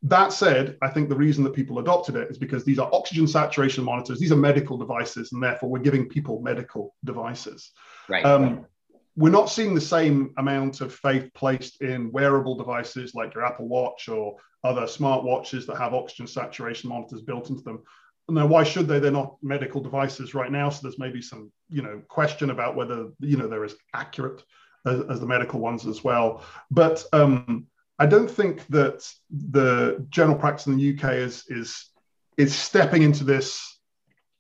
That 0.03 0.35
said, 0.35 0.77
I 0.83 0.91
think 0.91 1.09
the 1.09 1.17
reason 1.17 1.45
that 1.45 1.55
people 1.55 1.79
adopted 1.79 2.17
it 2.17 2.31
is 2.31 2.37
because 2.37 2.63
these 2.63 2.79
are 2.79 2.91
oxygen 2.93 3.27
saturation 3.27 3.83
monitors. 3.85 4.21
These 4.21 4.33
are 4.33 4.37
medical 4.37 4.77
devices, 4.77 5.33
and 5.33 5.43
therefore 5.43 5.71
we're 5.71 5.79
giving 5.79 6.07
people 6.07 6.43
medical 6.43 6.95
devices. 7.05 7.73
Right. 8.07 8.23
Um, 8.23 8.67
we're 9.17 9.31
not 9.31 9.51
seeing 9.51 9.75
the 9.75 9.81
same 9.81 10.33
amount 10.39 10.81
of 10.81 10.95
faith 10.95 11.31
placed 11.35 11.81
in 11.81 12.11
wearable 12.11 12.57
devices 12.57 13.15
like 13.15 13.35
your 13.35 13.45
Apple 13.45 13.69
Watch 13.69 14.09
or 14.09 14.37
other 14.65 14.87
smart 14.87 15.23
watches 15.23 15.67
that 15.67 15.77
have 15.77 15.95
oxygen 15.95 16.27
saturation 16.27 16.89
monitors 16.89 17.23
built 17.23 17.51
into 17.51 17.63
them. 17.63 17.83
Now, 18.29 18.47
why 18.47 18.65
should 18.65 18.89
they? 18.89 18.99
They're 18.99 19.11
not 19.11 19.37
medical 19.43 19.83
devices 19.83 20.35
right 20.35 20.51
now, 20.51 20.71
so 20.71 20.81
there's 20.83 20.99
maybe 20.99 21.21
some, 21.21 21.53
you 21.69 21.83
know, 21.83 22.01
question 22.09 22.51
about 22.51 22.75
whether 22.75 23.09
you 23.21 23.37
know 23.37 23.47
they're 23.47 23.65
as 23.65 23.77
accurate 23.93 24.43
as, 24.87 25.03
as 25.11 25.21
the 25.21 25.27
medical 25.27 25.61
ones 25.61 25.87
as 25.87 26.03
well. 26.03 26.43
But 26.71 27.05
um, 27.13 27.67
I 27.99 28.07
don't 28.07 28.31
think 28.31 28.67
that 28.69 29.07
the 29.31 30.05
general 30.09 30.39
practice 30.39 30.67
in 30.67 30.77
the 30.77 30.95
UK 30.97 31.17
is 31.17 31.45
is 31.49 31.91
is 32.39 32.55
stepping 32.55 33.03
into 33.03 33.25
this 33.25 33.74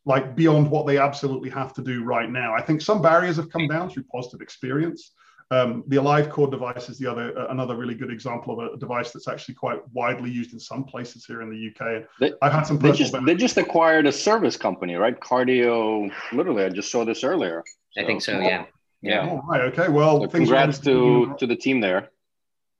like 0.06 0.36
beyond 0.36 0.70
what 0.70 0.86
they 0.86 0.98
absolutely 0.98 1.50
have 1.50 1.72
to 1.74 1.82
do 1.82 2.04
right 2.04 2.30
now. 2.30 2.54
I 2.54 2.62
think 2.62 2.80
some 2.80 3.00
barriers 3.00 3.36
have 3.36 3.50
come 3.50 3.66
down 3.68 3.90
through 3.90 4.04
positive 4.04 4.40
experience. 4.40 5.12
Um, 5.50 5.84
the 5.88 5.96
AliveCor 5.96 6.50
device 6.50 6.88
is 6.88 6.98
the 6.98 7.10
other 7.10 7.38
uh, 7.38 7.48
another 7.48 7.76
really 7.76 7.94
good 7.94 8.10
example 8.10 8.58
of 8.58 8.74
a, 8.74 8.76
device 8.78 9.12
that's 9.12 9.28
actually 9.28 9.54
quite 9.54 9.80
widely 9.92 10.30
used 10.30 10.52
in 10.52 10.58
some 10.58 10.84
places 10.84 11.26
here 11.26 11.42
in 11.42 11.50
the 11.50 11.68
UK. 11.68 12.04
They, 12.18 12.32
I've 12.40 12.52
had 12.52 12.62
some. 12.62 12.78
They 12.78 12.92
just, 12.92 13.14
they 13.24 13.34
just 13.34 13.56
acquired 13.58 14.06
a 14.06 14.12
service 14.12 14.56
company, 14.56 14.94
right? 14.94 15.18
Cardio. 15.20 16.10
Literally, 16.32 16.64
I 16.64 16.70
just 16.70 16.90
saw 16.90 17.04
this 17.04 17.24
earlier. 17.24 17.62
So. 17.90 18.02
I 18.02 18.06
think 18.06 18.22
so. 18.22 18.40
Yeah. 18.40 18.64
Yeah. 19.02 19.28
Oh, 19.30 19.42
right. 19.46 19.60
Okay. 19.72 19.88
Well, 19.88 20.22
so 20.22 20.28
congrats 20.28 20.78
to 20.80 21.36
to 21.38 21.46
the 21.46 21.56
team 21.56 21.80
there. 21.80 22.08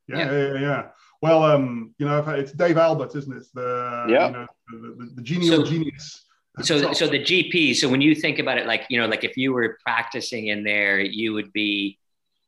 Yeah, 0.09 0.19
yeah, 0.19 0.33
yeah, 0.33 0.61
yeah. 0.61 0.87
Well, 1.21 1.43
um, 1.43 1.95
you 1.99 2.07
know, 2.07 2.19
it's 2.31 2.53
Dave 2.53 2.77
Albert, 2.77 3.15
isn't 3.15 3.35
it? 3.37 3.45
the 3.55 4.07
yeah, 4.09 4.27
you 4.27 4.33
know, 4.33 4.47
the, 4.69 5.05
the, 5.05 5.11
the 5.17 5.23
genial 5.23 5.65
so, 5.65 5.71
genius. 5.71 6.24
So, 6.63 6.93
so 6.93 7.09
the 7.09 7.19
GP. 7.19 7.75
So 7.75 7.89
when 7.89 8.01
you 8.01 8.15
think 8.15 8.39
about 8.39 8.59
it, 8.59 8.67
like 8.67 8.87
you 8.89 9.01
know, 9.01 9.07
like 9.07 9.25
if 9.25 9.37
you 9.37 9.53
were 9.53 9.79
practicing 9.85 10.47
in 10.47 10.63
there, 10.63 11.01
you 11.01 11.33
would 11.33 11.53
be, 11.53 11.99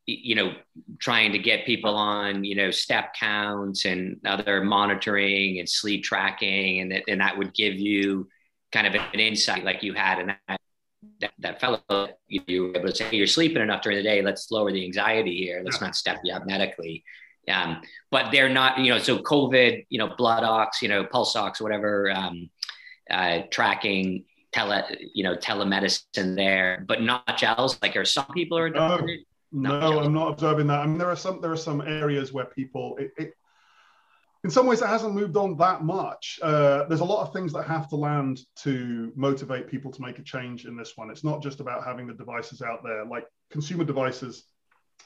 you 0.06 0.36
know, 0.36 0.52
trying 1.00 1.32
to 1.32 1.38
get 1.38 1.66
people 1.66 1.96
on, 1.96 2.44
you 2.44 2.54
know, 2.54 2.70
step 2.70 3.14
counts 3.14 3.84
and 3.84 4.20
other 4.24 4.62
monitoring 4.62 5.58
and 5.58 5.68
sleep 5.68 6.04
tracking, 6.04 6.80
and 6.80 6.92
that 6.92 7.02
and 7.08 7.20
that 7.20 7.36
would 7.36 7.52
give 7.52 7.74
you 7.74 8.28
kind 8.72 8.86
of 8.86 8.94
an 8.94 9.18
insight, 9.18 9.64
like 9.64 9.82
you 9.82 9.94
had 9.94 10.20
in 10.20 10.26
that 10.26 10.60
that, 11.20 11.32
that 11.38 11.60
fellow, 11.60 12.08
you 12.28 12.64
were 12.64 12.76
able 12.76 12.88
to 12.88 12.94
say, 12.94 13.04
hey, 13.04 13.16
you're 13.16 13.26
sleeping 13.26 13.62
enough 13.62 13.82
during 13.82 13.96
the 13.96 14.02
day. 14.02 14.22
Let's 14.22 14.50
lower 14.50 14.72
the 14.72 14.84
anxiety 14.84 15.36
here. 15.36 15.62
Let's 15.64 15.80
not 15.80 15.96
step 15.96 16.18
you 16.24 16.34
up 16.34 16.46
medically. 16.46 17.04
Um, 17.48 17.80
but 18.10 18.32
they're 18.32 18.48
not, 18.48 18.78
you 18.78 18.92
know, 18.92 18.98
so 18.98 19.18
COVID, 19.18 19.86
you 19.88 19.98
know, 19.98 20.14
blood 20.16 20.42
ox, 20.42 20.82
you 20.82 20.88
know, 20.88 21.04
pulse 21.04 21.36
ox, 21.36 21.60
whatever, 21.60 22.10
um, 22.10 22.50
uh, 23.10 23.40
tracking 23.50 24.24
tele, 24.52 24.84
you 25.14 25.22
know, 25.24 25.36
telemedicine 25.36 26.36
there, 26.36 26.84
but 26.86 27.02
not 27.02 27.42
else. 27.42 27.78
Like, 27.82 27.96
are 27.96 28.04
some 28.04 28.26
people 28.34 28.58
are? 28.58 28.70
No, 28.70 28.98
no 29.52 30.00
I'm 30.00 30.12
not 30.12 30.32
observing 30.32 30.66
that. 30.68 30.80
I 30.80 30.86
mean, 30.86 30.98
there 30.98 31.10
are 31.10 31.16
some 31.16 31.40
there 31.40 31.52
are 31.52 31.56
some 31.56 31.80
areas 31.80 32.32
where 32.32 32.46
people 32.46 32.96
it, 32.98 33.12
it 33.16 33.34
in 34.46 34.50
some 34.50 34.66
ways 34.66 34.80
it 34.80 34.86
hasn't 34.86 35.12
moved 35.12 35.36
on 35.36 35.56
that 35.56 35.82
much 35.82 36.38
uh, 36.40 36.84
there's 36.84 37.00
a 37.00 37.04
lot 37.04 37.26
of 37.26 37.32
things 37.32 37.52
that 37.52 37.64
have 37.64 37.88
to 37.88 37.96
land 37.96 38.38
to 38.54 39.12
motivate 39.16 39.66
people 39.66 39.90
to 39.90 40.00
make 40.00 40.20
a 40.20 40.22
change 40.22 40.66
in 40.66 40.76
this 40.76 40.96
one 40.96 41.10
it's 41.10 41.24
not 41.24 41.42
just 41.42 41.58
about 41.58 41.84
having 41.84 42.06
the 42.06 42.14
devices 42.14 42.62
out 42.62 42.80
there 42.84 43.04
like 43.04 43.26
consumer 43.50 43.82
devices 43.82 44.44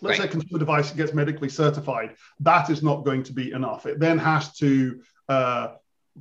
let's 0.03 0.19
right. 0.19 0.29
say 0.29 0.33
consumer 0.33 0.59
device 0.59 0.91
gets 0.91 1.15
medically 1.15 1.49
certified 1.49 2.15
that 2.41 2.69
is 2.69 2.83
not 2.83 3.03
going 3.03 3.23
to 3.23 3.33
be 3.33 3.53
enough 3.53 3.87
it 3.87 3.99
then 3.99 4.19
has 4.19 4.53
to 4.53 5.01
uh, 5.31 5.69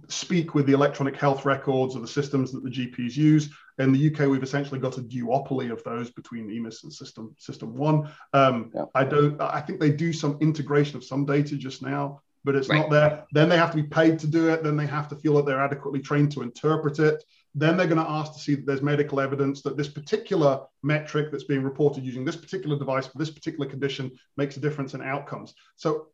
speak 0.08 0.54
with 0.54 0.66
the 0.66 0.74
electronic 0.74 1.16
health 1.16 1.46
records 1.46 1.96
or 1.96 2.00
the 2.00 2.08
systems 2.08 2.52
that 2.52 2.64
the 2.64 2.70
GPs 2.70 3.16
use. 3.16 3.50
In 3.80 3.92
the 3.92 4.14
UK, 4.14 4.28
we've 4.28 4.44
essentially 4.44 4.80
got 4.80 4.98
a 4.98 5.02
duopoly 5.02 5.72
of 5.72 5.84
those 5.84 6.12
between 6.12 6.50
EMIS 6.50 6.84
and 6.84 6.94
System 6.94 7.36
SystmOne. 7.40 8.12
Um, 8.34 8.72
yeah. 8.76 8.86
I 8.94 9.04
don't. 9.04 9.40
I 9.42 9.62
think 9.62 9.80
they 9.80 9.92
do 9.92 10.12
some 10.12 10.38
integration 10.42 10.98
of 10.98 11.04
some 11.04 11.26
data 11.26 11.56
just 11.56 11.82
now, 11.82 12.22
but 12.44 12.56
it's 12.56 12.70
right. 12.70 12.80
not 12.80 12.90
there. 12.90 13.26
Then 13.32 13.50
they 13.50 13.58
have 13.58 13.72
to 13.72 13.78
be 13.78 13.84
paid 13.84 14.20
to 14.20 14.28
do 14.28 14.50
it. 14.50 14.64
Then 14.64 14.76
they 14.76 14.86
have 14.86 15.08
to 15.10 15.16
feel 15.16 15.36
that 15.36 15.46
they're 15.46 15.64
adequately 15.64 16.02
trained 16.02 16.32
to 16.34 16.42
interpret 16.42 17.00
it. 17.00 17.24
Then 17.56 17.78
they're 17.78 17.88
going 17.88 18.04
to 18.04 18.10
ask 18.10 18.34
to 18.34 18.40
see 18.40 18.56
that 18.56 18.66
there's 18.66 18.82
medical 18.82 19.20
evidence 19.20 19.62
that 19.64 19.76
this 19.76 19.88
particular 19.88 20.62
metric 20.84 21.32
that's 21.32 21.46
being 21.46 21.64
reported 21.64 22.04
using 22.04 22.24
this 22.24 22.36
particular 22.36 22.78
device 22.78 23.08
for 23.08 23.18
this 23.18 23.32
particular 23.32 23.68
condition 23.68 24.12
makes 24.38 24.56
a 24.58 24.60
difference 24.60 24.94
in 24.94 25.02
outcomes. 25.02 25.56
So 25.76 26.08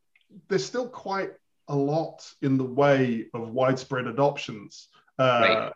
there's 0.48 0.64
still 0.64 0.88
quite 0.88 1.32
a 1.68 1.76
lot 1.76 2.30
in 2.42 2.56
the 2.56 2.64
way 2.64 3.26
of 3.34 3.50
widespread 3.50 4.06
adoptions. 4.06 4.88
Uh, 5.18 5.22
right. 5.42 5.72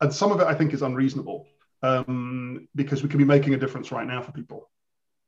And 0.00 0.12
some 0.12 0.32
of 0.32 0.40
it 0.40 0.46
I 0.46 0.54
think 0.54 0.72
is 0.72 0.82
unreasonable 0.82 1.46
um, 1.82 2.68
because 2.74 3.02
we 3.02 3.08
could 3.08 3.18
be 3.18 3.24
making 3.24 3.54
a 3.54 3.56
difference 3.56 3.92
right 3.92 4.06
now 4.06 4.22
for 4.22 4.32
people. 4.32 4.70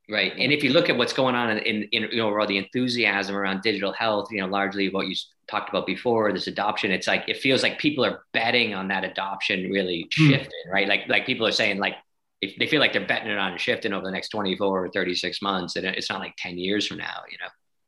Right. 0.09 0.33
And 0.37 0.51
if 0.51 0.63
you 0.63 0.71
look 0.71 0.89
at 0.89 0.97
what's 0.97 1.13
going 1.13 1.35
on 1.35 1.51
in, 1.51 1.59
in, 1.59 1.83
in 1.91 2.01
you 2.11 2.17
know, 2.17 2.27
overall 2.27 2.47
the 2.47 2.57
enthusiasm 2.57 3.35
around 3.35 3.61
digital 3.61 3.93
health, 3.93 4.27
you 4.31 4.41
know, 4.41 4.47
largely 4.47 4.89
what 4.89 5.07
you 5.07 5.15
talked 5.47 5.69
about 5.69 5.85
before, 5.85 6.33
this 6.33 6.47
adoption, 6.47 6.91
it's 6.91 7.07
like, 7.07 7.23
it 7.29 7.37
feels 7.37 7.63
like 7.63 7.79
people 7.79 8.03
are 8.03 8.23
betting 8.33 8.73
on 8.73 8.89
that 8.89 9.05
adoption 9.05 9.71
really 9.71 10.09
hmm. 10.17 10.29
shifting, 10.29 10.69
right? 10.69 10.87
Like, 10.87 11.07
like 11.07 11.25
people 11.25 11.47
are 11.47 11.51
saying 11.51 11.77
like, 11.77 11.95
if 12.41 12.55
they 12.57 12.67
feel 12.67 12.81
like 12.81 12.91
they're 12.91 13.05
betting 13.05 13.29
it 13.29 13.37
on 13.37 13.57
shifting 13.57 13.93
over 13.93 14.03
the 14.03 14.11
next 14.11 14.29
24 14.29 14.85
or 14.85 14.89
36 14.89 15.41
months, 15.41 15.75
and 15.75 15.85
it's 15.85 16.09
not 16.09 16.19
like 16.19 16.33
10 16.37 16.57
years 16.57 16.87
from 16.87 16.97
now, 16.97 17.21
you 17.31 17.37
know? 17.37 17.47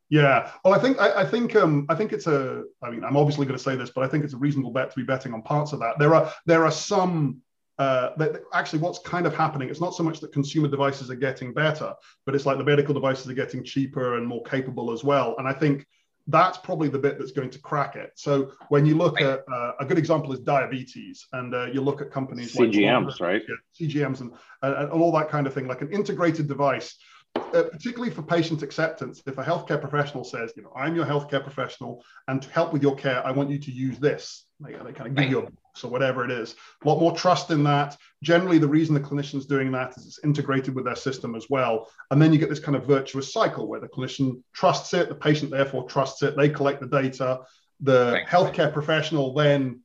Yeah. 0.09 0.51
Well, 0.63 0.73
I 0.73 0.79
think 0.79 0.99
I, 0.99 1.21
I, 1.21 1.25
think 1.25 1.55
um, 1.55 1.85
I 1.89 1.95
think 1.95 2.13
it's 2.13 2.27
a. 2.27 2.63
I 2.83 2.89
mean, 2.89 3.03
I'm 3.03 3.17
obviously 3.17 3.45
going 3.45 3.57
to 3.57 3.63
say 3.63 3.75
this, 3.75 3.89
but 3.89 4.03
I 4.03 4.07
think 4.07 4.23
it's 4.23 4.33
a 4.33 4.37
reasonable 4.37 4.71
bet 4.71 4.91
to 4.91 4.95
be 4.95 5.03
betting 5.03 5.33
on 5.33 5.41
parts 5.41 5.73
of 5.73 5.79
that. 5.79 5.97
There 5.99 6.13
are 6.15 6.31
there 6.45 6.65
are 6.65 6.71
some. 6.71 7.41
Uh, 7.79 8.11
that 8.17 8.43
actually, 8.53 8.77
what's 8.77 8.99
kind 8.99 9.25
of 9.25 9.35
happening? 9.35 9.67
It's 9.67 9.81
not 9.81 9.95
so 9.95 10.03
much 10.03 10.19
that 10.19 10.31
consumer 10.31 10.67
devices 10.67 11.09
are 11.09 11.15
getting 11.15 11.53
better, 11.53 11.91
but 12.23 12.35
it's 12.35 12.45
like 12.45 12.59
the 12.59 12.63
medical 12.63 12.93
devices 12.93 13.27
are 13.27 13.33
getting 13.33 13.63
cheaper 13.63 14.15
and 14.15 14.27
more 14.27 14.43
capable 14.43 14.91
as 14.91 15.03
well. 15.03 15.33
And 15.39 15.47
I 15.47 15.53
think 15.53 15.87
that's 16.27 16.57
probably 16.57 16.87
the 16.87 16.99
bit 16.99 17.17
that's 17.17 17.31
going 17.31 17.49
to 17.49 17.59
crack 17.59 17.95
it. 17.95 18.11
So 18.15 18.51
when 18.69 18.85
you 18.85 18.95
look 18.95 19.19
at 19.19 19.43
uh, 19.51 19.71
a 19.79 19.85
good 19.85 19.97
example 19.97 20.31
is 20.33 20.39
diabetes, 20.39 21.25
and 21.33 21.53
uh, 21.53 21.65
you 21.65 21.81
look 21.81 22.01
at 22.01 22.11
companies 22.11 22.55
CGMs, 22.55 23.19
like 23.19 23.19
right? 23.19 23.41
Yeah, 23.49 23.87
CGMs 23.87 24.21
and, 24.21 24.31
and 24.61 24.89
all 24.91 25.11
that 25.13 25.29
kind 25.29 25.47
of 25.47 25.53
thing, 25.53 25.67
like 25.67 25.81
an 25.81 25.91
integrated 25.91 26.47
device 26.47 26.95
uh, 27.35 27.63
particularly 27.71 28.11
for 28.11 28.23
patient 28.23 28.63
acceptance, 28.63 29.21
if 29.25 29.37
a 29.37 29.43
healthcare 29.43 29.79
professional 29.79 30.23
says, 30.23 30.53
you 30.55 30.63
know, 30.63 30.71
I'm 30.75 30.95
your 30.95 31.05
healthcare 31.05 31.43
professional, 31.43 32.03
and 32.27 32.41
to 32.41 32.49
help 32.49 32.73
with 32.73 32.81
your 32.81 32.95
care, 32.95 33.25
I 33.25 33.31
want 33.31 33.49
you 33.49 33.59
to 33.59 33.71
use 33.71 33.99
this, 33.99 34.45
they, 34.59 34.73
they 34.73 34.91
kind 34.91 35.07
of 35.07 35.15
give 35.15 35.29
you 35.29 35.39
a 35.39 35.41
box 35.43 35.83
or 35.83 35.91
whatever 35.91 36.25
it 36.25 36.31
is. 36.31 36.55
A 36.83 36.87
lot 36.87 36.99
more 36.99 37.15
trust 37.15 37.51
in 37.51 37.63
that. 37.63 37.97
Generally, 38.23 38.59
the 38.59 38.67
reason 38.67 38.93
the 38.93 39.01
clinician's 39.01 39.45
doing 39.45 39.71
that 39.71 39.97
is 39.97 40.05
it's 40.05 40.23
integrated 40.23 40.73
with 40.73 40.85
their 40.85 40.95
system 40.95 41.35
as 41.35 41.47
well. 41.49 41.89
And 42.11 42.21
then 42.21 42.33
you 42.33 42.39
get 42.39 42.49
this 42.49 42.59
kind 42.59 42.75
of 42.75 42.85
virtuous 42.85 43.31
cycle 43.31 43.67
where 43.67 43.79
the 43.79 43.87
clinician 43.87 44.41
trusts 44.53 44.93
it, 44.93 45.09
the 45.09 45.15
patient 45.15 45.51
therefore 45.51 45.87
trusts 45.87 46.23
it, 46.23 46.35
they 46.35 46.49
collect 46.49 46.81
the 46.81 46.87
data, 46.87 47.41
the 47.81 48.13
right. 48.13 48.27
healthcare 48.27 48.71
professional 48.71 49.33
then 49.33 49.81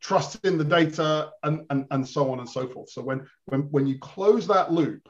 trusts 0.00 0.38
in 0.44 0.56
the 0.56 0.64
data, 0.64 1.30
and, 1.42 1.66
and, 1.68 1.86
and 1.90 2.08
so 2.08 2.32
on 2.32 2.38
and 2.38 2.48
so 2.48 2.66
forth. 2.66 2.88
So 2.88 3.02
when, 3.02 3.26
when, 3.46 3.62
when 3.70 3.86
you 3.86 3.98
close 3.98 4.46
that 4.46 4.72
loop, 4.72 5.06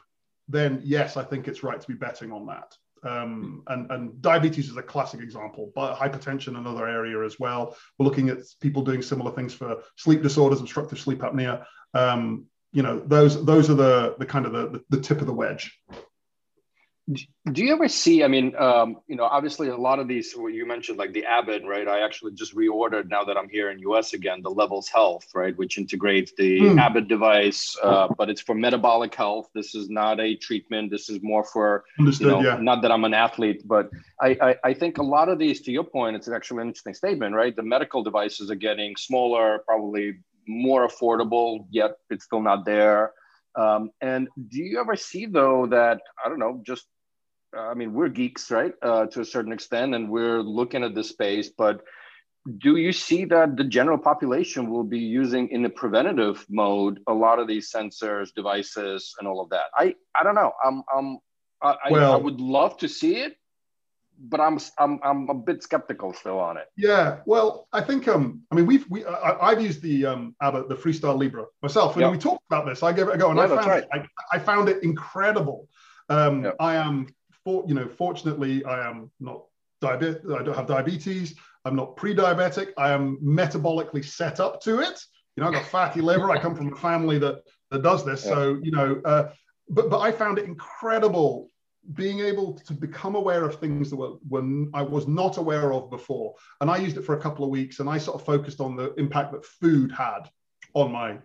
then 0.51 0.81
yes, 0.85 1.17
I 1.17 1.25
think 1.25 1.49
it's 1.49 1.63
right 1.63 1.81
to 1.81 1.89
be 1.89 1.95
betting 1.95 2.33
on 2.33 2.47
that. 2.47 2.75
Um, 3.03 3.63
and, 3.69 3.91
and 3.91 4.21
diabetes 4.21 4.69
is 4.69 4.77
a 4.77 4.83
classic 4.83 5.21
example, 5.21 5.73
but 5.75 5.97
hypertension 5.97 6.59
another 6.59 6.87
area 6.87 7.25
as 7.25 7.41
well. 7.41 7.77
We're 7.99 8.05
looking 8.05 8.29
at 8.29 8.39
people 8.61 8.83
doing 8.83 9.01
similar 9.01 9.31
things 9.31 9.55
for 9.55 9.83
sleep 9.97 10.23
disorders, 10.23 10.61
obstructive 10.61 10.99
sleep 10.99 11.21
apnea. 11.21 11.65
Um, 11.95 12.47
you 12.73 12.83
know, 12.83 13.01
those 13.01 13.45
those 13.45 13.71
are 13.71 13.75
the 13.75 14.17
the 14.19 14.27
kind 14.27 14.47
of 14.47 14.53
the, 14.53 14.83
the 14.91 15.01
tip 15.01 15.21
of 15.21 15.27
the 15.27 15.33
wedge 15.33 15.81
do 17.53 17.65
you 17.65 17.73
ever 17.73 17.89
see 17.89 18.23
i 18.23 18.29
mean 18.29 18.55
um, 18.57 18.97
you 19.09 19.17
know 19.17 19.25
obviously 19.25 19.69
a 19.69 19.77
lot 19.77 19.99
of 19.99 20.07
these 20.07 20.33
what 20.35 20.53
you 20.53 20.67
mentioned 20.67 20.99
like 20.99 21.13
the 21.13 21.25
abbott 21.25 21.63
right? 21.67 21.89
I 21.89 22.05
actually 22.05 22.33
just 22.33 22.55
reordered 22.55 23.09
now 23.09 23.25
that 23.25 23.37
i'm 23.37 23.49
here 23.49 23.71
in 23.71 23.79
us 23.81 24.13
again 24.13 24.43
the 24.43 24.51
levels 24.51 24.89
health 24.89 25.27
right? 25.35 25.57
Which 25.57 25.79
integrates 25.79 26.33
the 26.37 26.61
mm. 26.61 26.81
abbott 26.81 27.09
device 27.09 27.77
uh, 27.83 28.09
but 28.17 28.31
it's 28.31 28.41
for 28.41 28.55
metabolic 28.55 29.15
health. 29.15 29.49
This 29.55 29.75
is 29.75 29.89
not 29.89 30.21
a 30.21 30.37
treatment. 30.37 30.91
This 30.91 31.09
is 31.09 31.23
more 31.23 31.45
for 31.45 31.85
Understood, 31.99 32.27
you 32.27 32.33
know, 32.33 32.41
yeah. 32.43 32.57
not 32.61 32.83
that 32.83 32.93
i'm 32.93 33.05
an 33.05 33.15
athlete 33.15 33.63
but 33.67 33.91
I, 34.21 34.37
I, 34.41 34.57
I 34.65 34.75
think 34.75 34.99
a 34.99 35.03
lot 35.03 35.29
of 35.29 35.39
these 35.39 35.61
to 35.63 35.73
your 35.73 35.85
point 35.85 36.17
it's 36.17 36.29
actually 36.29 36.63
an 36.63 36.69
interesting 36.69 36.95
statement 36.95 37.35
right? 37.35 37.55
The 37.55 37.63
medical 37.63 38.03
devices 38.03 38.51
are 38.51 38.61
getting 38.69 38.97
smaller 38.97 39.61
probably 39.67 40.19
more 40.47 40.87
affordable 40.87 41.67
yet 41.71 41.93
it's 42.11 42.25
still 42.25 42.43
not 42.43 42.65
there. 42.65 43.13
Um, 43.57 43.91
and 44.01 44.29
do 44.49 44.59
you 44.59 44.81
ever 44.81 44.97
see 44.97 45.27
though 45.27 45.67
that 45.67 46.01
I 46.25 46.29
don't 46.29 46.39
know, 46.39 46.63
just 46.65 46.87
I 47.57 47.75
mean, 47.75 47.93
we're 47.93 48.09
geeks, 48.09 48.51
right, 48.51 48.73
uh, 48.83 49.07
to 49.07 49.21
a 49.21 49.25
certain 49.25 49.53
extent, 49.53 49.95
and 49.95 50.09
we're 50.09 50.41
looking 50.41 50.85
at 50.85 50.95
this 50.95 51.09
space. 51.09 51.51
But 51.51 51.83
do 52.59 52.77
you 52.77 52.93
see 52.93 53.25
that 53.27 53.57
the 53.57 53.65
general 53.65 53.99
population 53.99 54.71
will 54.71 54.85
be 54.85 54.99
using 54.99 55.49
in 55.49 55.63
the 55.63 55.69
preventative 55.69 56.45
mode 56.49 57.01
a 57.07 57.13
lot 57.13 57.39
of 57.39 57.47
these 57.49 57.71
sensors, 57.71 58.33
devices, 58.35 59.15
and 59.19 59.29
all 59.29 59.41
of 59.41 59.51
that? 59.51 59.67
I 59.75 59.95
I 60.19 60.23
don't 60.23 60.35
know. 60.35 60.53
I'm 60.65 60.83
I'm 60.95 61.19
I, 61.63 61.77
well, 61.91 62.13
I, 62.13 62.15
I 62.15 62.19
would 62.19 62.41
love 62.41 62.79
to 62.79 62.89
see 62.89 63.17
it, 63.17 63.37
but 64.19 64.41
I'm 64.41 64.59
I'm 64.79 65.01
I'm 65.03 65.29
a 65.29 65.35
bit 65.35 65.63
skeptical 65.63 66.13
still 66.15 66.39
on 66.39 66.57
it. 66.57 66.69
Yeah, 66.77 67.19
well, 67.27 67.69
I 67.73 67.81
think 67.83 68.09
um, 68.09 68.43
I 68.51 68.55
mean 68.55 68.67
we've 68.67 68.89
we 68.91 69.05
I, 69.05 69.51
have 69.51 69.61
used 69.61 69.83
the 69.83 70.07
um 70.07 70.35
Abbott 70.41 70.69
the 70.69 70.77
Freestyle 70.77 71.19
Libre 71.19 71.47
myself, 71.63 71.95
and 71.95 72.03
yep. 72.03 72.13
we 72.13 72.19
talked 72.19 72.45
about 72.49 72.65
this. 72.65 72.83
I 72.83 72.93
gave 72.93 73.09
it 73.09 73.15
a 73.15 73.19
go, 73.19 73.31
and 73.31 73.39
yeah, 73.39 73.45
I 73.45 73.49
found 73.49 73.67
right. 73.67 73.83
it, 73.83 73.89
I, 73.93 74.37
I 74.37 74.39
found 74.39 74.69
it 74.69 74.83
incredible. 74.83 75.69
Um, 76.09 76.45
yep. 76.45 76.57
I 76.59 76.77
am 76.77 77.07
for 77.45 77.65
you 77.67 77.75
know 77.75 77.89
fortunately 77.89 78.65
I 78.65 78.89
am 78.89 79.11
not 79.21 79.45
diabetic. 79.83 80.39
I 80.39 80.43
don't 80.43 80.57
have 80.57 80.67
diabetes. 80.67 81.35
I'm 81.65 81.77
not 81.77 81.97
pre-diabetic. 81.97 82.69
I 82.79 82.91
am 82.91 83.19
metabolically 83.19 84.05
set 84.05 84.41
up 84.41 84.63
to 84.63 84.81
it. 84.81 85.01
You 85.37 85.43
know, 85.43 85.49
I've 85.49 85.55
got 85.55 85.67
fatty 85.67 86.01
liver. 86.01 86.31
I 86.31 86.39
come 86.39 86.55
from 86.55 86.73
a 86.73 86.77
family 86.77 87.19
that 87.19 87.43
that 87.71 87.83
does 87.83 88.05
this, 88.05 88.25
yep. 88.25 88.35
so 88.35 88.61
you 88.63 88.71
know. 88.71 89.01
Uh, 89.05 89.31
but 89.69 89.91
but 89.91 90.01
I 90.01 90.13
found 90.13 90.39
it 90.39 90.45
incredible 90.45 91.49
being 91.95 92.21
able 92.21 92.55
to 92.55 92.75
become 92.75 93.15
aware 93.15 93.45
of 93.45 93.59
things 93.59 93.91
that 93.91 93.97
were, 93.97 94.17
were 94.29 94.67
I 94.75 94.83
was 94.83 95.09
not 95.09 95.39
aware 95.39 95.73
of 95.73 95.91
before. 95.91 96.35
And 96.61 96.71
I 96.71 96.77
used 96.77 96.97
it 96.97 97.05
for 97.05 97.17
a 97.17 97.21
couple 97.21 97.45
of 97.45 97.51
weeks 97.51 97.81
and 97.81 97.89
I 97.89 97.99
sort 97.99 98.21
of 98.21 98.27
focused 98.27 98.61
on 98.61 98.77
the 98.77 98.93
impact 98.95 99.33
that 99.33 99.45
food 99.45 99.91
had 99.91 100.31
on 100.75 100.93
my 100.93 101.19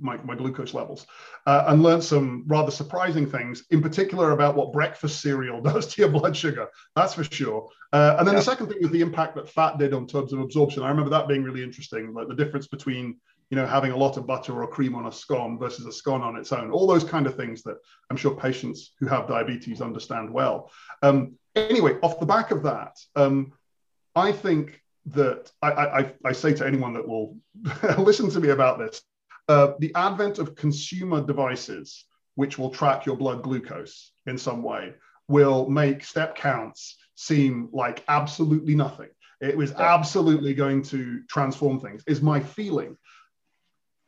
my, 0.00 0.16
my 0.18 0.34
glucose 0.34 0.74
levels 0.74 1.06
uh, 1.46 1.64
and 1.68 1.82
learned 1.82 2.02
some 2.02 2.44
rather 2.46 2.70
surprising 2.70 3.26
things, 3.26 3.64
in 3.70 3.82
particular 3.82 4.32
about 4.32 4.54
what 4.54 4.72
breakfast 4.72 5.20
cereal 5.20 5.60
does 5.62 5.86
to 5.88 6.02
your 6.02 6.10
blood 6.10 6.36
sugar. 6.36 6.68
That's 6.96 7.14
for 7.14 7.24
sure. 7.24 7.68
Uh, 7.92 8.16
and 8.18 8.26
then 8.26 8.34
yeah. 8.34 8.40
the 8.40 8.44
second 8.44 8.68
thing 8.68 8.78
was 8.80 8.90
the 8.90 9.00
impact 9.00 9.36
that 9.36 9.48
fat 9.48 9.78
did 9.78 9.92
on 9.92 10.06
terms 10.06 10.32
of 10.32 10.40
absorption. 10.40 10.82
I 10.82 10.88
remember 10.88 11.10
that 11.10 11.28
being 11.28 11.42
really 11.42 11.62
interesting, 11.62 12.12
like 12.12 12.28
the 12.28 12.34
difference 12.34 12.66
between 12.66 13.18
you 13.52 13.56
know, 13.56 13.66
having 13.66 13.92
a 13.92 13.96
lot 13.96 14.16
of 14.16 14.26
butter 14.26 14.62
or 14.62 14.66
cream 14.66 14.94
on 14.94 15.08
a 15.08 15.12
scone 15.12 15.58
versus 15.58 15.84
a 15.84 15.92
scone 15.92 16.22
on 16.22 16.36
its 16.36 16.52
own, 16.52 16.70
all 16.70 16.86
those 16.86 17.04
kind 17.04 17.26
of 17.26 17.36
things 17.36 17.62
that 17.64 17.76
I'm 18.08 18.16
sure 18.16 18.34
patients 18.34 18.92
who 18.98 19.06
have 19.08 19.28
diabetes 19.28 19.82
understand 19.82 20.32
well. 20.32 20.70
Um, 21.02 21.34
anyway, 21.54 21.98
off 22.02 22.18
the 22.18 22.24
back 22.24 22.50
of 22.50 22.62
that, 22.62 22.96
um, 23.14 23.52
I 24.16 24.32
think 24.32 24.80
that 25.04 25.50
I, 25.60 25.70
I, 25.70 26.12
I, 26.24 26.32
say 26.32 26.54
to 26.54 26.66
anyone 26.66 26.94
that 26.94 27.06
will 27.06 27.36
listen 27.98 28.30
to 28.30 28.40
me 28.40 28.48
about 28.48 28.78
this, 28.78 29.02
uh, 29.48 29.72
the 29.78 29.92
advent 29.94 30.38
of 30.38 30.54
consumer 30.54 31.20
devices 31.20 32.04
which 32.34 32.58
will 32.58 32.70
track 32.70 33.04
your 33.04 33.16
blood 33.16 33.42
glucose 33.42 34.12
in 34.26 34.38
some 34.38 34.62
way 34.62 34.94
will 35.28 35.68
make 35.68 36.04
step 36.04 36.34
counts 36.34 36.96
seem 37.14 37.68
like 37.72 38.04
absolutely 38.08 38.74
nothing. 38.74 39.08
It 39.40 39.56
was 39.56 39.72
absolutely 39.72 40.54
going 40.54 40.82
to 40.84 41.22
transform 41.28 41.80
things, 41.80 42.02
is 42.06 42.22
my 42.22 42.40
feeling 42.40 42.96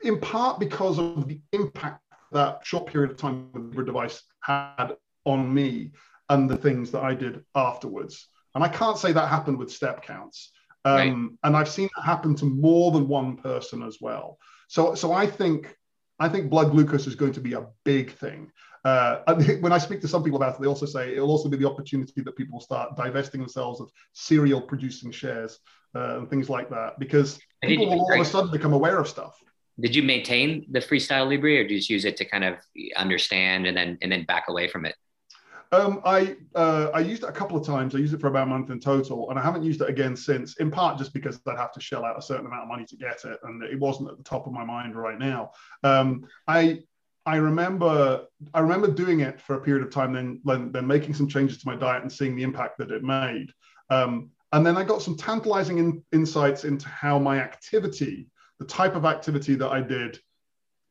in 0.02 0.20
part 0.20 0.60
because 0.60 0.98
of 0.98 1.26
the 1.26 1.40
impact 1.52 2.00
that 2.32 2.60
short 2.64 2.86
period 2.86 3.10
of 3.10 3.16
time 3.16 3.50
with 3.52 3.74
the 3.74 3.84
device 3.84 4.22
had 4.40 4.92
on 5.24 5.52
me 5.52 5.92
and 6.28 6.48
the 6.48 6.56
things 6.56 6.90
that 6.90 7.02
I 7.02 7.14
did 7.14 7.44
afterwards. 7.54 8.28
And 8.54 8.62
I 8.62 8.68
can't 8.68 8.98
say 8.98 9.12
that 9.12 9.28
happened 9.28 9.58
with 9.58 9.72
step 9.72 10.02
counts. 10.02 10.52
Um, 10.84 10.94
right. 10.94 11.38
And 11.44 11.56
I've 11.56 11.68
seen 11.68 11.88
that 11.96 12.04
happen 12.04 12.34
to 12.36 12.44
more 12.44 12.92
than 12.92 13.08
one 13.08 13.36
person 13.36 13.82
as 13.82 13.98
well. 14.00 14.38
So, 14.74 14.96
so 14.96 15.12
I 15.12 15.24
think 15.24 15.76
I 16.18 16.28
think 16.28 16.50
blood 16.50 16.72
glucose 16.72 17.06
is 17.06 17.14
going 17.14 17.32
to 17.34 17.40
be 17.40 17.52
a 17.52 17.64
big 17.84 18.10
thing. 18.10 18.50
Uh, 18.84 19.34
when 19.60 19.72
I 19.72 19.78
speak 19.78 20.00
to 20.00 20.08
some 20.08 20.24
people 20.24 20.36
about 20.36 20.56
it, 20.56 20.60
they 20.60 20.66
also 20.66 20.84
say 20.84 21.12
it'll 21.12 21.30
also 21.30 21.48
be 21.48 21.56
the 21.56 21.68
opportunity 21.68 22.22
that 22.22 22.34
people 22.34 22.58
start 22.60 22.96
divesting 22.96 23.40
themselves 23.40 23.80
of 23.80 23.88
cereal 24.14 24.60
producing 24.60 25.12
shares 25.12 25.60
uh, 25.94 26.18
and 26.18 26.28
things 26.28 26.50
like 26.50 26.68
that 26.70 26.98
because 26.98 27.38
people 27.62 27.86
will 27.86 28.00
all 28.00 28.14
of 28.14 28.20
a 28.20 28.24
sudden 28.24 28.50
become 28.50 28.72
aware 28.72 28.98
of 28.98 29.06
stuff 29.06 29.38
did 29.80 29.94
you 29.94 30.02
maintain 30.02 30.66
the 30.70 30.80
freestyle 30.80 31.28
libre 31.30 31.58
or 31.58 31.62
did 31.62 31.70
you 31.70 31.78
just 31.78 31.90
use 31.90 32.04
it 32.04 32.16
to 32.16 32.24
kind 32.24 32.44
of 32.44 32.54
understand 32.96 33.66
and 33.66 33.76
then 33.76 33.96
and 34.02 34.10
then 34.10 34.24
back 34.24 34.44
away 34.48 34.66
from 34.68 34.84
it 34.84 34.96
um, 35.72 36.00
I 36.04 36.36
uh, 36.54 36.90
I 36.94 37.00
used 37.00 37.22
it 37.22 37.28
a 37.28 37.32
couple 37.32 37.56
of 37.56 37.66
times. 37.66 37.94
I 37.94 37.98
used 37.98 38.14
it 38.14 38.20
for 38.20 38.28
about 38.28 38.44
a 38.44 38.50
month 38.50 38.70
in 38.70 38.80
total, 38.80 39.30
and 39.30 39.38
I 39.38 39.42
haven't 39.42 39.62
used 39.62 39.80
it 39.80 39.88
again 39.88 40.16
since. 40.16 40.56
In 40.58 40.70
part 40.70 40.98
just 40.98 41.12
because 41.12 41.40
I'd 41.46 41.58
have 41.58 41.72
to 41.72 41.80
shell 41.80 42.04
out 42.04 42.18
a 42.18 42.22
certain 42.22 42.46
amount 42.46 42.62
of 42.62 42.68
money 42.68 42.84
to 42.86 42.96
get 42.96 43.24
it, 43.24 43.38
and 43.42 43.62
it 43.62 43.78
wasn't 43.78 44.10
at 44.10 44.16
the 44.16 44.24
top 44.24 44.46
of 44.46 44.52
my 44.52 44.64
mind 44.64 44.94
right 44.96 45.18
now. 45.18 45.52
Um, 45.82 46.26
I 46.46 46.80
I 47.26 47.36
remember 47.36 48.26
I 48.52 48.60
remember 48.60 48.88
doing 48.88 49.20
it 49.20 49.40
for 49.40 49.56
a 49.56 49.60
period 49.60 49.86
of 49.86 49.92
time, 49.92 50.12
then 50.12 50.70
then 50.72 50.86
making 50.86 51.14
some 51.14 51.28
changes 51.28 51.58
to 51.58 51.68
my 51.68 51.76
diet 51.76 52.02
and 52.02 52.12
seeing 52.12 52.36
the 52.36 52.42
impact 52.42 52.78
that 52.78 52.90
it 52.90 53.02
made. 53.02 53.52
Um, 53.90 54.30
and 54.52 54.64
then 54.64 54.76
I 54.76 54.84
got 54.84 55.02
some 55.02 55.16
tantalizing 55.16 55.78
in, 55.78 56.04
insights 56.12 56.64
into 56.64 56.88
how 56.88 57.18
my 57.18 57.40
activity 57.40 58.28
the 58.58 58.64
type 58.64 58.94
of 58.94 59.04
activity 59.04 59.54
that 59.56 59.70
I 59.70 59.80
did 59.80 60.18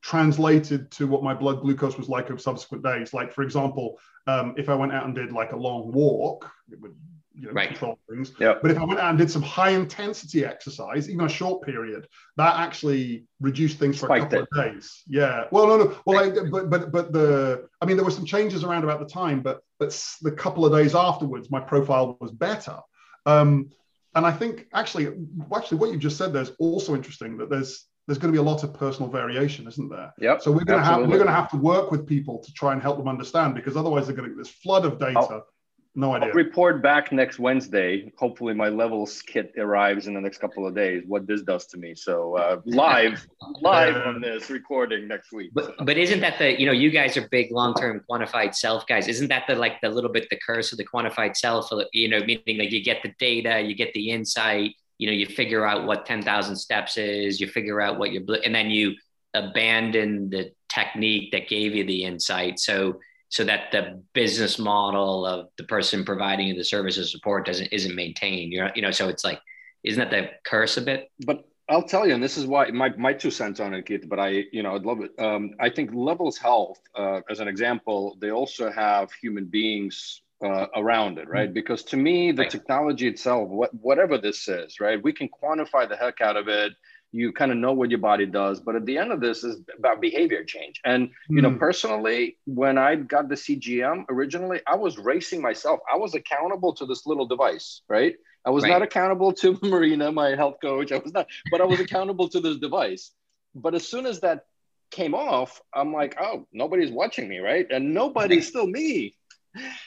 translated 0.04 0.92
to 0.92 1.08
what 1.08 1.24
my 1.24 1.34
blood 1.34 1.62
glucose 1.62 1.98
was 1.98 2.10
like 2.10 2.30
over 2.30 2.38
subsequent 2.38 2.84
days. 2.84 3.14
Like, 3.14 3.34
for 3.34 3.42
example, 3.42 3.98
um, 4.28 4.54
if 4.58 4.70
I 4.70 4.76
went 4.76 4.92
out 4.92 5.06
and 5.06 5.16
did 5.16 5.32
like 5.32 5.54
a 5.54 5.58
long 5.58 5.92
walk, 5.92 6.52
it 6.70 6.80
would 6.82 6.96
you 7.34 7.48
know, 7.48 7.54
right. 7.54 7.70
control 7.70 7.98
things. 8.10 8.34
Yep. 8.40 8.62
But 8.62 8.72
if 8.72 8.78
I 8.78 8.84
went 8.84 9.00
out 9.00 9.10
and 9.10 9.18
did 9.18 9.32
some 9.32 9.42
high 9.42 9.72
intensity 9.72 10.46
exercise, 10.46 11.10
even 11.10 11.26
a 11.26 11.30
short 11.30 11.64
period, 11.64 12.08
that 12.38 12.60
actually 12.60 13.26
reduced 13.40 13.80
things 13.80 13.98
for 13.98 14.08
Spiked 14.08 14.34
a 14.34 14.38
couple 14.42 14.60
it. 14.60 14.68
of 14.68 14.74
days. 14.74 15.02
Yeah. 15.08 15.46
Well, 15.52 15.68
no, 15.68 15.78
no. 15.78 15.98
Well, 16.06 16.20
I, 16.20 16.50
but 16.52 16.70
but 16.70 16.92
but 16.92 17.12
the 17.12 17.68
I 17.82 17.86
mean, 17.86 17.98
there 17.98 18.06
were 18.06 18.12
some 18.12 18.26
changes 18.26 18.64
around 18.64 18.84
about 18.84 19.00
the 19.00 19.08
time, 19.08 19.42
but 19.42 19.62
but 19.80 19.90
the 20.22 20.32
couple 20.32 20.66
of 20.66 20.74
days 20.74 20.94
afterwards, 20.94 21.50
my 21.50 21.60
profile 21.60 22.18
was 22.20 22.32
better. 22.32 22.78
Um, 23.26 23.72
and 24.16 24.26
I 24.28 24.32
think 24.32 24.68
actually, 24.74 25.08
actually, 25.56 25.78
what 25.78 25.92
you 25.92 25.98
just 25.98 26.18
said 26.18 26.34
there's 26.34 26.52
also 26.60 26.94
interesting 26.94 27.38
that 27.38 27.50
there's 27.50 27.88
there's 28.08 28.18
going 28.18 28.34
to 28.34 28.38
be 28.38 28.42
a 28.42 28.50
lot 28.50 28.64
of 28.64 28.74
personal 28.74 29.10
variation, 29.10 29.68
isn't 29.68 29.90
there? 29.90 30.14
Yeah. 30.20 30.38
So 30.38 30.52
we're 30.52 30.66
going 30.66 30.80
to 30.80 30.86
have 30.86 31.02
we're 31.02 31.18
going 31.18 31.28
to 31.28 31.34
have 31.34 31.50
to 31.52 31.58
work 31.58 31.92
with 31.92 32.06
people 32.06 32.40
to 32.40 32.54
try 32.54 32.74
and 32.74 32.82
help 32.82 32.98
them 32.98 33.08
understand 33.08 33.56
because 33.56 33.78
otherwise 33.78 34.08
they're 34.08 34.16
going 34.16 34.30
to 34.30 34.36
get 34.36 34.44
this 34.44 34.52
flood 34.52 34.86
of 34.86 35.00
data 35.00 35.20
I'll, 35.20 35.48
no 35.96 36.14
idea. 36.14 36.30
I'll 36.30 36.34
report 36.34 36.82
back 36.82 37.12
next 37.12 37.38
Wednesday. 37.38 38.12
Hopefully, 38.18 38.54
my 38.54 38.68
levels 38.68 39.22
kit 39.22 39.54
arrives 39.58 40.08
in 40.08 40.16
the 40.16 40.22
next 40.22 40.40
couple 40.40 40.66
of 40.66 40.74
days. 40.74 41.04
What 41.08 41.28
this 41.28 41.44
does 41.44 41.68
to 41.68 41.78
me. 41.78 41.94
So 41.94 42.36
uh, 42.36 42.62
live, 42.66 43.26
live 43.62 43.96
on 43.96 44.20
this 44.20 44.50
recording 44.50 45.08
next 45.08 45.32
week. 45.32 45.52
But, 45.54 45.74
but 45.86 45.98
isn't 45.98 46.20
that 46.22 46.40
the 46.40 46.60
you 46.60 46.66
know 46.66 46.72
you 46.72 46.90
guys 46.90 47.16
are 47.16 47.28
big 47.30 47.52
long 47.52 47.76
term 47.76 48.02
quantified 48.10 48.56
self 48.56 48.88
guys? 48.88 49.08
Isn't 49.08 49.28
that 49.28 49.44
the 49.48 49.56
like 49.56 49.82
the 49.82 49.90
little 49.90 50.12
bit 50.12 50.30
the 50.30 50.40
curse 50.44 50.72
of 50.72 50.78
the 50.80 50.86
quantified 50.86 51.38
self? 51.38 51.70
You 51.94 52.10
know, 52.10 52.20
meaning 52.20 52.58
like 52.58 52.72
you 52.72 52.84
get 52.84 53.04
the 53.04 53.14
data, 53.20 53.62
you 53.62 53.76
get 53.76 53.94
the 53.94 54.10
insight. 54.10 54.74
You 54.98 55.08
know, 55.08 55.14
you 55.14 55.26
figure 55.26 55.66
out 55.66 55.86
what 55.86 56.06
ten 56.06 56.22
thousand 56.22 56.56
steps 56.56 56.98
is. 56.98 57.40
You 57.40 57.48
figure 57.48 57.82
out 57.82 58.00
what 58.00 58.12
you're, 58.12 58.24
and 58.44 58.54
then 58.54 58.70
you 58.70 58.96
abandon 59.34 60.30
the 60.30 60.52
technique 60.70 61.32
that 61.32 61.48
gave 61.48 61.76
you 61.76 61.84
the 61.86 62.04
insight. 62.04 62.60
So 62.60 63.00
so 63.30 63.44
that 63.44 63.72
the 63.72 64.04
business 64.14 64.60
model 64.60 65.26
of 65.26 65.48
the 65.58 65.64
person 65.64 66.06
providing 66.06 66.48
you 66.48 66.56
the 66.56 66.64
services 66.64 67.12
support 67.12 67.46
doesn't 67.46 67.68
isn't 67.68 67.96
maintained. 67.96 68.54
You're 68.54 68.72
you 68.76 68.82
know, 68.82 68.92
so 68.92 69.10
it's 69.10 69.24
like, 69.24 69.40
isn't 69.84 70.00
that 70.00 70.12
the 70.12 70.30
curse 70.44 70.78
a 70.78 70.82
bit? 70.82 71.10
But 71.26 71.44
I'll 71.70 71.84
tell 71.84 72.06
you, 72.06 72.14
and 72.14 72.22
this 72.22 72.38
is 72.38 72.46
why 72.46 72.70
my, 72.72 72.90
my 72.98 73.14
two 73.14 73.32
cents 73.32 73.60
on 73.62 73.74
it, 73.74 73.86
Keith, 73.86 74.06
but 74.10 74.20
I, 74.20 74.44
you 74.52 74.64
know, 74.64 74.76
I'd 74.76 74.84
love 74.84 75.00
it. 75.00 75.12
Um, 75.18 75.52
I 75.62 75.70
think 75.70 75.92
Levels 75.94 76.38
Health, 76.38 76.80
uh, 76.94 77.22
as 77.30 77.40
an 77.40 77.48
example, 77.48 78.18
they 78.20 78.32
also 78.32 78.70
have 78.70 79.12
human 79.14 79.46
beings 79.46 80.23
uh, 80.44 80.68
around 80.76 81.18
it, 81.18 81.28
right? 81.30 81.48
Mm-hmm. 81.48 81.54
Because 81.54 81.84
to 81.86 81.98
me, 81.98 82.32
the 82.32 82.44
right. 82.44 82.52
technology 82.52 83.08
itself, 83.08 83.50
what, 83.50 83.74
whatever 83.74 84.18
this 84.18 84.48
is, 84.48 84.80
right, 84.80 85.02
we 85.02 85.14
can 85.14 85.30
quantify 85.30 85.88
the 85.88 85.96
heck 85.96 86.22
out 86.22 86.38
of 86.38 86.48
it 86.48 86.74
you 87.14 87.32
kind 87.32 87.52
of 87.52 87.58
know 87.58 87.72
what 87.72 87.90
your 87.90 88.00
body 88.00 88.26
does 88.26 88.60
but 88.60 88.76
at 88.76 88.86
the 88.86 88.98
end 88.98 89.12
of 89.12 89.22
this 89.22 89.44
is 89.44 89.62
about 89.78 90.02
behavior 90.02 90.44
change 90.44 90.82
and 90.84 91.12
you 91.30 91.42
know 91.42 91.52
hmm. 91.52 91.58
personally 91.58 92.38
when 92.46 92.78
i 92.78 92.96
got 92.96 93.30
the 93.30 93.36
cgm 93.36 94.04
originally 94.10 94.60
i 94.68 94.76
was 94.76 94.98
racing 94.98 95.42
myself 95.42 95.80
i 95.92 95.96
was 95.96 96.16
accountable 96.16 96.74
to 96.74 96.86
this 96.86 97.06
little 97.06 97.26
device 97.26 97.82
right 97.88 98.16
i 98.46 98.50
was 98.50 98.64
right. 98.64 98.72
not 98.72 98.82
accountable 98.82 99.32
to 99.32 99.58
marina 99.64 100.12
my 100.12 100.36
health 100.36 100.58
coach 100.62 100.92
i 100.92 100.98
was 100.98 101.14
not 101.14 101.28
but 101.52 101.62
i 101.62 101.64
was 101.64 101.80
accountable 101.80 102.28
to 102.28 102.42
this 102.42 102.58
device 102.58 103.12
but 103.56 103.76
as 103.76 103.88
soon 103.88 104.06
as 104.06 104.20
that 104.20 104.46
came 104.90 105.14
off 105.16 105.62
i'm 105.74 105.94
like 105.94 106.16
oh 106.20 106.46
nobody's 106.52 106.92
watching 106.92 107.28
me 107.28 107.40
right 107.40 107.68
and 107.72 107.94
nobody's 107.94 108.48
still 108.48 108.68
me 108.68 109.16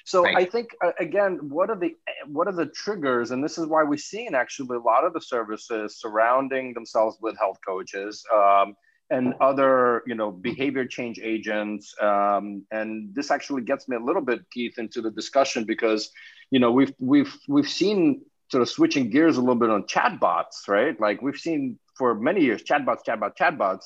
so 0.05 0.23
right. 0.23 0.37
I 0.37 0.45
think 0.45 0.71
uh, 0.85 0.93
again, 0.99 1.39
what 1.49 1.71
are 1.71 1.79
the 1.79 1.95
what 2.27 2.49
are 2.49 2.53
the 2.53 2.67
triggers, 2.67 3.31
and 3.31 3.43
this 3.43 3.59
is 3.59 3.67
why 3.67 3.83
we're 3.83 3.97
seeing 3.97 4.35
actually 4.35 4.77
a 4.77 4.81
lot 4.81 5.05
of 5.05 5.13
the 5.13 5.21
services 5.21 5.99
surrounding 6.01 6.75
themselves 6.75 7.17
with 7.21 7.37
health 7.39 7.59
coaches 7.67 8.25
um, 8.35 8.77
and 9.11 9.35
other 9.41 10.03
you 10.07 10.15
know 10.15 10.31
behavior 10.31 10.85
change 10.85 11.19
agents. 11.23 11.95
Um, 12.01 12.65
and 12.71 13.15
this 13.15 13.31
actually 13.31 13.63
gets 13.63 13.89
me 13.89 13.97
a 13.97 14.01
little 14.01 14.23
bit, 14.23 14.41
Keith, 14.51 14.79
into 14.79 15.01
the 15.01 15.11
discussion 15.11 15.65
because 15.65 16.11
you 16.51 16.59
know 16.59 16.71
we've 16.71 16.93
we've 16.99 17.37
we've 17.49 17.69
seen 17.69 18.23
sort 18.51 18.63
of 18.63 18.69
switching 18.69 19.11
gears 19.11 19.37
a 19.37 19.41
little 19.41 19.57
bit 19.57 19.71
on 19.71 19.85
chatbots, 19.85 20.69
right? 20.69 20.99
Like 21.01 21.23
we've 21.23 21.37
seen 21.37 21.79
for 21.97 22.15
many 22.15 22.43
years 22.43 22.63
chatbots, 22.63 23.01
chatbots, 23.07 23.37
chatbots. 23.37 23.85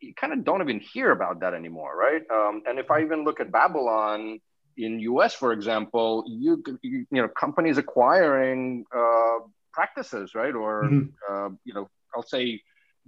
You 0.00 0.14
kind 0.14 0.32
of 0.32 0.44
don't 0.44 0.62
even 0.62 0.80
hear 0.80 1.10
about 1.10 1.40
that 1.40 1.52
anymore, 1.52 1.94
right? 1.94 2.22
Um, 2.32 2.62
and 2.66 2.78
if 2.78 2.90
I 2.90 3.02
even 3.02 3.24
look 3.24 3.38
at 3.38 3.52
Babylon, 3.52 4.40
in 4.84 5.00
US, 5.00 5.34
for 5.34 5.52
example, 5.52 6.24
you 6.26 6.62
you, 6.82 7.06
you 7.10 7.22
know 7.22 7.28
companies 7.28 7.78
acquiring 7.78 8.84
uh, 8.94 9.38
practices, 9.72 10.34
right? 10.34 10.54
Or 10.54 10.84
mm-hmm. 10.84 11.08
uh, 11.28 11.50
you 11.64 11.74
know, 11.74 11.88
I'll 12.14 12.22
say 12.22 12.62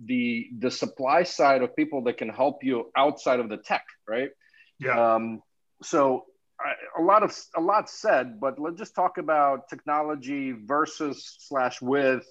the 0.04 0.48
the 0.58 0.70
supply 0.70 1.22
side 1.22 1.62
of 1.62 1.76
people 1.76 2.04
that 2.04 2.16
can 2.18 2.28
help 2.28 2.64
you 2.64 2.90
outside 2.96 3.40
of 3.40 3.48
the 3.48 3.56
tech, 3.56 3.84
right? 4.08 4.30
Yeah. 4.78 5.14
Um, 5.14 5.42
so 5.82 6.26
I, 6.60 7.00
a 7.00 7.02
lot 7.02 7.22
of 7.22 7.36
a 7.56 7.60
lot 7.60 7.90
said, 7.90 8.40
but 8.40 8.58
let's 8.58 8.78
just 8.78 8.94
talk 8.94 9.18
about 9.18 9.68
technology 9.68 10.52
versus 10.52 11.36
slash 11.40 11.80
with 11.80 12.24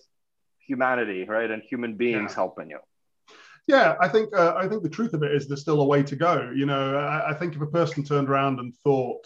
humanity, 0.67 1.25
right? 1.25 1.49
And 1.49 1.61
human 1.63 1.95
beings 1.95 2.31
yeah. 2.31 2.35
helping 2.35 2.69
you. 2.69 2.79
Yeah, 3.67 3.95
I 4.01 4.07
think 4.07 4.35
uh, 4.35 4.53
I 4.57 4.67
think 4.67 4.83
the 4.83 4.89
truth 4.89 5.13
of 5.13 5.23
it 5.23 5.31
is 5.33 5.47
there's 5.47 5.61
still 5.61 5.81
a 5.81 5.85
way 5.85 6.03
to 6.03 6.15
go. 6.15 6.51
You 6.53 6.65
know, 6.65 6.97
I, 6.97 7.31
I 7.31 7.33
think 7.33 7.55
if 7.55 7.61
a 7.61 7.67
person 7.67 8.03
turned 8.03 8.29
around 8.29 8.59
and 8.59 8.75
thought, 8.83 9.25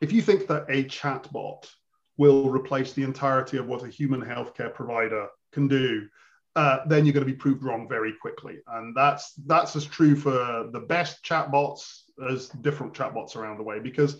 if 0.00 0.12
you 0.12 0.22
think 0.22 0.46
that 0.48 0.66
a 0.68 0.84
chatbot 0.84 1.68
will 2.16 2.50
replace 2.50 2.92
the 2.92 3.04
entirety 3.04 3.56
of 3.56 3.66
what 3.66 3.84
a 3.84 3.88
human 3.88 4.20
healthcare 4.20 4.74
provider 4.74 5.28
can 5.52 5.68
do, 5.68 6.08
uh, 6.56 6.80
then 6.86 7.06
you're 7.06 7.12
going 7.12 7.26
to 7.26 7.32
be 7.32 7.38
proved 7.38 7.62
wrong 7.62 7.88
very 7.88 8.12
quickly. 8.20 8.58
And 8.66 8.94
that's 8.94 9.34
that's 9.46 9.76
as 9.76 9.84
true 9.84 10.16
for 10.16 10.68
the 10.72 10.80
best 10.88 11.24
chatbots 11.24 12.02
as 12.28 12.48
different 12.48 12.92
chatbots 12.92 13.36
around 13.36 13.58
the 13.58 13.62
way 13.62 13.78
because 13.78 14.18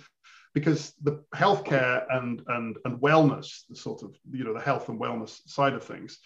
because 0.55 0.93
the 1.03 1.23
healthcare 1.35 2.05
and 2.11 2.43
and 2.47 2.79
and 2.85 3.01
wellness, 3.01 3.67
the 3.69 3.77
sort 3.77 4.03
of 4.03 4.17
you 4.31 4.45
know 4.45 4.55
the 4.55 4.61
health 4.61 4.89
and 4.89 5.01
wellness 5.01 5.41
side 5.49 5.75
of 5.75 5.83
things, 5.83 6.19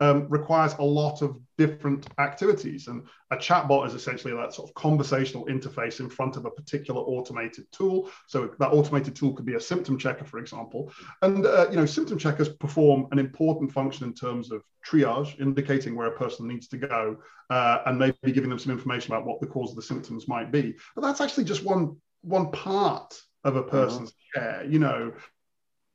um, 0.00 0.26
requires 0.28 0.74
a 0.78 0.82
lot 0.82 1.22
of 1.22 1.38
different 1.58 2.06
activities. 2.18 2.88
And 2.88 3.06
a 3.30 3.36
chatbot 3.36 3.86
is 3.86 3.94
essentially 3.94 4.34
that 4.34 4.54
sort 4.54 4.68
of 4.68 4.74
conversational 4.74 5.44
interface 5.46 6.00
in 6.00 6.08
front 6.08 6.36
of 6.36 6.46
a 6.46 6.50
particular 6.50 7.00
automated 7.00 7.66
tool. 7.70 8.10
So 8.26 8.50
that 8.58 8.68
automated 8.68 9.14
tool 9.14 9.34
could 9.34 9.44
be 9.44 9.54
a 9.54 9.60
symptom 9.60 9.98
checker, 9.98 10.24
for 10.24 10.38
example. 10.38 10.90
And 11.20 11.44
uh, 11.44 11.66
you 11.70 11.76
know, 11.76 11.86
symptom 11.86 12.18
checkers 12.18 12.48
perform 12.48 13.08
an 13.12 13.18
important 13.18 13.72
function 13.72 14.06
in 14.06 14.14
terms 14.14 14.50
of 14.50 14.62
triage, 14.86 15.38
indicating 15.38 15.94
where 15.94 16.08
a 16.08 16.16
person 16.16 16.48
needs 16.48 16.66
to 16.68 16.78
go, 16.78 17.18
uh, 17.50 17.78
and 17.86 17.98
maybe 17.98 18.32
giving 18.32 18.48
them 18.48 18.58
some 18.58 18.72
information 18.72 19.12
about 19.12 19.26
what 19.26 19.40
the 19.40 19.46
cause 19.46 19.70
of 19.70 19.76
the 19.76 19.82
symptoms 19.82 20.26
might 20.28 20.50
be. 20.50 20.74
But 20.94 21.02
that's 21.02 21.20
actually 21.20 21.44
just 21.44 21.64
one 21.64 21.96
one 22.22 22.50
part 22.50 23.20
of 23.44 23.56
a 23.56 23.62
person's 23.62 24.10
mm-hmm. 24.10 24.40
care. 24.40 24.64
You 24.64 24.78
know, 24.78 25.12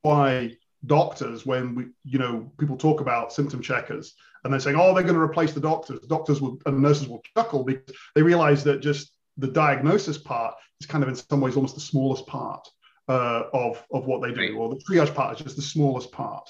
why 0.02 0.56
doctors 0.86 1.44
when 1.44 1.74
we 1.74 1.86
you 2.04 2.18
know 2.18 2.50
people 2.58 2.76
talk 2.76 3.00
about 3.00 3.32
symptom 3.32 3.60
checkers 3.60 4.14
and 4.44 4.52
they're 4.52 4.60
saying 4.60 4.76
oh 4.78 4.94
they're 4.94 5.02
going 5.02 5.14
to 5.14 5.20
replace 5.20 5.52
the 5.52 5.60
doctors. 5.60 6.00
Doctors 6.06 6.40
will 6.40 6.58
and 6.66 6.80
nurses 6.80 7.08
will 7.08 7.22
chuckle 7.36 7.64
because 7.64 7.94
they 8.14 8.22
realize 8.22 8.64
that 8.64 8.80
just 8.80 9.12
the 9.36 9.48
diagnosis 9.48 10.18
part 10.18 10.54
is 10.80 10.86
kind 10.86 11.02
of 11.02 11.08
in 11.08 11.16
some 11.16 11.40
ways 11.40 11.56
almost 11.56 11.74
the 11.74 11.80
smallest 11.80 12.26
part 12.26 12.68
uh, 13.08 13.44
of 13.52 13.84
of 13.92 14.06
what 14.06 14.22
they 14.22 14.32
do 14.32 14.40
right. 14.40 14.54
or 14.54 14.68
the 14.68 14.80
triage 14.88 15.14
part 15.14 15.38
is 15.38 15.44
just 15.44 15.56
the 15.56 15.62
smallest 15.62 16.12
part. 16.12 16.48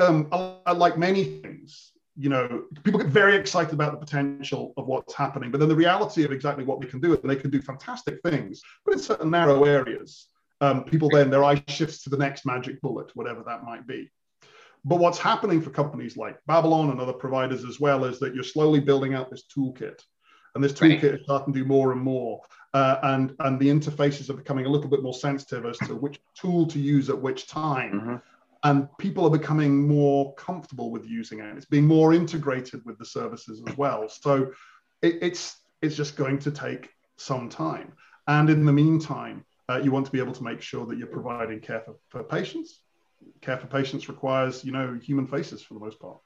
Um, 0.00 0.28
like 0.76 0.96
many 0.96 1.24
things 1.24 1.92
you 2.18 2.28
know 2.28 2.64
people 2.82 3.00
get 3.00 3.08
very 3.08 3.36
excited 3.36 3.72
about 3.72 3.92
the 3.92 3.98
potential 3.98 4.74
of 4.76 4.86
what's 4.86 5.14
happening 5.14 5.50
but 5.50 5.60
then 5.60 5.68
the 5.68 5.74
reality 5.74 6.24
of 6.24 6.32
exactly 6.32 6.64
what 6.64 6.80
they 6.80 6.86
can 6.86 7.00
do 7.00 7.14
and 7.14 7.30
they 7.30 7.36
can 7.36 7.50
do 7.50 7.62
fantastic 7.62 8.20
things 8.22 8.60
but 8.84 8.94
in 8.94 9.00
certain 9.00 9.30
narrow 9.30 9.64
areas 9.64 10.26
um, 10.60 10.84
people 10.84 11.08
then 11.10 11.30
their 11.30 11.44
eye 11.44 11.62
shifts 11.68 12.02
to 12.02 12.10
the 12.10 12.16
next 12.16 12.44
magic 12.44 12.80
bullet, 12.80 13.10
whatever 13.14 13.42
that 13.46 13.64
might 13.64 13.86
be. 13.86 14.10
But 14.84 14.98
what's 14.98 15.18
happening 15.18 15.60
for 15.60 15.70
companies 15.70 16.16
like 16.16 16.38
Babylon 16.46 16.90
and 16.90 17.00
other 17.00 17.12
providers 17.12 17.64
as 17.64 17.80
well 17.80 18.04
is 18.04 18.18
that 18.20 18.34
you're 18.34 18.44
slowly 18.44 18.80
building 18.80 19.14
out 19.14 19.30
this 19.30 19.44
toolkit. 19.54 20.00
And 20.54 20.64
this 20.64 20.72
toolkit 20.72 21.02
right. 21.02 21.14
is 21.14 21.24
starting 21.24 21.52
to 21.52 21.60
do 21.60 21.64
more 21.66 21.92
and 21.92 22.00
more. 22.00 22.40
Uh, 22.74 22.98
and, 23.02 23.34
and 23.40 23.58
the 23.60 23.68
interfaces 23.68 24.30
are 24.30 24.34
becoming 24.34 24.66
a 24.66 24.68
little 24.68 24.88
bit 24.88 25.02
more 25.02 25.14
sensitive 25.14 25.66
as 25.66 25.78
to 25.78 25.94
which 25.94 26.20
tool 26.34 26.66
to 26.66 26.78
use 26.78 27.10
at 27.10 27.20
which 27.20 27.46
time. 27.46 27.92
Mm-hmm. 27.92 28.16
And 28.64 28.88
people 28.98 29.24
are 29.24 29.38
becoming 29.38 29.86
more 29.86 30.34
comfortable 30.34 30.90
with 30.90 31.04
using 31.06 31.40
it. 31.40 31.56
It's 31.56 31.66
being 31.66 31.86
more 31.86 32.12
integrated 32.12 32.84
with 32.84 32.98
the 32.98 33.04
services 33.04 33.62
as 33.66 33.76
well. 33.76 34.08
So 34.08 34.52
it, 35.02 35.18
it's, 35.22 35.58
it's 35.80 35.96
just 35.96 36.16
going 36.16 36.38
to 36.40 36.50
take 36.50 36.90
some 37.16 37.48
time. 37.48 37.92
And 38.26 38.50
in 38.50 38.64
the 38.64 38.72
meantime, 38.72 39.44
uh, 39.68 39.80
you 39.82 39.90
want 39.90 40.06
to 40.06 40.12
be 40.12 40.18
able 40.18 40.32
to 40.32 40.42
make 40.42 40.62
sure 40.62 40.86
that 40.86 40.98
you're 40.98 41.06
providing 41.06 41.60
care 41.60 41.80
for, 41.80 41.96
for 42.08 42.22
patients. 42.22 42.80
Care 43.40 43.58
for 43.58 43.66
patients 43.66 44.08
requires, 44.08 44.64
you 44.64 44.72
know, 44.72 44.98
human 45.02 45.26
faces 45.26 45.62
for 45.62 45.74
the 45.74 45.80
most 45.80 45.98
part. 46.00 46.18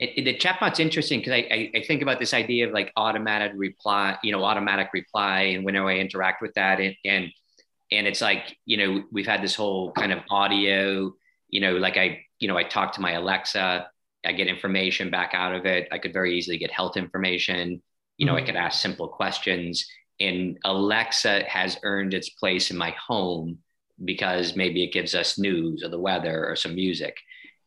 It, 0.00 0.10
it, 0.16 0.24
the 0.24 0.34
chatbot's 0.34 0.80
interesting 0.80 1.20
because 1.20 1.32
I, 1.32 1.46
I, 1.50 1.70
I, 1.76 1.82
think 1.84 2.02
about 2.02 2.18
this 2.18 2.34
idea 2.34 2.66
of 2.66 2.72
like 2.72 2.92
automatic 2.96 3.52
reply, 3.54 4.18
you 4.24 4.32
know, 4.32 4.42
automatic 4.42 4.88
reply, 4.92 5.42
and 5.54 5.64
when 5.64 5.76
I 5.76 5.98
interact 5.98 6.42
with 6.42 6.52
that, 6.54 6.80
and, 6.80 6.96
and 7.04 7.30
and 7.92 8.06
it's 8.06 8.20
like 8.20 8.56
you 8.64 8.76
know 8.76 9.04
we've 9.12 9.26
had 9.26 9.42
this 9.42 9.54
whole 9.54 9.92
kind 9.92 10.12
of 10.12 10.18
audio, 10.30 11.14
you 11.48 11.60
know, 11.60 11.76
like 11.76 11.96
I 11.96 12.24
you 12.40 12.48
know 12.48 12.56
I 12.56 12.64
talk 12.64 12.92
to 12.94 13.00
my 13.00 13.12
Alexa, 13.12 13.88
I 14.24 14.32
get 14.32 14.48
information 14.48 15.10
back 15.10 15.30
out 15.32 15.54
of 15.54 15.66
it. 15.66 15.88
I 15.92 15.98
could 15.98 16.12
very 16.12 16.36
easily 16.36 16.58
get 16.58 16.72
health 16.72 16.96
information. 16.96 17.82
You 18.16 18.26
know, 18.26 18.34
mm-hmm. 18.34 18.44
I 18.44 18.46
could 18.46 18.56
ask 18.56 18.80
simple 18.80 19.08
questions, 19.08 19.86
and 20.28 20.58
Alexa 20.64 21.44
has 21.48 21.78
earned 21.82 22.14
its 22.14 22.30
place 22.30 22.70
in 22.70 22.76
my 22.76 22.90
home 22.90 23.58
because 24.04 24.56
maybe 24.56 24.82
it 24.82 24.92
gives 24.92 25.14
us 25.14 25.38
news 25.38 25.82
or 25.84 25.88
the 25.88 25.98
weather 25.98 26.46
or 26.46 26.56
some 26.56 26.74
music. 26.74 27.16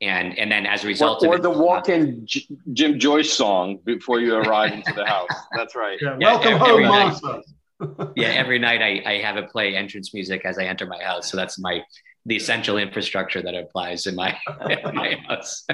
And, 0.01 0.37
and 0.37 0.51
then 0.51 0.65
as 0.65 0.83
a 0.83 0.87
result 0.87 1.23
or, 1.23 1.35
or 1.35 1.39
the 1.39 1.49
uh, 1.49 1.57
walk-in 1.57 2.25
J- 2.25 2.47
Jim 2.73 2.99
Joyce 2.99 3.33
song 3.33 3.79
before 3.83 4.19
you 4.19 4.35
arrive 4.35 4.73
into 4.73 4.93
the 4.93 5.05
house. 5.05 5.29
That's 5.55 5.75
right. 5.75 5.97
Yeah, 6.01 6.17
welcome 6.17 6.51
yeah, 6.51 6.57
home, 6.57 6.81
night, 6.83 8.13
yeah, 8.15 8.27
every 8.27 8.59
night 8.59 8.81
I, 8.81 9.01
I 9.05 9.17
have 9.21 9.37
it 9.37 9.49
play 9.49 9.75
entrance 9.75 10.13
music 10.13 10.41
as 10.45 10.59
I 10.59 10.63
enter 10.63 10.85
my 10.85 11.01
house. 11.01 11.31
So 11.31 11.37
that's 11.37 11.59
my 11.59 11.81
the 12.25 12.35
essential 12.35 12.77
infrastructure 12.77 13.41
that 13.41 13.55
applies 13.55 14.05
in 14.05 14.15
my, 14.15 14.37
in 14.69 14.95
my 14.95 15.15
house. 15.27 15.65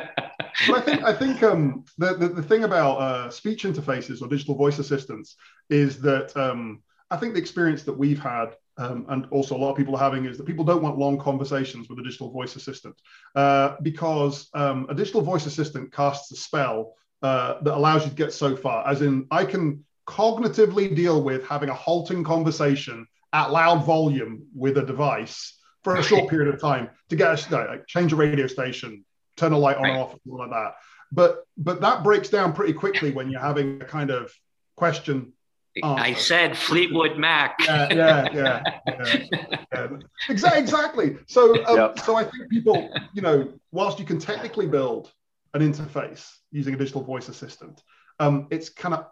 I 0.70 0.82
think 0.82 1.04
I 1.04 1.14
think 1.14 1.44
um, 1.44 1.86
the, 1.98 2.16
the, 2.16 2.28
the 2.28 2.44
thing 2.44 2.64
about 2.64 2.98
uh, 2.98 3.30
speech 3.30 3.64
interfaces 3.64 4.22
or 4.22 4.28
digital 4.28 4.56
voice 4.56 4.80
assistants 4.80 5.36
is 5.70 6.00
that 6.02 6.36
um, 6.38 6.82
I 7.10 7.18
think 7.18 7.34
the 7.34 7.40
experience 7.40 7.84
that 7.84 7.94
we've 7.94 8.20
had 8.20 8.56
um, 8.78 9.06
and 9.10 9.28
also 9.30 9.56
a 9.56 9.60
lot 9.60 9.72
of 9.72 9.78
people 9.78 9.96
are 9.96 10.04
having 10.04 10.26
is 10.26 10.38
that 10.38 10.46
people 10.46 10.66
don't 10.66 10.82
want 10.82 10.98
long 10.98 11.20
conversations 11.20 11.90
with 11.90 12.00
a 12.00 12.04
digital 12.04 12.32
voice 12.32 12.56
assistant 12.56 12.96
uh, 13.36 13.76
because 13.82 14.50
um, 14.54 14.88
a 14.90 14.96
digital 14.96 15.22
voice 15.22 15.46
assistant 15.46 15.92
casts 15.94 16.32
a 16.32 16.36
spell 16.36 16.96
uh, 17.22 17.62
that 17.62 17.76
allows 17.76 18.04
you 18.04 18.10
to 18.10 18.16
get 18.16 18.34
so 18.34 18.56
far. 18.56 18.88
As 18.88 19.02
in, 19.02 19.28
I 19.32 19.46
can 19.46 19.86
cognitively 20.08 20.96
deal 20.96 21.22
with 21.22 21.46
having 21.46 21.70
a 21.70 21.74
halting 21.74 22.24
conversation 22.24 23.08
at 23.32 23.52
loud 23.52 23.86
volume 23.86 24.46
with 24.56 24.78
a 24.78 24.86
device 24.86 25.58
for 25.84 25.96
a 25.96 26.04
short 26.04 26.30
period 26.32 26.54
of 26.54 26.60
time 26.60 26.90
to 27.10 27.16
get 27.16 27.30
us 27.30 27.50
like 27.52 27.88
change 27.88 28.12
a 28.12 28.16
radio 28.16 28.48
station, 28.48 29.06
turn 29.38 29.52
a 29.54 29.58
light 29.58 29.78
on 29.78 29.84
right. 29.84 29.98
or 29.98 30.04
off, 30.04 30.16
all 30.30 30.38
like 30.38 30.50
that. 30.52 30.76
But 31.12 31.46
but 31.58 31.82
that 31.82 32.04
breaks 32.04 32.30
down 32.30 32.54
pretty 32.54 32.74
quickly 32.74 33.12
when 33.12 33.30
you're 33.30 33.42
having 33.42 33.82
a 33.82 33.86
kind 33.86 34.10
of 34.10 34.34
question. 34.76 35.34
Answer. 35.82 36.04
I 36.04 36.14
said 36.14 36.56
Fleetwood 36.56 37.18
Mac. 37.18 37.56
Yeah, 37.66 37.92
yeah, 37.92 38.28
yeah. 38.32 38.64
yeah, 38.88 39.24
yeah. 39.74 39.88
Exactly, 40.30 40.60
exactly. 40.62 41.18
So, 41.26 41.66
um, 41.66 41.78
yep. 41.78 42.00
so 42.00 42.16
I 42.16 42.26
think 42.26 42.48
people, 42.48 42.94
you 43.16 43.24
know, 43.24 43.52
whilst 43.72 43.98
you 43.98 44.06
can 44.06 44.20
technically 44.20 44.68
build 44.68 45.12
an 45.56 45.62
interface 45.62 46.30
using 46.52 46.76
a 46.76 46.78
digital 46.78 47.02
voice 47.02 47.28
assistant, 47.28 47.82
um, 48.20 48.48
it's 48.52 48.70
kind 48.70 48.94
of 48.94 49.08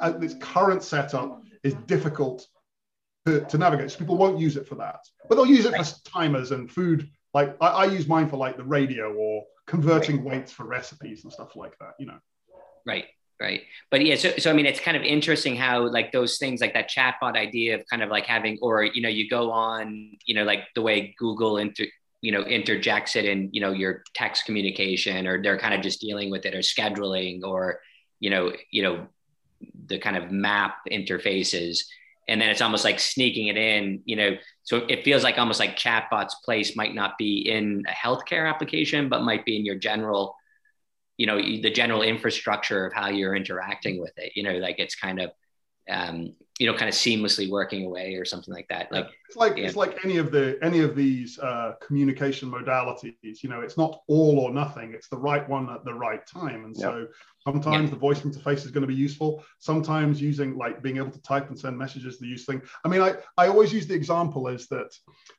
uh, 0.00 0.12
its 0.20 0.34
current 0.40 0.82
setup 0.82 1.42
is 1.62 1.72
difficult 1.86 2.46
to, 3.26 3.40
to 3.42 3.58
navigate. 3.58 3.90
So 3.90 3.98
people 3.98 4.16
won't 4.16 4.38
use 4.38 4.56
it 4.56 4.68
for 4.68 4.74
that, 4.76 5.00
but 5.28 5.36
they'll 5.36 5.46
use 5.46 5.64
it 5.64 5.74
for 5.74 6.08
timers 6.08 6.52
and 6.52 6.70
food. 6.70 7.08
Like 7.34 7.56
I, 7.60 7.66
I 7.66 7.84
use 7.86 8.06
mine 8.06 8.28
for 8.28 8.36
like 8.36 8.56
the 8.56 8.64
radio 8.64 9.12
or 9.12 9.44
converting 9.66 10.24
weights 10.24 10.52
for 10.52 10.64
recipes 10.64 11.24
and 11.24 11.32
stuff 11.32 11.56
like 11.56 11.76
that. 11.80 11.94
You 11.98 12.06
know. 12.06 12.18
Right. 12.86 13.06
Right. 13.40 13.62
But 13.90 14.06
yeah, 14.06 14.14
so, 14.14 14.30
so 14.38 14.48
I 14.48 14.54
mean, 14.54 14.64
it's 14.64 14.78
kind 14.78 14.96
of 14.96 15.02
interesting 15.02 15.56
how 15.56 15.88
like 15.88 16.12
those 16.12 16.38
things 16.38 16.60
like 16.60 16.72
that 16.74 16.88
chatbot 16.88 17.34
idea 17.36 17.74
of 17.74 17.82
kind 17.90 18.00
of 18.00 18.08
like 18.08 18.26
having, 18.26 18.58
or, 18.62 18.84
you 18.84 19.02
know, 19.02 19.08
you 19.08 19.28
go 19.28 19.50
on, 19.50 20.12
you 20.24 20.36
know, 20.36 20.44
like 20.44 20.60
the 20.76 20.82
way 20.82 21.16
Google 21.18 21.58
inter, 21.58 21.86
you 22.20 22.30
know, 22.30 22.42
interjects 22.42 23.16
it 23.16 23.24
in, 23.24 23.50
you 23.52 23.60
know, 23.60 23.72
your 23.72 24.04
text 24.14 24.44
communication, 24.46 25.26
or 25.26 25.42
they're 25.42 25.58
kind 25.58 25.74
of 25.74 25.82
just 25.82 26.00
dealing 26.00 26.30
with 26.30 26.46
it 26.46 26.54
or 26.54 26.60
scheduling 26.60 27.42
or, 27.42 27.80
you 28.20 28.30
know, 28.30 28.52
you 28.70 28.84
know, 28.84 29.08
the 29.86 29.98
kind 29.98 30.16
of 30.16 30.30
map 30.30 30.76
interfaces. 30.90 31.80
And 32.26 32.40
then 32.40 32.48
it's 32.48 32.62
almost 32.62 32.84
like 32.84 32.98
sneaking 32.98 33.48
it 33.48 33.56
in, 33.56 34.02
you 34.06 34.16
know, 34.16 34.36
so 34.62 34.78
it 34.88 35.04
feels 35.04 35.22
like 35.22 35.38
almost 35.38 35.60
like 35.60 35.76
chatbot's 35.76 36.36
place 36.36 36.74
might 36.74 36.94
not 36.94 37.18
be 37.18 37.38
in 37.48 37.84
a 37.86 37.92
healthcare 37.92 38.48
application, 38.48 39.08
but 39.08 39.22
might 39.22 39.44
be 39.44 39.56
in 39.56 39.64
your 39.64 39.76
general 39.76 40.34
you 41.16 41.26
know 41.26 41.36
the 41.36 41.70
general 41.70 42.02
infrastructure 42.02 42.86
of 42.86 42.92
how 42.92 43.08
you're 43.08 43.36
interacting 43.36 44.00
with 44.00 44.12
it 44.16 44.32
you 44.34 44.42
know? 44.42 44.54
Like 44.54 44.80
it's 44.80 44.96
kind 44.96 45.20
of 45.20 45.30
um, 45.88 46.34
you 46.60 46.66
know 46.70 46.76
kind 46.76 46.88
of 46.88 46.94
seamlessly 46.94 47.50
working 47.50 47.84
away 47.84 48.14
or 48.14 48.24
something 48.24 48.54
like 48.54 48.68
that 48.68 48.90
like 48.92 49.08
it's 49.26 49.36
like 49.36 49.56
yeah. 49.56 49.64
it's 49.64 49.74
like 49.74 49.98
any 50.04 50.18
of 50.18 50.30
the 50.30 50.56
any 50.62 50.80
of 50.80 50.94
these 50.94 51.38
uh, 51.40 51.72
communication 51.84 52.50
modalities 52.50 53.42
you 53.42 53.48
know 53.48 53.60
it's 53.60 53.76
not 53.76 54.00
all 54.06 54.38
or 54.38 54.52
nothing 54.52 54.92
it's 54.92 55.08
the 55.08 55.16
right 55.16 55.48
one 55.48 55.68
at 55.70 55.84
the 55.84 55.92
right 55.92 56.24
time 56.26 56.64
and 56.64 56.76
yep. 56.76 56.82
so 56.82 57.06
sometimes 57.42 57.84
yep. 57.84 57.90
the 57.90 57.96
voice 57.96 58.20
interface 58.20 58.64
is 58.64 58.70
going 58.70 58.82
to 58.82 58.88
be 58.88 58.94
useful 58.94 59.44
sometimes 59.58 60.20
using 60.20 60.56
like 60.56 60.80
being 60.80 60.96
able 60.96 61.10
to 61.10 61.22
type 61.22 61.48
and 61.48 61.58
send 61.58 61.76
messages 61.76 62.18
the 62.18 62.26
use 62.26 62.44
thing 62.44 62.62
i 62.84 62.88
mean 62.88 63.00
i 63.00 63.14
i 63.36 63.48
always 63.48 63.72
use 63.72 63.88
the 63.88 63.94
example 63.94 64.46
is 64.46 64.68
that 64.68 64.94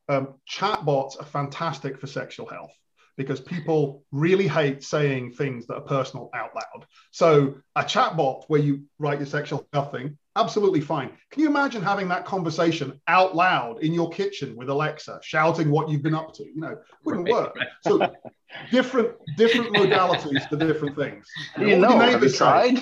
um, 0.09 0.35
chatbots 0.49 1.19
are 1.19 1.25
fantastic 1.25 1.97
for 1.97 2.07
sexual 2.07 2.47
health 2.47 2.73
because 3.17 3.39
people 3.39 4.03
really 4.11 4.47
hate 4.47 4.83
saying 4.83 5.31
things 5.31 5.65
that 5.67 5.75
are 5.75 5.81
personal 5.81 6.29
out 6.33 6.53
loud. 6.53 6.85
So 7.11 7.55
a 7.75 7.83
chatbot 7.83 8.43
where 8.47 8.59
you 8.59 8.83
write 8.99 9.19
your 9.19 9.25
sexual 9.25 9.65
health 9.71 9.93
thing, 9.93 10.17
absolutely 10.35 10.81
fine. 10.81 11.11
Can 11.31 11.41
you 11.41 11.49
imagine 11.49 11.81
having 11.81 12.07
that 12.09 12.25
conversation 12.25 12.99
out 13.07 13.35
loud 13.35 13.83
in 13.83 13.93
your 13.93 14.09
kitchen 14.09 14.55
with 14.55 14.69
Alexa, 14.69 15.19
shouting 15.23 15.69
what 15.69 15.89
you've 15.89 16.03
been 16.03 16.15
up 16.15 16.33
to? 16.35 16.43
You 16.43 16.61
know, 16.61 16.77
wouldn't 17.03 17.29
work. 17.29 17.55
So 17.81 18.13
different 18.71 19.11
different 19.37 19.73
modalities 19.75 20.47
for 20.49 20.57
different 20.57 20.95
things. 20.95 21.27
You, 21.57 21.67
you 21.67 21.77
know, 21.77 21.97
have 21.99 22.23
you 22.23 22.29
tried? 22.29 22.81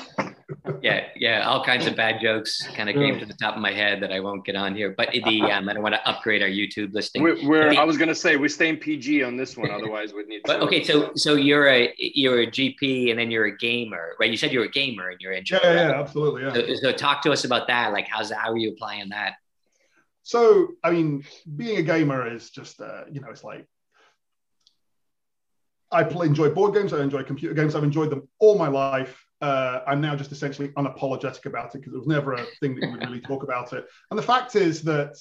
Yeah, 0.82 1.08
yeah, 1.16 1.48
all 1.48 1.64
kinds 1.64 1.86
of 1.86 1.96
bad 1.96 2.22
jokes 2.22 2.62
kind 2.76 2.90
of 2.90 2.96
came 2.96 3.20
to 3.20 3.26
the 3.26 3.34
top 3.34 3.56
of 3.56 3.62
my 3.62 3.72
head 3.72 4.02
that 4.02 4.12
I 4.12 4.20
won't 4.20 4.46
get 4.46 4.56
on 4.56 4.76
here. 4.76 4.94
But 4.96 5.10
the 5.12 5.42
um, 5.52 5.70
I 5.70 5.74
don't 5.74 5.84
want 5.84 5.96
to 5.96 6.08
upgrade 6.08 6.42
our 6.42 6.50
YouTube 6.50 6.94
listing. 6.94 7.24
We're, 7.24 7.48
we're 7.48 7.70
the, 7.72 7.78
I 7.78 7.84
was 7.84 7.98
gonna 7.98 8.16
say 8.16 8.36
we're 8.36 8.50
staying 8.50 8.78
PG 8.78 9.24
on 9.24 9.38
this 9.38 9.58
one, 9.58 9.72
otherwise 9.72 10.14
we'd 10.14 10.28
need. 10.28 10.42
But 10.46 10.62
okay, 10.62 10.84
so 10.84 11.12
so 11.16 11.36
you're 11.36 11.68
a 11.68 11.94
you're 11.98 12.42
a 12.42 12.48
GP 12.48 13.10
and 13.10 13.20
then 13.20 13.32
you're 13.32 13.46
a 13.46 13.58
gamer, 13.58 14.16
right? 14.20 14.30
You 14.30 14.38
said 14.38 14.52
you're 14.52 14.66
a 14.66 14.72
gamer 14.72 15.10
and 15.10 15.20
you're 15.22 15.34
in. 15.34 15.44
Yeah, 15.50 15.60
yeah, 15.64 15.74
yeah, 15.74 16.00
absolutely. 16.00 16.44
Yeah. 16.44 16.54
So, 16.54 16.76
so 16.76 16.92
talk 16.92 17.22
to 17.24 17.32
us 17.32 17.46
about 17.46 17.68
that. 17.68 17.94
Like, 17.94 18.08
how's 18.08 18.32
how 18.32 18.52
are 18.52 18.58
you 18.58 18.72
applying 18.72 19.10
that? 19.10 19.34
So, 20.24 20.70
I 20.84 20.92
mean, 20.92 21.26
being 21.56 21.78
a 21.78 21.84
gamer 21.84 22.34
is 22.34 22.50
just, 22.50 22.80
uh, 22.80 23.04
you 23.12 23.20
know, 23.20 23.28
it's 23.30 23.44
like 23.44 23.68
I 25.92 26.04
play, 26.04 26.28
enjoy 26.28 26.50
board 26.50 26.74
games. 26.74 26.94
I 26.94 27.02
enjoy 27.02 27.24
computer 27.24 27.54
games. 27.54 27.76
I've 27.76 27.84
enjoyed 27.84 28.10
them 28.10 28.28
all 28.40 28.58
my 28.58 28.68
life 28.68 29.23
uh, 29.44 29.84
I'm 29.86 30.00
now 30.00 30.16
just 30.16 30.32
essentially 30.32 30.70
unapologetic 30.70 31.46
about 31.46 31.76
it 31.76 31.80
because 31.80 31.94
it 31.94 31.98
was 31.98 32.08
never 32.08 32.32
a 32.34 32.46
thing 32.62 32.76
that 32.76 32.86
you 32.86 32.92
would 32.92 33.02
really 33.02 33.20
talk 33.20 33.44
about 33.44 33.74
it. 33.74 33.86
And 34.10 34.18
the 34.18 34.24
fact 34.24 34.56
is 34.56 34.82
that 34.84 35.18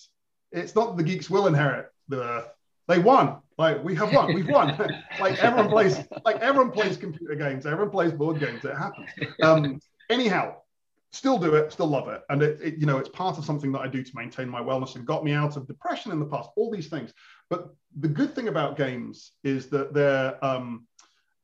it's 0.53 0.77
not 0.77 0.97
the 0.97 1.03
geeks 1.03 1.29
will 1.29 1.49
inherit 1.49 1.87
the 2.09 2.23
earth. 2.23 2.49
they 2.87 3.01
won. 3.01 3.39
Like 3.59 3.83
we 3.83 3.97
have 3.97 4.13
won. 4.13 4.33
We've 4.33 4.49
won. 4.49 4.79
like 5.21 5.43
everyone 5.43 5.71
plays. 5.71 5.99
Like 6.25 6.37
everyone 6.37 6.71
plays 6.71 6.97
computer 6.97 7.35
games. 7.35 7.67
Everyone 7.67 7.91
plays 7.91 8.13
board 8.13 8.39
games. 8.39 8.65
It 8.65 8.77
happens. 8.77 9.11
Um, 9.43 9.81
anyhow, 10.09 10.55
still 11.11 11.37
do 11.37 11.57
it. 11.57 11.73
Still 11.73 11.89
love 11.89 12.07
it. 12.09 12.23
And 12.29 12.43
it, 12.43 12.61
it, 12.63 12.75
you 12.79 12.87
know, 12.87 12.99
it's 12.99 13.09
part 13.09 13.39
of 13.39 13.45
something 13.45 13.73
that 13.73 13.81
I 13.81 13.89
do 13.89 14.05
to 14.05 14.11
maintain 14.15 14.49
my 14.49 14.61
wellness 14.61 14.95
and 14.95 15.05
got 15.05 15.25
me 15.25 15.33
out 15.33 15.57
of 15.57 15.67
depression 15.67 16.13
in 16.13 16.21
the 16.21 16.27
past. 16.27 16.51
All 16.57 16.71
these 16.71 16.89
things. 16.89 17.13
But 17.51 17.75
the 17.99 18.09
good 18.09 18.37
thing 18.37 18.47
about 18.47 18.77
games 18.77 19.33
is 19.43 19.67
that 19.71 19.93
they're 19.93 20.43
um, 20.45 20.87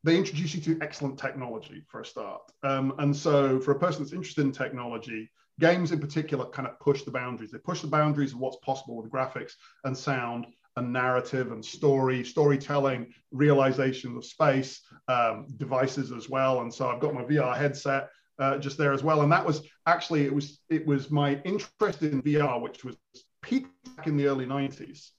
they 0.05 0.17
introduce 0.17 0.55
you 0.55 0.61
to 0.61 0.79
excellent 0.83 1.19
technology 1.19 1.83
for 1.89 2.01
a 2.01 2.05
start. 2.05 2.43
Um, 2.63 2.95
and 2.99 3.15
so, 3.15 3.59
for 3.61 3.73
a 3.73 3.79
person 3.79 4.03
that's 4.03 4.13
interested 4.13 4.45
in 4.45 4.53
technology, 4.53 5.31
games 5.61 5.91
in 5.91 5.99
particular 5.99 6.47
kind 6.47 6.69
of 6.69 6.79
push 6.79 7.03
the 7.03 7.11
boundaries. 7.11 7.51
They 7.51 7.59
push 7.59 7.81
the 7.81 7.89
boundaries 7.89 8.33
of 8.33 8.39
what's 8.39 8.59
possible 8.59 8.97
with 8.97 9.11
graphics 9.11 9.53
and 9.85 9.97
sound 9.97 10.47
and 10.77 10.93
narrative 10.93 11.51
and 11.51 11.65
story, 11.65 12.25
storytelling, 12.25 13.13
realization 13.33 14.17
of 14.17 14.25
space, 14.25 14.83
um, 15.09 15.47
devices 15.57 16.13
as 16.13 16.29
well. 16.29 16.61
And 16.61 16.73
so, 16.73 16.89
I've 16.89 17.01
got 17.01 17.15
my 17.15 17.25
VR 17.25 17.57
headset. 17.57 18.11
Uh, 18.41 18.57
just 18.57 18.79
there 18.79 18.93
as 18.93 19.03
well, 19.03 19.23
and 19.23 19.33
that 19.33 19.45
was 19.45 19.63
actually 19.87 20.25
it 20.25 20.33
was 20.33 20.61
it 20.71 20.87
was 20.87 21.11
my 21.11 21.43
interest 21.45 22.03
in 22.03 22.23
VR, 22.23 22.63
which 22.63 22.85
was 22.85 22.97
peaked 23.43 23.73
back 23.97 24.07
in 24.07 24.17
the 24.17 24.27
early 24.27 24.47
'90s. 24.47 25.11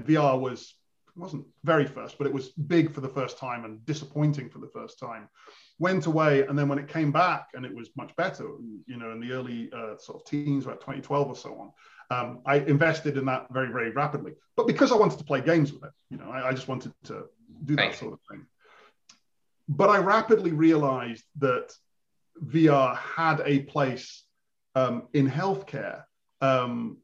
VR 0.00 0.36
was 0.40 0.74
wasn't 1.16 1.46
very 1.64 1.86
first, 1.86 2.18
but 2.18 2.26
it 2.26 2.32
was 2.32 2.50
big 2.50 2.92
for 2.92 3.00
the 3.00 3.08
first 3.08 3.38
time 3.38 3.64
and 3.64 3.84
disappointing 3.86 4.50
for 4.50 4.58
the 4.58 4.68
first 4.68 4.98
time. 4.98 5.28
Went 5.78 6.06
away, 6.06 6.46
and 6.46 6.58
then 6.58 6.68
when 6.68 6.78
it 6.78 6.88
came 6.88 7.12
back 7.12 7.48
and 7.54 7.64
it 7.64 7.74
was 7.74 7.90
much 7.96 8.14
better, 8.16 8.44
you 8.86 8.96
know, 8.96 9.10
in 9.12 9.20
the 9.20 9.32
early 9.32 9.70
uh, 9.72 9.96
sort 9.98 10.22
of 10.22 10.26
teens, 10.26 10.64
about 10.64 10.80
2012 10.80 11.28
or 11.28 11.36
so 11.36 11.54
on, 11.54 11.72
um, 12.10 12.40
I 12.46 12.56
invested 12.56 13.16
in 13.16 13.24
that 13.26 13.46
very, 13.50 13.68
very 13.72 13.90
rapidly. 13.90 14.32
But 14.56 14.66
because 14.66 14.92
I 14.92 14.96
wanted 14.96 15.18
to 15.18 15.24
play 15.24 15.40
games 15.40 15.72
with 15.72 15.84
it, 15.84 15.90
you 16.10 16.18
know, 16.18 16.30
I, 16.30 16.48
I 16.48 16.52
just 16.52 16.68
wanted 16.68 16.92
to 17.04 17.24
do 17.64 17.76
that 17.76 17.94
sort 17.94 18.14
of 18.14 18.20
thing. 18.30 18.46
But 19.68 19.90
I 19.90 19.98
rapidly 19.98 20.52
realized 20.52 21.24
that 21.38 21.72
VR 22.44 22.96
had 22.96 23.42
a 23.44 23.60
place 23.60 24.24
um, 24.74 25.08
in 25.12 25.28
healthcare 25.28 26.04
um, 26.40 26.98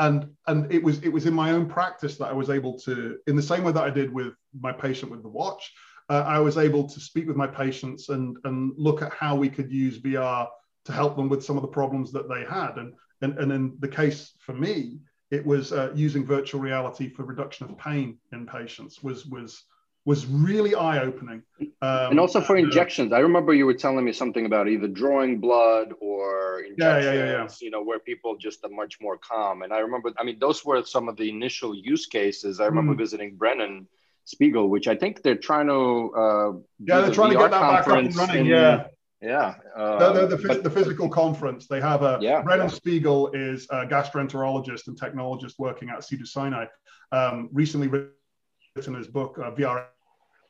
and 0.00 0.26
and 0.46 0.72
it 0.72 0.82
was 0.82 0.98
it 1.02 1.10
was 1.12 1.26
in 1.26 1.34
my 1.34 1.52
own 1.52 1.66
practice 1.66 2.16
that 2.16 2.26
I 2.26 2.32
was 2.32 2.50
able 2.50 2.78
to, 2.80 3.18
in 3.26 3.36
the 3.36 3.42
same 3.42 3.62
way 3.62 3.72
that 3.72 3.84
I 3.84 3.90
did 3.90 4.12
with 4.12 4.32
my 4.58 4.72
patient 4.72 5.12
with 5.12 5.22
the 5.22 5.28
watch, 5.28 5.72
uh, 6.08 6.24
I 6.26 6.38
was 6.40 6.56
able 6.56 6.88
to 6.88 6.98
speak 6.98 7.28
with 7.28 7.36
my 7.36 7.46
patients 7.46 8.08
and 8.08 8.36
and 8.44 8.72
look 8.76 9.02
at 9.02 9.12
how 9.12 9.36
we 9.36 9.48
could 9.48 9.70
use 9.70 10.00
VR 10.00 10.48
to 10.86 10.92
help 10.92 11.16
them 11.16 11.28
with 11.28 11.44
some 11.44 11.56
of 11.56 11.62
the 11.62 11.68
problems 11.68 12.10
that 12.12 12.28
they 12.28 12.44
had. 12.44 12.78
And 12.78 12.94
and, 13.20 13.38
and 13.38 13.52
in 13.52 13.76
the 13.78 13.88
case 13.88 14.32
for 14.40 14.54
me, 14.54 15.00
it 15.30 15.44
was 15.44 15.72
uh, 15.72 15.92
using 15.94 16.24
virtual 16.24 16.60
reality 16.60 17.10
for 17.10 17.24
reduction 17.24 17.66
of 17.68 17.76
pain 17.78 18.18
in 18.32 18.46
patients 18.46 19.02
was 19.02 19.26
was 19.26 19.64
was 20.10 20.26
really 20.26 20.74
eye 20.74 20.98
opening. 20.98 21.40
Um, 21.82 22.10
and 22.10 22.18
also 22.18 22.40
for 22.40 22.56
uh, 22.56 22.58
injections. 22.58 23.12
I 23.12 23.20
remember 23.20 23.54
you 23.54 23.64
were 23.64 23.80
telling 23.86 24.04
me 24.04 24.12
something 24.12 24.44
about 24.44 24.68
either 24.68 24.88
drawing 24.88 25.38
blood 25.38 25.92
or 26.00 26.62
injections, 26.62 27.04
yeah, 27.04 27.12
yeah, 27.12 27.24
yeah, 27.24 27.44
yeah. 27.44 27.48
you 27.60 27.70
know, 27.70 27.82
where 27.84 28.00
people 28.00 28.36
just 28.36 28.64
are 28.64 28.74
much 28.82 29.00
more 29.00 29.16
calm. 29.16 29.62
And 29.62 29.72
I 29.72 29.78
remember, 29.78 30.10
I 30.18 30.24
mean, 30.24 30.38
those 30.40 30.64
were 30.64 30.84
some 30.84 31.08
of 31.08 31.16
the 31.16 31.28
initial 31.30 31.76
use 31.76 32.06
cases. 32.06 32.58
I 32.58 32.66
remember 32.66 32.94
mm. 32.94 32.98
visiting 32.98 33.36
Brennan 33.36 33.86
Spiegel, 34.24 34.68
which 34.68 34.88
I 34.88 34.96
think 34.96 35.22
they're 35.22 35.44
trying 35.50 35.68
to. 35.68 35.80
Uh, 36.22 36.50
yeah, 36.80 37.02
they're 37.02 37.12
trying 37.12 37.30
VR 37.30 37.34
to 37.34 37.38
get 37.44 37.50
that 37.52 37.60
back 37.60 37.86
up 37.86 37.98
and 37.98 38.16
running. 38.16 38.46
In, 38.46 38.46
yeah. 38.46 38.86
Yeah. 39.22 39.54
Uh, 39.76 40.12
the, 40.12 40.26
the, 40.26 40.36
the, 40.36 40.48
but, 40.48 40.64
the, 40.64 40.70
physical 40.70 41.08
conference, 41.08 41.68
they 41.68 41.80
have 41.80 42.02
a. 42.02 42.18
Yeah, 42.20 42.42
Brennan 42.42 42.68
yeah. 42.68 42.74
Spiegel 42.74 43.30
is 43.32 43.68
a 43.70 43.86
gastroenterologist 43.86 44.88
and 44.88 44.98
technologist 44.98 45.54
working 45.58 45.88
at 45.88 46.02
Cedar 46.02 46.26
Sinai. 46.26 46.64
Um, 47.12 47.48
recently 47.52 47.88
written 47.88 48.94
his 48.94 49.08
book, 49.08 49.38
uh, 49.38 49.50
VR 49.52 49.86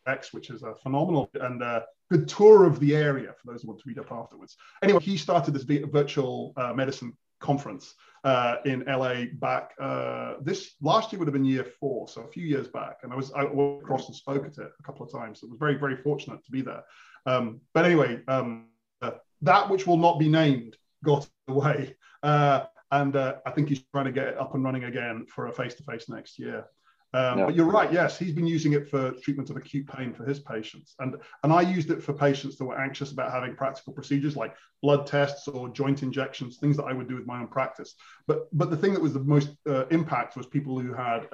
X, 0.06 0.32
which 0.32 0.50
is 0.50 0.62
a 0.62 0.74
phenomenal 0.74 1.30
and 1.34 1.62
uh, 1.62 1.80
good 2.10 2.28
tour 2.28 2.64
of 2.64 2.80
the 2.80 2.94
area 2.94 3.32
for 3.40 3.52
those 3.52 3.62
who 3.62 3.68
want 3.68 3.80
to 3.80 3.88
read 3.88 3.98
up 3.98 4.10
afterwards. 4.12 4.56
Anyway, 4.82 5.00
he 5.00 5.16
started 5.16 5.54
this 5.54 5.62
virtual 5.62 6.52
uh, 6.56 6.72
medicine 6.72 7.16
conference 7.40 7.94
uh, 8.24 8.56
in 8.66 8.84
LA 8.86 9.24
back 9.34 9.72
uh, 9.80 10.34
this 10.42 10.74
last 10.82 11.10
year 11.10 11.18
would 11.18 11.26
have 11.26 11.32
been 11.32 11.44
year 11.44 11.64
four, 11.64 12.06
so 12.06 12.22
a 12.22 12.28
few 12.28 12.44
years 12.44 12.68
back. 12.68 12.98
And 13.02 13.12
I 13.12 13.16
was 13.16 13.32
I 13.32 13.44
walked 13.44 13.84
across 13.84 14.06
and 14.08 14.16
spoke 14.16 14.44
at 14.44 14.58
it 14.58 14.70
a 14.78 14.82
couple 14.82 15.06
of 15.06 15.12
times. 15.12 15.40
So 15.40 15.46
it 15.46 15.50
was 15.50 15.58
very 15.58 15.76
very 15.76 15.96
fortunate 15.96 16.44
to 16.44 16.50
be 16.50 16.60
there. 16.60 16.84
Um, 17.26 17.60
but 17.72 17.84
anyway, 17.84 18.20
um, 18.28 18.66
uh, 19.02 19.12
that 19.42 19.70
which 19.70 19.86
will 19.86 19.96
not 19.96 20.18
be 20.18 20.28
named 20.28 20.76
got 21.04 21.28
away. 21.48 21.96
Uh, 22.22 22.64
and 22.92 23.14
uh, 23.16 23.36
I 23.46 23.50
think 23.52 23.68
he's 23.68 23.82
trying 23.92 24.06
to 24.06 24.12
get 24.12 24.28
it 24.28 24.38
up 24.38 24.54
and 24.54 24.64
running 24.64 24.84
again 24.84 25.26
for 25.26 25.46
a 25.46 25.52
face 25.52 25.74
to 25.74 25.82
face 25.84 26.08
next 26.08 26.38
year. 26.38 26.66
Um, 27.12 27.38
But 27.46 27.54
you're 27.56 27.66
right. 27.66 27.92
Yes, 27.92 28.18
he's 28.18 28.32
been 28.32 28.46
using 28.46 28.72
it 28.72 28.88
for 28.88 29.10
treatment 29.10 29.50
of 29.50 29.56
acute 29.56 29.86
pain 29.88 30.14
for 30.14 30.24
his 30.24 30.38
patients, 30.38 30.94
and 31.00 31.16
and 31.42 31.52
I 31.52 31.62
used 31.62 31.90
it 31.90 32.02
for 32.02 32.12
patients 32.12 32.56
that 32.56 32.64
were 32.64 32.78
anxious 32.78 33.10
about 33.10 33.32
having 33.32 33.56
practical 33.56 33.92
procedures 33.92 34.36
like 34.36 34.54
blood 34.80 35.06
tests 35.06 35.48
or 35.48 35.68
joint 35.70 36.02
injections, 36.04 36.58
things 36.58 36.76
that 36.76 36.84
I 36.84 36.92
would 36.92 37.08
do 37.08 37.16
with 37.16 37.26
my 37.26 37.40
own 37.40 37.48
practice. 37.48 37.96
But 38.28 38.48
but 38.56 38.70
the 38.70 38.76
thing 38.76 38.92
that 38.94 39.02
was 39.02 39.12
the 39.12 39.24
most 39.24 39.50
uh, 39.68 39.86
impact 39.86 40.36
was 40.36 40.46
people 40.46 40.78
who 40.78 40.92
had 40.92 41.28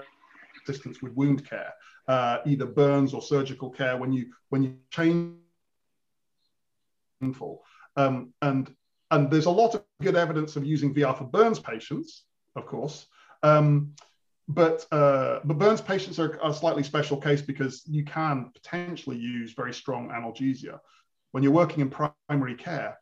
assistance 0.63 1.03
with 1.03 1.13
wound 1.13 1.49
care, 1.49 1.73
uh, 2.09 2.39
either 2.47 2.67
burns 2.67 3.13
or 3.13 3.21
surgical 3.21 3.69
care. 3.69 3.99
When 3.99 4.13
you 4.13 4.33
when 4.49 4.63
you 4.63 4.77
change 4.91 5.37
painful, 7.21 7.63
um, 7.97 8.33
and 8.41 8.75
and 9.11 9.31
there's 9.31 9.47
a 9.47 9.51
lot 9.51 9.75
of 9.75 9.85
good 10.03 10.17
evidence 10.17 10.57
of 10.57 10.65
using 10.65 10.95
VR 10.95 11.17
for 11.17 11.25
burns 11.25 11.59
patients, 11.59 12.25
of 12.57 12.67
course. 12.67 13.07
Um, 13.43 13.95
but 14.49 14.87
uh, 14.93 15.41
but 15.45 15.59
Burns 15.59 15.81
patients 15.81 16.19
are 16.19 16.39
a 16.43 16.55
slightly 16.55 16.83
special 16.83 17.17
case 17.17 17.43
because 17.43 17.83
you 17.87 18.05
can 18.05 18.51
potentially 18.55 19.17
use 19.17 19.53
very 19.53 19.75
strong 19.75 20.09
analgesia. 20.11 20.79
when 21.33 21.43
you're 21.43 21.53
working 21.53 21.81
in 21.81 21.91
primary 21.91 22.55
care, 22.55 22.97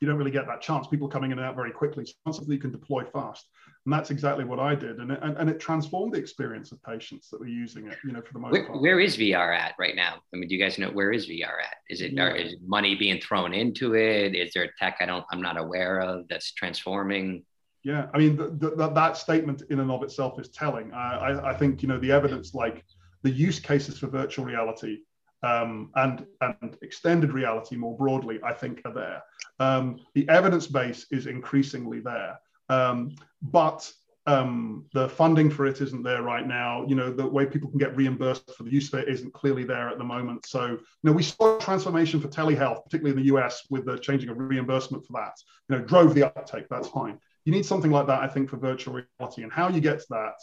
you 0.00 0.08
don't 0.08 0.16
really 0.16 0.30
get 0.30 0.46
that 0.46 0.62
chance. 0.62 0.86
People 0.86 1.08
coming 1.08 1.30
in 1.30 1.38
and 1.38 1.46
out 1.46 1.54
very 1.54 1.70
quickly. 1.70 2.06
So 2.06 2.14
something 2.32 2.50
you 2.50 2.58
can 2.58 2.72
deploy 2.72 3.04
fast. 3.04 3.46
And 3.84 3.92
that's 3.92 4.10
exactly 4.10 4.44
what 4.44 4.58
I 4.58 4.74
did. 4.74 4.98
And 4.98 5.10
it, 5.10 5.18
and, 5.22 5.36
and 5.36 5.50
it 5.50 5.60
transformed 5.60 6.14
the 6.14 6.18
experience 6.18 6.72
of 6.72 6.82
patients 6.82 7.28
that 7.28 7.40
were 7.40 7.48
using 7.48 7.86
it, 7.86 7.98
you 8.04 8.12
know, 8.12 8.22
for 8.22 8.32
the 8.32 8.38
most 8.38 8.52
where, 8.52 8.66
part. 8.66 8.80
Where 8.80 9.00
is 9.00 9.18
VR 9.18 9.54
at 9.56 9.74
right 9.78 9.94
now? 9.94 10.16
I 10.32 10.38
mean, 10.38 10.48
do 10.48 10.54
you 10.54 10.62
guys 10.62 10.78
know 10.78 10.90
where 10.90 11.12
is 11.12 11.26
VR 11.26 11.60
at? 11.60 11.76
Is 11.90 12.00
it 12.00 12.12
yeah. 12.12 12.32
is 12.32 12.56
money 12.66 12.94
being 12.94 13.20
thrown 13.20 13.52
into 13.52 13.94
it? 13.94 14.34
Is 14.34 14.52
there 14.54 14.72
tech 14.78 14.96
I 15.00 15.06
don't 15.06 15.24
I'm 15.30 15.42
not 15.42 15.58
aware 15.58 16.00
of 16.00 16.26
that's 16.28 16.52
transforming? 16.52 17.44
Yeah, 17.82 18.08
I 18.12 18.18
mean, 18.18 18.36
the, 18.36 18.74
the, 18.76 18.88
that 18.88 19.16
statement 19.16 19.62
in 19.70 19.80
and 19.80 19.90
of 19.90 20.02
itself 20.02 20.38
is 20.38 20.48
telling. 20.48 20.92
I, 20.92 21.14
I, 21.14 21.50
I 21.50 21.54
think, 21.54 21.82
you 21.82 21.88
know, 21.88 21.98
the 21.98 22.12
evidence 22.12 22.54
like 22.54 22.84
the 23.22 23.30
use 23.30 23.58
cases 23.58 23.98
for 23.98 24.06
virtual 24.06 24.44
reality 24.44 24.98
um, 25.42 25.90
and, 25.94 26.26
and 26.42 26.76
extended 26.82 27.32
reality 27.32 27.76
more 27.76 27.96
broadly, 27.96 28.38
I 28.44 28.52
think, 28.52 28.82
are 28.84 28.92
there. 28.92 29.22
Um, 29.58 30.00
the 30.14 30.28
evidence 30.28 30.66
base 30.66 31.06
is 31.10 31.26
increasingly 31.26 32.00
there. 32.00 32.38
Um, 32.68 33.14
but 33.42 33.90
um, 34.26 34.84
the 34.92 35.08
funding 35.08 35.50
for 35.50 35.66
it 35.66 35.80
isn't 35.80 36.02
there 36.02 36.22
right 36.22 36.46
now. 36.46 36.84
You 36.86 36.94
know, 36.94 37.10
the 37.10 37.26
way 37.26 37.46
people 37.46 37.70
can 37.70 37.78
get 37.78 37.96
reimbursed 37.96 38.54
for 38.54 38.64
the 38.64 38.70
use 38.70 38.92
of 38.92 39.00
it 39.00 39.08
isn't 39.08 39.32
clearly 39.32 39.64
there 39.64 39.88
at 39.88 39.98
the 39.98 40.04
moment. 40.04 40.46
So, 40.46 40.66
you 40.66 40.78
know, 41.02 41.12
we 41.12 41.22
saw 41.22 41.58
transformation 41.58 42.20
for 42.20 42.28
telehealth, 42.28 42.84
particularly 42.84 43.18
in 43.18 43.26
the 43.26 43.34
US, 43.36 43.62
with 43.70 43.86
the 43.86 43.98
changing 43.98 44.28
of 44.28 44.38
reimbursement 44.38 45.06
for 45.06 45.14
that. 45.14 45.34
You 45.68 45.76
know, 45.76 45.84
drove 45.84 46.14
the 46.14 46.24
uptake. 46.24 46.66
That's 46.68 46.88
fine. 46.88 47.18
You 47.44 47.52
need 47.52 47.64
something 47.64 47.90
like 47.90 48.06
that, 48.06 48.20
I 48.20 48.28
think, 48.28 48.50
for 48.50 48.56
virtual 48.56 49.02
reality. 49.18 49.42
And 49.42 49.52
how 49.52 49.68
you 49.68 49.80
get 49.80 50.00
to 50.00 50.06
that, 50.10 50.34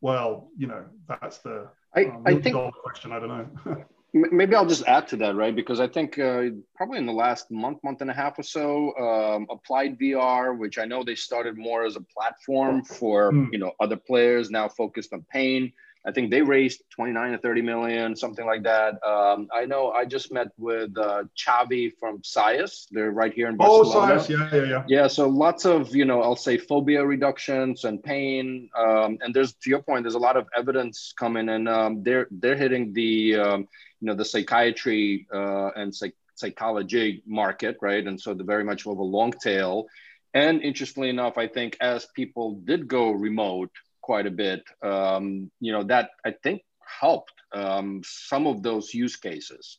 well, 0.00 0.48
you 0.56 0.66
know, 0.66 0.84
that's 1.08 1.38
the 1.38 1.68
I, 1.94 2.04
um, 2.04 2.22
I 2.26 2.34
think 2.36 2.56
question. 2.82 3.12
I 3.12 3.18
don't 3.18 3.28
know. 3.28 3.84
Maybe 4.14 4.54
I'll 4.54 4.66
just 4.66 4.86
add 4.86 5.06
to 5.08 5.16
that, 5.18 5.34
right? 5.34 5.54
Because 5.54 5.80
I 5.80 5.86
think 5.86 6.18
uh, 6.18 6.44
probably 6.74 6.96
in 6.96 7.04
the 7.04 7.12
last 7.12 7.50
month, 7.50 7.78
month 7.84 8.00
and 8.00 8.10
a 8.10 8.14
half 8.14 8.38
or 8.38 8.42
so, 8.42 8.96
um, 8.96 9.46
Applied 9.50 9.98
VR, 9.98 10.56
which 10.56 10.78
I 10.78 10.86
know 10.86 11.04
they 11.04 11.14
started 11.14 11.58
more 11.58 11.84
as 11.84 11.96
a 11.96 12.00
platform 12.00 12.84
for 12.84 13.30
mm. 13.32 13.48
you 13.52 13.58
know 13.58 13.72
other 13.80 13.96
players, 13.96 14.50
now 14.50 14.66
focused 14.68 15.12
on 15.12 15.26
pain. 15.30 15.72
I 16.06 16.12
think 16.12 16.30
they 16.30 16.42
raised 16.42 16.82
29 16.90 17.32
to 17.32 17.38
30 17.38 17.62
million, 17.62 18.16
something 18.16 18.46
like 18.46 18.62
that. 18.62 18.94
Um, 19.04 19.48
I 19.52 19.66
know 19.66 19.90
I 19.90 20.04
just 20.04 20.32
met 20.32 20.48
with 20.56 20.96
uh, 20.96 21.24
Xavi 21.36 21.92
from 21.98 22.22
Psious. 22.22 22.86
They're 22.90 23.10
right 23.10 23.32
here 23.32 23.48
in 23.48 23.56
oh, 23.58 23.84
Barcelona. 23.84 24.14
Oh, 24.14 24.18
Psious, 24.18 24.30
yeah, 24.30 24.54
yeah, 24.54 24.64
yeah. 24.64 24.84
Yeah, 24.88 25.06
so 25.08 25.28
lots 25.28 25.66
of, 25.66 25.94
you 25.94 26.04
know, 26.04 26.22
I'll 26.22 26.36
say 26.36 26.56
phobia 26.56 27.04
reductions 27.04 27.84
and 27.84 28.02
pain. 28.02 28.70
Um, 28.78 29.18
and 29.20 29.34
there's, 29.34 29.54
to 29.54 29.70
your 29.70 29.82
point, 29.82 30.04
there's 30.04 30.14
a 30.14 30.18
lot 30.18 30.36
of 30.36 30.46
evidence 30.56 31.12
coming 31.18 31.48
and 31.48 31.68
um, 31.68 32.02
they're, 32.02 32.28
they're 32.30 32.56
hitting 32.56 32.92
the, 32.92 33.36
um, 33.36 33.68
you 34.00 34.06
know, 34.06 34.14
the 34.14 34.24
psychiatry 34.24 35.26
uh, 35.34 35.70
and 35.76 35.94
psych- 35.94 36.14
psychology 36.36 37.22
market, 37.26 37.76
right? 37.82 38.06
And 38.06 38.20
so 38.20 38.32
they're 38.32 38.46
very 38.46 38.64
much 38.64 38.86
of 38.86 38.98
a 38.98 39.02
long 39.02 39.32
tail. 39.32 39.86
And 40.34 40.62
interestingly 40.62 41.08
enough, 41.08 41.36
I 41.36 41.48
think 41.48 41.76
as 41.80 42.06
people 42.14 42.60
did 42.64 42.86
go 42.86 43.10
remote, 43.10 43.70
quite 44.08 44.26
a 44.26 44.36
bit. 44.44 44.62
Um, 44.82 45.50
you 45.60 45.72
know, 45.74 45.84
that 45.84 46.06
I 46.24 46.30
think 46.42 46.62
helped 47.00 47.38
um, 47.52 48.00
some 48.04 48.46
of 48.46 48.62
those 48.62 48.94
use 49.04 49.16
cases. 49.16 49.78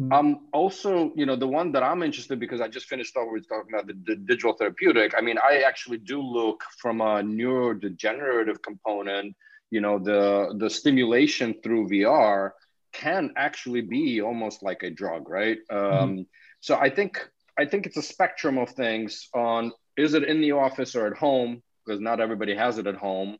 Mm-hmm. 0.00 0.12
Um, 0.12 0.28
also, 0.52 1.12
you 1.16 1.26
know, 1.26 1.34
the 1.34 1.52
one 1.60 1.72
that 1.72 1.82
I'm 1.82 2.04
interested 2.04 2.38
because 2.38 2.60
I 2.60 2.68
just 2.68 2.86
finished 2.86 3.16
over 3.16 3.32
with 3.32 3.48
talking 3.48 3.74
about 3.74 3.88
the, 3.88 3.96
the, 4.06 4.16
digital 4.30 4.52
therapeutic. 4.52 5.14
I 5.18 5.20
mean, 5.20 5.38
I 5.38 5.62
actually 5.70 5.98
do 5.98 6.22
look 6.22 6.62
from 6.80 7.00
a 7.00 7.14
neurodegenerative 7.38 8.62
component. 8.62 9.34
You 9.70 9.80
know, 9.80 9.98
the 9.98 10.54
the 10.62 10.70
stimulation 10.70 11.48
through 11.62 11.88
VR 11.88 12.52
can 12.92 13.32
actually 13.36 13.82
be 13.96 14.22
almost 14.22 14.62
like 14.62 14.84
a 14.84 14.90
drug, 14.90 15.28
right? 15.28 15.58
Mm-hmm. 15.70 16.02
Um, 16.02 16.26
so 16.60 16.76
I 16.76 16.90
think 16.90 17.12
I 17.58 17.64
think 17.64 17.86
it's 17.86 17.96
a 17.96 18.02
spectrum 18.14 18.56
of 18.56 18.70
things. 18.70 19.28
On 19.34 19.72
is 19.96 20.14
it 20.14 20.22
in 20.22 20.40
the 20.40 20.52
office 20.52 20.94
or 20.94 21.08
at 21.08 21.18
home? 21.26 21.60
Because 21.84 22.00
not 22.00 22.20
everybody 22.20 22.54
has 22.54 22.78
it 22.78 22.86
at 22.86 22.94
home. 23.08 23.36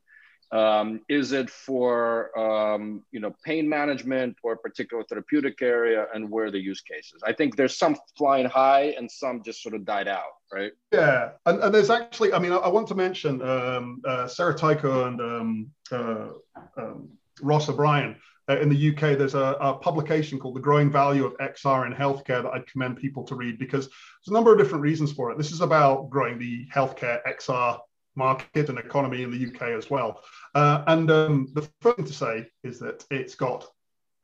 Um, 0.50 1.02
is 1.10 1.32
it 1.32 1.50
for 1.50 2.36
um, 2.38 3.02
you 3.10 3.20
know 3.20 3.34
pain 3.44 3.68
management 3.68 4.36
or 4.42 4.52
a 4.54 4.56
particular 4.56 5.04
therapeutic 5.04 5.60
area, 5.60 6.06
and 6.14 6.30
where 6.30 6.50
the 6.50 6.58
use 6.58 6.80
cases? 6.80 7.20
I 7.24 7.32
think 7.32 7.56
there's 7.56 7.76
some 7.76 7.96
flying 8.16 8.46
high 8.46 8.94
and 8.96 9.10
some 9.10 9.42
just 9.42 9.62
sort 9.62 9.74
of 9.74 9.84
died 9.84 10.08
out, 10.08 10.32
right? 10.52 10.72
Yeah, 10.90 11.30
and, 11.44 11.62
and 11.62 11.74
there's 11.74 11.90
actually, 11.90 12.32
I 12.32 12.38
mean, 12.38 12.52
I, 12.52 12.56
I 12.56 12.68
want 12.68 12.88
to 12.88 12.94
mention 12.94 13.42
um, 13.42 14.00
uh, 14.06 14.26
Sarah 14.26 14.54
Tycho 14.54 15.06
and 15.06 15.20
um, 15.20 15.70
uh, 15.92 16.28
um, 16.76 17.10
Ross 17.42 17.68
O'Brien. 17.68 18.16
Uh, 18.50 18.58
in 18.60 18.70
the 18.70 18.90
UK, 18.90 19.18
there's 19.18 19.34
a, 19.34 19.56
a, 19.60 19.74
publication 19.74 20.38
called 20.38 20.56
The 20.56 20.60
Growing 20.60 20.90
Value 20.90 21.26
of 21.26 21.36
XR 21.36 21.86
in 21.86 21.92
Healthcare 21.92 22.42
that 22.42 22.50
I'd 22.54 22.66
commend 22.66 22.96
people 22.96 23.22
to 23.24 23.34
read 23.34 23.58
because 23.58 23.84
there's 23.84 24.28
a 24.28 24.32
number 24.32 24.50
of 24.50 24.58
different 24.58 24.80
reasons 24.82 25.12
for 25.12 25.30
it. 25.30 25.36
This 25.36 25.52
is 25.52 25.60
about 25.60 26.08
growing 26.08 26.38
the 26.38 26.66
healthcare 26.74 27.20
XR 27.28 27.78
market 28.18 28.68
and 28.68 28.78
economy 28.78 29.22
in 29.22 29.30
the 29.30 29.46
UK 29.46 29.70
as 29.78 29.88
well. 29.88 30.22
Uh, 30.54 30.82
and 30.88 31.10
um, 31.10 31.48
the 31.54 31.62
first 31.80 31.96
thing 31.96 32.04
to 32.04 32.12
say 32.12 32.46
is 32.64 32.78
that 32.80 33.06
it's 33.10 33.34
got 33.34 33.66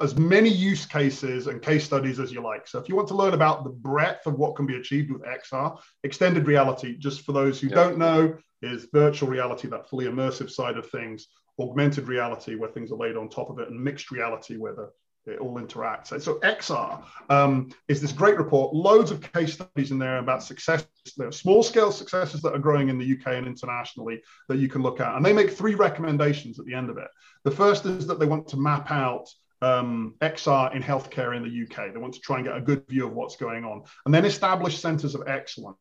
as 0.00 0.16
many 0.16 0.48
use 0.48 0.84
cases 0.84 1.46
and 1.46 1.62
case 1.62 1.84
studies 1.84 2.18
as 2.18 2.32
you 2.32 2.42
like. 2.42 2.66
So 2.66 2.78
if 2.80 2.88
you 2.88 2.96
want 2.96 3.08
to 3.08 3.14
learn 3.14 3.32
about 3.32 3.62
the 3.62 3.70
breadth 3.70 4.26
of 4.26 4.34
what 4.34 4.56
can 4.56 4.66
be 4.66 4.76
achieved 4.76 5.12
with 5.12 5.22
XR, 5.22 5.78
extended 6.02 6.46
reality, 6.46 6.98
just 6.98 7.22
for 7.22 7.32
those 7.32 7.60
who 7.60 7.68
don't 7.68 7.96
know, 7.96 8.36
is 8.60 8.88
virtual 8.92 9.28
reality, 9.28 9.68
that 9.68 9.88
fully 9.88 10.06
immersive 10.06 10.50
side 10.50 10.76
of 10.76 10.90
things, 10.90 11.28
augmented 11.60 12.08
reality 12.08 12.56
where 12.56 12.70
things 12.70 12.90
are 12.90 12.98
laid 12.98 13.16
on 13.16 13.28
top 13.28 13.50
of 13.50 13.60
it, 13.60 13.68
and 13.68 13.82
mixed 13.82 14.10
reality 14.10 14.56
where 14.56 14.74
the 14.74 14.90
it 15.26 15.38
all 15.38 15.54
interacts. 15.54 16.20
So 16.20 16.34
XR 16.40 17.02
um, 17.30 17.70
is 17.88 18.00
this 18.00 18.12
great 18.12 18.36
report, 18.36 18.74
loads 18.74 19.10
of 19.10 19.32
case 19.32 19.54
studies 19.54 19.90
in 19.90 19.98
there 19.98 20.18
about 20.18 20.42
success, 20.42 20.86
small 21.30 21.62
scale 21.62 21.92
successes 21.92 22.42
that 22.42 22.54
are 22.54 22.58
growing 22.58 22.88
in 22.88 22.98
the 22.98 23.12
UK 23.12 23.34
and 23.34 23.46
internationally 23.46 24.22
that 24.48 24.58
you 24.58 24.68
can 24.68 24.82
look 24.82 25.00
at. 25.00 25.16
And 25.16 25.24
they 25.24 25.32
make 25.32 25.50
three 25.50 25.74
recommendations 25.74 26.58
at 26.58 26.66
the 26.66 26.74
end 26.74 26.90
of 26.90 26.98
it. 26.98 27.08
The 27.44 27.50
first 27.50 27.86
is 27.86 28.06
that 28.06 28.18
they 28.18 28.26
want 28.26 28.48
to 28.48 28.56
map 28.56 28.90
out 28.90 29.28
um, 29.62 30.14
XR 30.20 30.74
in 30.74 30.82
healthcare 30.82 31.36
in 31.36 31.42
the 31.42 31.64
UK. 31.64 31.92
They 31.92 31.98
want 31.98 32.14
to 32.14 32.20
try 32.20 32.36
and 32.36 32.44
get 32.44 32.56
a 32.56 32.60
good 32.60 32.86
view 32.88 33.06
of 33.06 33.14
what's 33.14 33.36
going 33.36 33.64
on 33.64 33.82
and 34.04 34.14
then 34.14 34.24
establish 34.24 34.78
centers 34.78 35.14
of 35.14 35.22
excellence 35.26 35.78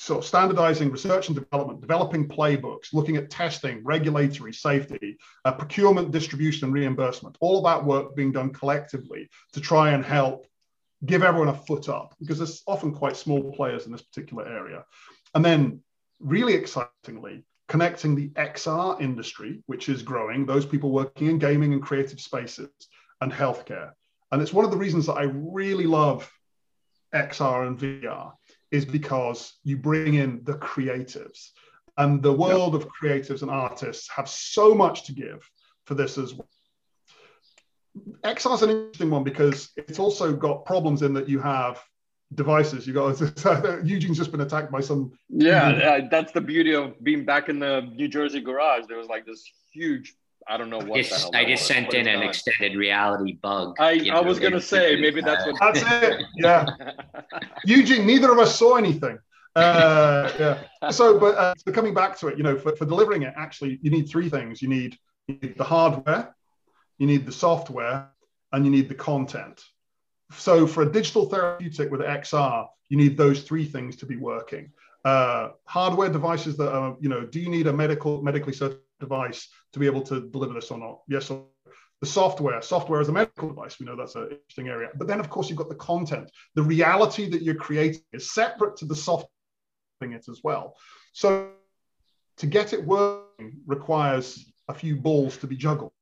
so 0.00 0.18
standardizing 0.22 0.90
research 0.90 1.28
and 1.28 1.36
development, 1.36 1.82
developing 1.82 2.26
playbooks, 2.26 2.94
looking 2.94 3.18
at 3.18 3.28
testing, 3.28 3.84
regulatory, 3.84 4.50
safety, 4.50 5.18
uh, 5.44 5.52
procurement, 5.52 6.10
distribution, 6.10 6.64
and 6.64 6.74
reimbursement, 6.74 7.36
all 7.40 7.58
of 7.58 7.64
that 7.64 7.84
work 7.84 8.16
being 8.16 8.32
done 8.32 8.50
collectively 8.50 9.28
to 9.52 9.60
try 9.60 9.90
and 9.90 10.02
help 10.02 10.46
give 11.04 11.22
everyone 11.22 11.48
a 11.48 11.54
foot 11.54 11.90
up 11.90 12.14
because 12.18 12.38
there's 12.38 12.62
often 12.66 12.94
quite 12.94 13.14
small 13.14 13.52
players 13.52 13.84
in 13.84 13.92
this 13.92 14.00
particular 14.00 14.46
area. 14.46 14.86
And 15.34 15.44
then, 15.44 15.80
really 16.18 16.54
excitingly, 16.54 17.44
connecting 17.68 18.14
the 18.14 18.28
XR 18.30 19.02
industry, 19.02 19.62
which 19.66 19.90
is 19.90 20.00
growing, 20.00 20.46
those 20.46 20.64
people 20.64 20.90
working 20.92 21.26
in 21.26 21.38
gaming 21.38 21.74
and 21.74 21.82
creative 21.82 22.20
spaces, 22.20 22.70
and 23.20 23.30
healthcare. 23.30 23.90
And 24.32 24.40
it's 24.40 24.54
one 24.54 24.64
of 24.64 24.70
the 24.70 24.78
reasons 24.78 25.04
that 25.06 25.18
I 25.18 25.24
really 25.24 25.84
love 25.84 26.32
XR 27.12 27.66
and 27.66 27.78
VR 27.78 28.32
is 28.70 28.84
because 28.84 29.58
you 29.64 29.76
bring 29.76 30.14
in 30.14 30.42
the 30.44 30.54
creatives. 30.54 31.50
And 31.96 32.22
the 32.22 32.32
world 32.32 32.74
yep. 32.74 32.82
of 32.82 32.88
creatives 32.88 33.42
and 33.42 33.50
artists 33.50 34.08
have 34.14 34.28
so 34.28 34.74
much 34.74 35.04
to 35.04 35.12
give 35.12 35.48
for 35.84 35.94
this 35.94 36.18
as 36.18 36.34
well. 36.34 36.48
XR 38.24 38.54
is 38.54 38.62
an 38.62 38.70
interesting 38.70 39.10
one 39.10 39.24
because 39.24 39.70
it's 39.76 39.98
also 39.98 40.32
got 40.32 40.64
problems 40.64 41.02
in 41.02 41.12
that 41.14 41.28
you 41.28 41.40
have 41.40 41.82
devices. 42.34 42.86
You 42.86 42.94
got 42.94 43.20
Eugene's 43.84 44.16
just 44.16 44.30
been 44.30 44.40
attacked 44.40 44.70
by 44.70 44.80
some. 44.80 45.12
Yeah, 45.28 45.68
uh, 45.68 46.08
that's 46.10 46.32
the 46.32 46.40
beauty 46.40 46.74
of 46.74 47.02
being 47.02 47.24
back 47.24 47.48
in 47.48 47.58
the 47.58 47.80
New 47.94 48.08
Jersey 48.08 48.40
garage. 48.40 48.84
There 48.88 48.98
was 48.98 49.08
like 49.08 49.26
this 49.26 49.44
huge 49.72 50.14
I 50.48 50.56
don't 50.56 50.70
know 50.70 50.78
what. 50.78 50.98
I 50.98 51.02
just, 51.02 51.34
I 51.34 51.44
just 51.44 51.66
sent 51.66 51.94
in 51.94 52.08
an 52.08 52.22
extended 52.22 52.76
reality 52.76 53.34
bug. 53.34 53.76
I, 53.78 53.92
I 53.92 53.98
know, 53.98 54.22
was 54.22 54.38
gonna 54.38 54.60
say 54.60 54.96
maybe 55.00 55.20
that's 55.20 55.46
what. 55.46 55.56
That's 55.60 55.82
it. 55.82 56.22
Yeah, 56.36 56.66
Eugene. 57.64 58.06
Neither 58.06 58.32
of 58.32 58.38
us 58.38 58.58
saw 58.58 58.76
anything. 58.76 59.18
Uh, 59.54 60.30
yeah. 60.82 60.90
So, 60.90 61.18
but 61.18 61.36
uh, 61.36 61.54
so 61.64 61.72
coming 61.72 61.94
back 61.94 62.18
to 62.18 62.28
it, 62.28 62.38
you 62.38 62.44
know, 62.44 62.56
for, 62.56 62.74
for 62.76 62.84
delivering 62.84 63.22
it, 63.22 63.34
actually, 63.36 63.78
you 63.82 63.90
need 63.90 64.08
three 64.08 64.28
things. 64.28 64.62
You 64.62 64.68
need, 64.68 64.96
you 65.26 65.38
need 65.42 65.56
the 65.56 65.64
hardware, 65.64 66.34
you 66.98 67.06
need 67.06 67.26
the 67.26 67.32
software, 67.32 68.08
and 68.52 68.64
you 68.64 68.70
need 68.70 68.88
the 68.88 68.94
content. 68.94 69.62
So, 70.32 70.66
for 70.66 70.82
a 70.82 70.90
digital 70.90 71.26
therapeutic 71.26 71.90
with 71.90 72.00
XR, 72.00 72.66
you 72.88 72.96
need 72.96 73.16
those 73.16 73.42
three 73.42 73.64
things 73.64 73.96
to 73.96 74.06
be 74.06 74.16
working. 74.16 74.72
Uh, 75.04 75.50
hardware 75.64 76.08
devices 76.10 76.56
that 76.58 76.72
are, 76.72 76.96
you 77.00 77.08
know, 77.08 77.24
do 77.24 77.40
you 77.40 77.48
need 77.48 77.66
a 77.66 77.72
medical 77.72 78.22
medically 78.22 78.52
certified 78.52 78.84
device 79.00 79.48
to 79.72 79.78
be 79.78 79.86
able 79.86 80.02
to 80.02 80.28
deliver 80.30 80.54
this 80.54 80.70
or 80.70 80.78
not. 80.78 81.00
Yes, 81.08 81.30
or 81.30 81.46
the 82.00 82.06
software, 82.06 82.62
software 82.62 83.00
as 83.00 83.08
a 83.08 83.12
medical 83.12 83.48
device, 83.48 83.78
we 83.78 83.86
know 83.86 83.96
that's 83.96 84.14
an 84.14 84.30
interesting 84.30 84.68
area. 84.68 84.88
But 84.94 85.06
then, 85.06 85.20
of 85.20 85.28
course, 85.28 85.48
you've 85.48 85.58
got 85.58 85.68
the 85.68 85.74
content. 85.74 86.30
The 86.54 86.62
reality 86.62 87.28
that 87.28 87.42
you're 87.42 87.54
creating 87.54 88.02
is 88.12 88.32
separate 88.32 88.76
to 88.76 88.86
the 88.86 88.96
software 88.96 89.28
it 90.02 90.28
as 90.28 90.40
well. 90.42 90.76
So 91.12 91.50
to 92.38 92.46
get 92.46 92.72
it 92.72 92.82
working 92.84 93.60
requires 93.66 94.50
a 94.68 94.74
few 94.74 94.96
balls 94.96 95.36
to 95.38 95.46
be 95.46 95.56
juggled. 95.56 95.92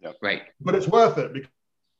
Yep. 0.00 0.16
Right. 0.20 0.42
But 0.60 0.74
it's 0.74 0.88
worth 0.88 1.18
it 1.18 1.32
because 1.32 1.50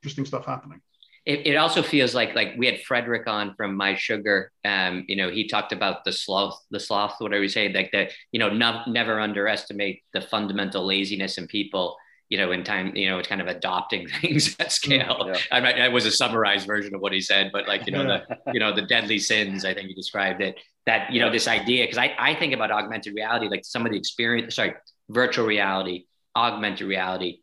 interesting 0.03 0.27
stuff 0.27 0.45
happening. 0.45 0.81
It, 1.27 1.47
it 1.47 1.57
also 1.57 1.83
feels 1.83 2.15
like 2.15 2.35
like 2.35 2.55
we 2.59 2.67
had 2.67 2.83
Frederik 2.83 3.27
on 3.27 3.55
from 3.55 3.79
mySugr. 3.79 4.49
Um, 4.65 5.05
you 5.09 5.17
know, 5.17 5.31
he 5.31 5.49
talked 5.49 5.73
about 5.73 6.05
the 6.05 6.13
sloth, 6.13 6.61
the 6.71 6.81
sloth, 6.81 7.15
whatever 7.19 7.43
you 7.43 7.49
say, 7.49 7.73
like 7.73 7.93
that. 7.93 8.13
You 8.31 8.41
know, 8.41 8.51
no, 8.51 8.83
never 8.87 9.19
underestimate 9.19 10.03
the 10.13 10.21
fundamental 10.21 10.85
laziness 10.85 11.39
in 11.39 11.47
people. 11.47 11.97
You 12.29 12.39
know, 12.39 12.53
in 12.53 12.65
time, 12.65 12.95
you 12.95 13.09
know, 13.09 13.19
it's 13.19 13.29
kind 13.29 13.41
of 13.41 13.47
adopting 13.47 14.09
things 14.21 14.55
at 14.59 14.71
scale. 14.73 15.19
Mm, 15.21 15.35
yeah. 15.35 15.41
I 15.51 15.61
mean, 15.61 15.77
that 15.77 15.93
was 15.93 16.05
a 16.05 16.11
summarized 16.11 16.67
version 16.67 16.95
of 16.95 17.01
what 17.01 17.13
he 17.13 17.21
said, 17.21 17.51
but 17.53 17.67
like 17.67 17.87
you 17.87 17.93
know, 17.93 18.05
the 18.05 18.39
you 18.53 18.61
know 18.61 18.75
the 18.75 18.83
deadly 18.83 19.19
sins. 19.19 19.65
I 19.65 19.73
think 19.73 19.89
he 19.89 19.95
described 19.95 20.43
it. 20.43 20.57
That 20.85 21.11
you 21.11 21.21
know 21.21 21.31
this 21.31 21.49
idea 21.49 21.85
because 21.85 21.99
I 21.99 22.15
I 22.19 22.35
think 22.35 22.53
about 22.53 22.71
augmented 22.71 23.15
reality 23.15 23.49
like 23.49 23.65
some 23.65 23.87
of 23.87 23.93
the 23.93 23.99
experience. 23.99 24.57
Sorry, 24.57 24.75
virtual 25.09 25.47
reality, 25.47 26.05
augmented 26.37 26.87
reality 26.87 27.39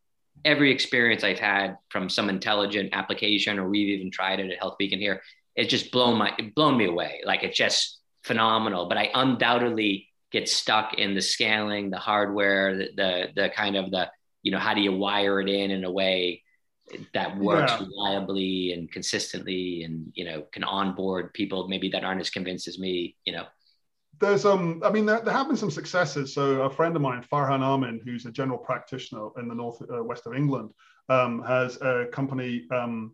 every 0.46 0.72
experience 0.72 1.24
I've 1.24 1.40
had 1.40 1.78
from 1.90 2.10
some 2.10 2.30
intelligent 2.30 2.90
application, 2.94 3.60
or 3.60 3.70
we've 3.70 3.90
even 3.90 4.12
tried 4.12 4.40
it 4.40 4.52
at 4.52 4.60
HealthBeacon 4.60 5.00
here, 5.00 5.22
it's 5.56 5.70
just 5.70 5.92
blown 5.92 6.18
my 6.18 6.34
it 6.38 6.56
blown 6.56 6.78
me 6.78 6.86
away. 6.86 7.22
Like 7.26 7.44
it's 7.44 7.58
just 7.58 8.00
phenomenal. 8.24 8.88
But 8.88 8.98
I 8.98 9.10
undoubtedly 9.14 10.08
get 10.32 10.48
stuck 10.48 10.96
in 10.96 11.14
the 11.14 11.22
scaling, 11.22 11.90
the 11.90 11.98
hardware, 11.98 12.78
the 12.78 12.90
the, 12.96 13.28
the 13.36 13.50
kind 13.50 13.76
of 13.76 13.92
the 13.92 14.10
you 14.44 14.52
know 14.52 14.60
how 14.60 14.74
do 14.74 14.82
you 14.82 14.94
wire 14.94 15.42
it 15.42 15.50
in 15.50 15.72
in 15.72 15.84
a 15.84 15.92
way 15.92 16.44
that 17.14 17.38
works 17.38 17.72
yeah. 17.72 17.86
reliably 17.86 18.74
and 18.74 18.92
consistently, 18.92 19.84
and 19.84 20.12
you 20.16 20.26
know 20.26 20.44
can 20.52 20.64
onboard 20.64 21.34
people 21.34 21.68
maybe 21.68 21.90
that 21.90 22.04
aren't 22.04 22.22
as 22.22 22.30
convinced 22.30 22.68
as 22.68 22.80
me. 22.80 23.16
You 23.26 23.34
know 23.34 23.46
there's 24.22 24.46
um 24.46 24.82
i 24.86 24.90
mean 24.90 25.06
there, 25.06 25.20
there, 25.20 25.34
have 25.34 25.48
been 25.48 25.58
some 25.58 25.72
successes. 25.72 26.34
So 26.34 26.62
a 26.62 26.70
friend 26.70 26.96
of 26.96 27.02
mine 27.02 27.26
Farhan 27.32 27.62
Amin 27.62 28.00
who's 28.06 28.26
a 28.26 28.32
general 28.32 28.60
practitioner 28.60 29.30
in 29.38 29.48
the 29.48 29.56
north 29.56 29.82
uh, 29.82 30.04
west 30.04 30.26
of 30.28 30.36
england 30.36 30.70
um, 31.10 31.44
has 31.44 31.82
a 31.82 32.06
company 32.12 32.68
um, 32.72 33.14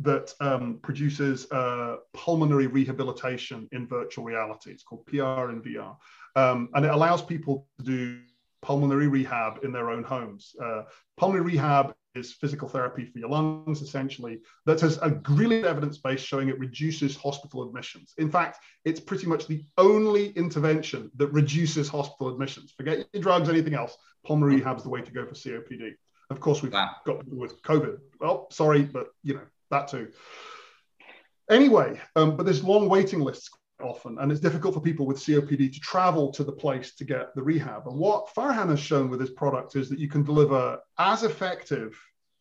that 0.00 0.32
um, 0.40 0.78
produces 0.82 1.50
uh, 1.52 1.96
pulmonary 2.12 2.68
rehabilitation 2.68 3.68
in 3.72 3.86
virtual 3.86 4.24
reality. 4.24 4.70
It's 4.70 4.82
called 4.82 5.06
pr 5.06 5.50
in 5.52 5.62
vr 5.62 5.96
um, 6.34 6.70
and 6.74 6.84
it 6.84 6.90
allows 6.90 7.22
people 7.22 7.66
to 7.78 7.84
do 7.84 8.20
pulmonary 8.62 9.06
rehab 9.06 9.60
in 9.62 9.72
their 9.72 9.90
own 9.90 10.02
homes. 10.02 10.54
Uh, 10.62 10.82
pulmonary 11.16 11.44
rehab 11.52 11.94
is 12.14 12.32
physical 12.32 12.68
therapy 12.68 13.04
for 13.06 13.18
your 13.18 13.28
lungs, 13.28 13.82
essentially, 13.82 14.40
that 14.66 14.80
has 14.80 14.98
a 14.98 15.20
really 15.28 15.64
evidence 15.64 15.98
base 15.98 16.20
showing 16.20 16.48
it 16.48 16.58
reduces 16.58 17.16
hospital 17.16 17.66
admissions. 17.66 18.14
In 18.18 18.30
fact, 18.30 18.58
it's 18.84 19.00
pretty 19.00 19.26
much 19.26 19.46
the 19.46 19.64
only 19.76 20.30
intervention 20.30 21.10
that 21.16 21.28
reduces 21.28 21.88
hospital 21.88 22.28
admissions. 22.28 22.72
Forget 22.76 23.06
your 23.12 23.22
drugs, 23.22 23.48
anything 23.48 23.74
else. 23.74 23.96
Pulmonary 24.26 24.60
the 24.60 24.88
way 24.88 25.00
to 25.00 25.12
go 25.12 25.26
for 25.26 25.34
COPD. 25.34 25.92
Of 26.30 26.40
course, 26.40 26.62
we've 26.62 26.72
wow. 26.72 26.90
got 27.06 27.26
with 27.26 27.62
COVID. 27.62 27.98
Well, 28.20 28.48
sorry, 28.50 28.82
but 28.82 29.08
you 29.22 29.34
know 29.34 29.46
that 29.70 29.88
too. 29.88 30.08
Anyway, 31.50 31.98
um, 32.14 32.36
but 32.36 32.44
there's 32.44 32.62
long 32.62 32.88
waiting 32.88 33.20
lists 33.20 33.48
often, 33.80 34.18
and 34.18 34.30
it's 34.30 34.40
difficult 34.40 34.74
for 34.74 34.80
people 34.80 35.06
with 35.06 35.18
COPD 35.18 35.72
to 35.72 35.80
travel 35.80 36.30
to 36.32 36.44
the 36.44 36.52
place 36.52 36.94
to 36.96 37.04
get 37.04 37.34
the 37.34 37.42
rehab. 37.42 37.86
And 37.86 37.98
what 37.98 38.34
Farhan 38.34 38.70
has 38.70 38.80
shown 38.80 39.10
with 39.10 39.20
his 39.20 39.30
product 39.30 39.76
is 39.76 39.88
that 39.88 39.98
you 39.98 40.08
can 40.08 40.22
deliver 40.22 40.78
as 40.98 41.22
effective 41.22 41.98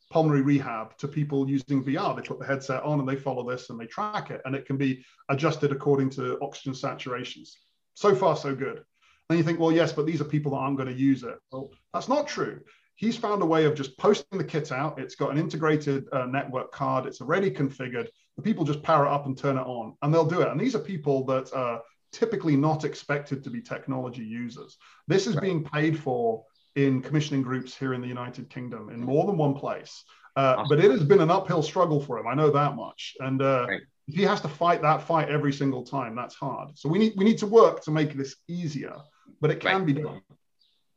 pulmonary 0.10 0.42
rehab 0.42 0.98
to 0.98 1.08
people 1.08 1.50
using 1.50 1.84
VR. 1.84 2.16
They 2.16 2.22
put 2.22 2.40
the 2.40 2.46
headset 2.46 2.84
on 2.84 3.00
and 3.00 3.08
they 3.08 3.16
follow 3.16 3.50
this 3.50 3.70
and 3.70 3.80
they 3.80 3.86
track 3.88 4.32
it, 4.32 4.42
and 4.46 4.56
it 4.56 4.66
can 4.66 4.78
be 4.78 5.04
adjusted 5.30 5.72
according 5.72 6.10
to 6.12 6.38
oxygen 6.42 6.74
saturations. 6.74 7.50
So 7.94 8.16
far, 8.16 8.36
so 8.36 8.56
good. 8.56 8.84
Then 9.28 9.38
you 9.38 9.44
think, 9.44 9.60
well, 9.60 9.72
yes, 9.72 9.92
but 9.92 10.06
these 10.06 10.22
are 10.22 10.26
people 10.26 10.52
that 10.52 10.58
aren't 10.58 10.78
going 10.78 10.90
to 10.90 10.96
use 10.96 11.24
it. 11.24 11.36
Well, 11.52 11.72
that's 11.94 12.08
not 12.08 12.28
true. 12.28 12.62
He's 12.96 13.18
found 13.18 13.42
a 13.42 13.46
way 13.46 13.66
of 13.66 13.76
just 13.76 13.98
posting 13.98 14.38
the 14.38 14.44
kit 14.44 14.72
out. 14.72 15.00
It's 15.00 15.16
got 15.16 15.32
an 15.32 15.38
integrated 15.38 16.08
uh, 16.12 16.26
network 16.26 16.72
card. 16.72 17.06
It's 17.06 17.22
already 17.22 17.52
configured 17.52 18.08
the 18.38 18.44
people 18.44 18.64
just 18.64 18.84
power 18.84 19.06
it 19.06 19.12
up 19.12 19.26
and 19.26 19.38
turn 19.38 19.58
it 19.58 19.66
on, 19.66 19.96
and 20.02 20.14
they'll 20.14 20.26
do 20.26 20.42
it. 20.42 20.48
And 20.48 20.60
these 20.60 20.76
are 20.76 20.80
people 20.80 21.26
that 21.26 21.52
are 21.54 21.82
typically 22.12 22.56
not 22.56 22.86
expected 22.86 23.44
to 23.44 23.50
be 23.50 23.62
technology 23.62 24.24
users. 24.24 24.78
This 25.08 25.28
is 25.28 25.36
right. 25.36 25.42
being 25.44 25.64
paid 25.64 26.00
for 26.00 26.46
in 26.76 27.02
commissioning 27.02 27.42
groups 27.42 27.76
here 27.76 27.94
in 27.94 28.02
the 28.02 28.08
United 28.08 28.50
Kingdom 28.50 28.90
in 28.90 29.00
more 29.00 29.26
than 29.26 29.38
one 29.38 29.56
place. 29.56 30.04
Uh, 30.36 30.58
awesome. 30.60 30.68
But 30.70 30.86
it 30.86 30.92
has 30.92 31.04
been 31.04 31.22
an 31.22 31.32
uphill 31.32 31.64
struggle 31.64 32.00
for 32.00 32.20
him. 32.20 32.28
I 32.28 32.36
know 32.36 32.52
that 32.52 32.76
much. 32.76 33.16
And 33.20 33.42
uh, 33.42 33.66
right. 33.68 33.82
if 34.08 34.16
he 34.16 34.22
has 34.22 34.40
to 34.42 34.48
fight 34.48 34.84
that 34.84 35.02
fight 35.02 35.30
every 35.30 35.52
single 35.52 35.84
time, 35.84 36.16
that's 36.16 36.36
hard. 36.36 36.78
So 36.78 36.88
we 36.88 37.00
need 37.00 37.14
we 37.18 37.26
need 37.26 37.40
to 37.40 37.48
work 37.48 37.82
to 37.86 37.92
make 37.92 38.14
this 38.14 38.36
easier, 38.48 38.96
but 39.42 39.50
it 39.50 39.60
can 39.60 39.78
right. 39.78 39.86
be 39.86 39.94
done. 39.94 40.22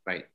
Right. 0.05 0.25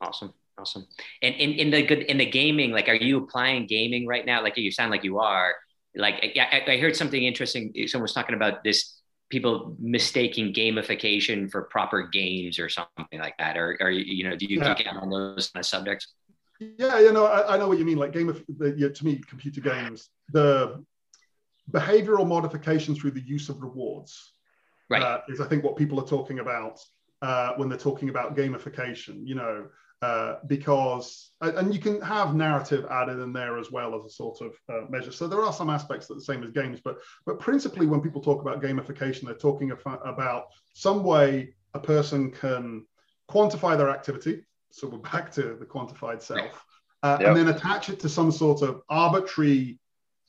Awesome. 0.00 0.32
Awesome. 0.58 0.86
And 1.22 1.34
in, 1.34 1.52
in 1.54 1.70
the 1.70 1.82
good 1.82 2.02
in 2.02 2.18
the 2.18 2.26
gaming, 2.26 2.70
like, 2.70 2.88
are 2.88 2.94
you 2.94 3.18
applying 3.18 3.66
gaming 3.66 4.06
right 4.06 4.24
now? 4.24 4.42
Like, 4.42 4.56
you 4.56 4.70
sound 4.70 4.92
like 4.92 5.02
you 5.02 5.18
are 5.18 5.54
like 5.94 6.36
I, 6.36 6.62
I 6.66 6.76
heard 6.78 6.96
something 6.96 7.22
interesting. 7.22 7.72
Someone 7.86 8.04
was 8.04 8.14
talking 8.14 8.34
about 8.34 8.64
this 8.64 9.00
people 9.32 9.74
mistaking 9.80 10.52
gamification 10.52 11.50
for 11.50 11.62
proper 11.62 12.06
games 12.06 12.58
or 12.58 12.68
something 12.68 13.18
like 13.18 13.36
that. 13.38 13.56
Or, 13.56 13.78
or 13.80 13.90
you 13.90 14.28
know, 14.28 14.36
do 14.36 14.46
you 14.46 14.60
yeah. 14.60 14.74
get 14.74 14.88
on 14.88 15.08
those 15.08 15.50
kind 15.50 15.62
of 15.62 15.66
subjects? 15.66 16.12
Yeah, 16.60 17.00
you 17.00 17.12
know, 17.12 17.24
I, 17.26 17.54
I 17.54 17.56
know 17.56 17.66
what 17.66 17.78
you 17.78 17.84
mean. 17.84 17.96
Like 17.96 18.12
game 18.12 18.28
of 18.28 18.44
the, 18.58 18.74
yeah, 18.76 18.88
to 18.88 19.04
me, 19.04 19.20
computer 19.26 19.60
games, 19.60 20.10
the 20.32 20.84
behavioral 21.70 22.26
modification 22.26 22.94
through 22.94 23.12
the 23.12 23.22
use 23.22 23.48
of 23.48 23.60
rewards, 23.62 24.34
right, 24.90 25.02
uh, 25.02 25.20
is 25.28 25.40
I 25.40 25.46
think 25.46 25.64
what 25.64 25.76
people 25.76 25.98
are 25.98 26.06
talking 26.06 26.38
about 26.38 26.78
uh, 27.22 27.54
when 27.56 27.68
they're 27.68 27.78
talking 27.78 28.10
about 28.10 28.36
gamification. 28.36 29.26
You 29.26 29.36
know, 29.36 29.66
uh, 30.02 30.38
because 30.48 31.30
and 31.40 31.72
you 31.72 31.80
can 31.80 32.00
have 32.00 32.34
narrative 32.34 32.84
added 32.90 33.20
in 33.20 33.32
there 33.32 33.56
as 33.56 33.70
well 33.70 33.94
as 33.94 34.04
a 34.04 34.10
sort 34.10 34.40
of 34.40 34.52
uh, 34.68 34.86
measure. 34.90 35.12
So 35.12 35.28
there 35.28 35.42
are 35.42 35.52
some 35.52 35.70
aspects 35.70 36.06
that 36.06 36.14
are 36.14 36.18
the 36.18 36.24
same 36.24 36.42
as 36.42 36.50
games, 36.50 36.80
but 36.84 36.98
but 37.24 37.38
principally 37.38 37.86
when 37.86 38.00
people 38.00 38.20
talk 38.20 38.42
about 38.42 38.60
gamification, 38.60 39.22
they're 39.22 39.34
talking 39.34 39.70
about 39.70 40.48
some 40.74 41.04
way 41.04 41.54
a 41.74 41.78
person 41.78 42.32
can 42.32 42.84
quantify 43.30 43.78
their 43.78 43.90
activity. 43.90 44.44
So 44.72 44.88
we're 44.88 44.98
back 44.98 45.30
to 45.32 45.54
the 45.54 45.66
quantified 45.66 46.20
self, 46.20 46.64
uh, 47.04 47.18
yep. 47.20 47.28
and 47.28 47.36
then 47.36 47.54
attach 47.54 47.88
it 47.88 48.00
to 48.00 48.08
some 48.08 48.32
sort 48.32 48.62
of 48.62 48.82
arbitrary, 48.88 49.78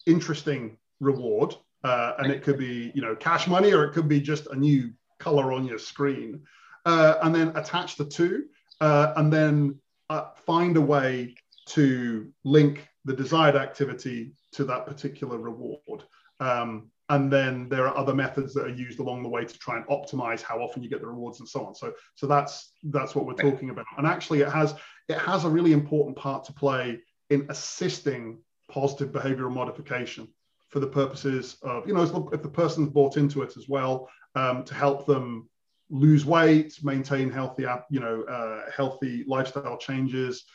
interesting 0.05 0.78
reward. 0.99 1.55
Uh, 1.84 2.13
and 2.19 2.32
it 2.32 2.43
could 2.43 2.57
be 2.57 2.91
you 2.93 3.01
know 3.01 3.15
cash 3.15 3.47
money 3.47 3.74
or 3.74 3.84
it 3.84 3.93
could 3.93 4.07
be 4.07 4.21
just 4.21 4.47
a 4.47 4.55
new 4.55 4.91
color 5.19 5.51
on 5.51 5.65
your 5.65 5.80
screen, 5.80 6.43
uh, 6.86 7.15
and 7.24 7.34
then 7.34 7.49
attach 7.55 7.95
the 7.95 8.05
two 8.05 8.45
uh, 8.82 9.13
and 9.15 9.32
then 9.32 9.80
uh, 10.09 10.30
find 10.45 10.78
a 10.78 10.82
way 10.82 11.36
to 11.67 12.32
link 12.43 12.88
the 13.05 13.13
desired 13.13 13.55
activity 13.55 14.34
to 14.51 14.63
that 14.65 14.86
particular 14.86 15.38
reward. 15.38 16.03
Um, 16.39 16.89
and 17.09 17.32
then 17.32 17.69
there 17.69 17.88
are 17.88 17.97
other 17.97 18.13
methods 18.13 18.53
that 18.53 18.65
are 18.65 18.69
used 18.69 18.99
along 18.99 19.24
the 19.24 19.30
way 19.30 19.45
to 19.45 19.59
try 19.59 19.78
and 19.78 19.86
optimize 19.88 20.41
how 20.41 20.59
often 20.59 20.82
you 20.82 20.89
get 20.89 21.01
the 21.01 21.07
rewards 21.07 21.39
and 21.39 21.49
so 21.49 21.65
on. 21.65 21.76
So, 21.76 21.93
so 22.15 22.28
that's 22.28 22.71
that's 22.84 23.13
what 23.13 23.26
we're 23.26 23.34
talking 23.34 23.69
about. 23.69 23.86
And 23.97 24.07
actually, 24.07 24.41
it 24.41 24.49
has 24.49 24.74
it 25.09 25.17
has 25.17 25.43
a 25.43 25.49
really 25.49 25.74
important 25.74 26.17
part 26.17 26.45
to 26.45 26.53
play 26.53 26.99
in 27.30 27.45
assisting 27.49 28.39
positive 28.69 29.11
behavioral 29.11 29.51
modification 29.51 30.28
for 30.69 30.80
the 30.80 30.88
purposes 30.88 31.57
of 31.61 31.88
you 31.88 31.93
know 31.93 32.30
if 32.34 32.41
the 32.41 32.49
person's 32.49 32.89
bought 32.89 33.17
into 33.17 33.43
it 33.43 33.57
as 33.57 33.67
well 33.69 34.09
um, 34.36 34.63
to 34.63 34.74
help 34.74 35.05
them 35.05 35.47
lose 35.89 36.25
weight, 36.25 36.79
maintain 36.84 37.29
healthy, 37.29 37.65
you 37.89 37.99
know, 37.99 38.23
uh, 38.23 38.69
healthy 38.75 39.23
lifestyle 39.27 39.77
changes, 39.77 40.45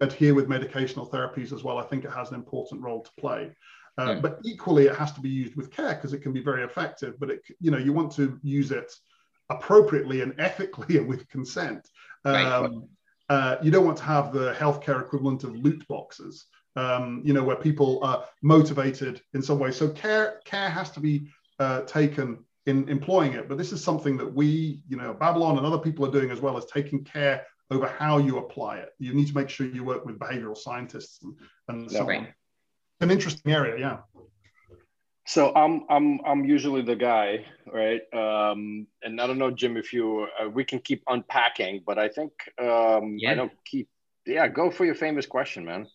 adhere 0.00 0.34
with 0.34 0.48
medicational 0.48 1.10
therapies 1.10 1.52
as 1.52 1.62
well. 1.62 1.78
I 1.78 1.82
think 1.82 2.04
it 2.04 2.10
has 2.10 2.30
an 2.30 2.34
important 2.34 2.82
role 2.82 3.02
to 3.02 3.10
play. 3.18 3.52
Uh, 3.98 4.14
yeah. 4.14 4.20
But 4.20 4.40
equally, 4.44 4.86
it 4.86 4.96
has 4.96 5.12
to 5.12 5.20
be 5.20 5.30
used 5.30 5.56
with 5.56 5.70
care 5.70 5.94
because 5.94 6.12
it 6.12 6.20
can 6.20 6.32
be 6.32 6.42
very 6.42 6.64
effective. 6.64 7.18
But 7.18 7.30
it, 7.30 7.40
you 7.60 7.70
know, 7.70 7.78
you 7.78 7.92
want 7.92 8.12
to 8.12 8.38
use 8.42 8.70
it 8.70 8.92
appropriately 9.48 10.20
and 10.20 10.34
ethically 10.38 10.96
and 10.98 11.08
with 11.08 11.28
consent. 11.28 11.88
Um, 12.24 12.88
uh, 13.28 13.56
you 13.62 13.70
don't 13.70 13.84
want 13.84 13.98
to 13.98 14.04
have 14.04 14.32
the 14.32 14.52
healthcare 14.54 15.00
equivalent 15.00 15.44
of 15.44 15.54
loot 15.56 15.86
boxes. 15.88 16.46
Um, 16.76 17.22
you 17.24 17.32
know, 17.32 17.42
where 17.42 17.56
people 17.56 18.04
are 18.04 18.26
motivated 18.42 19.22
in 19.32 19.40
some 19.40 19.58
way. 19.58 19.72
So 19.72 19.88
care 19.88 20.40
care 20.44 20.68
has 20.68 20.90
to 20.90 21.00
be 21.00 21.26
uh, 21.58 21.80
taken 21.82 22.44
in 22.66 22.88
employing 22.88 23.32
it. 23.32 23.48
But 23.48 23.58
this 23.58 23.72
is 23.72 23.82
something 23.82 24.16
that 24.18 24.32
we, 24.32 24.82
you 24.88 24.96
know, 24.96 25.14
Babylon 25.14 25.56
and 25.56 25.66
other 25.66 25.78
people 25.78 26.04
are 26.06 26.10
doing 26.10 26.30
as 26.30 26.40
well 26.40 26.56
as 26.56 26.66
taking 26.66 27.04
care 27.04 27.46
over 27.70 27.86
how 27.86 28.18
you 28.18 28.38
apply 28.38 28.78
it. 28.78 28.90
You 28.98 29.14
need 29.14 29.28
to 29.28 29.34
make 29.34 29.48
sure 29.48 29.66
you 29.66 29.84
work 29.84 30.04
with 30.04 30.18
behavioral 30.18 30.56
scientists 30.56 31.20
and, 31.22 31.34
and 31.68 31.90
so 31.90 32.04
right. 32.04 32.20
on. 32.20 32.28
An 33.00 33.10
interesting 33.10 33.52
area, 33.52 33.78
yeah. 33.78 33.98
So 35.26 35.52
I'm 35.54 35.84
I'm 35.90 36.20
I'm 36.24 36.44
usually 36.44 36.82
the 36.82 36.94
guy, 36.94 37.44
right? 37.66 38.00
Um, 38.14 38.86
and 39.02 39.20
I 39.20 39.26
don't 39.26 39.38
know, 39.38 39.50
Jim, 39.50 39.76
if 39.76 39.92
you 39.92 40.28
uh, 40.40 40.48
we 40.48 40.64
can 40.64 40.78
keep 40.78 41.02
unpacking, 41.08 41.82
but 41.84 41.98
I 41.98 42.08
think 42.08 42.32
um, 42.60 43.16
yeah. 43.18 43.32
I 43.32 43.34
don't 43.34 43.52
keep. 43.64 43.88
Yeah, 44.24 44.46
go 44.48 44.70
for 44.70 44.84
your 44.84 44.94
famous 44.94 45.26
question, 45.26 45.64
man. 45.64 45.88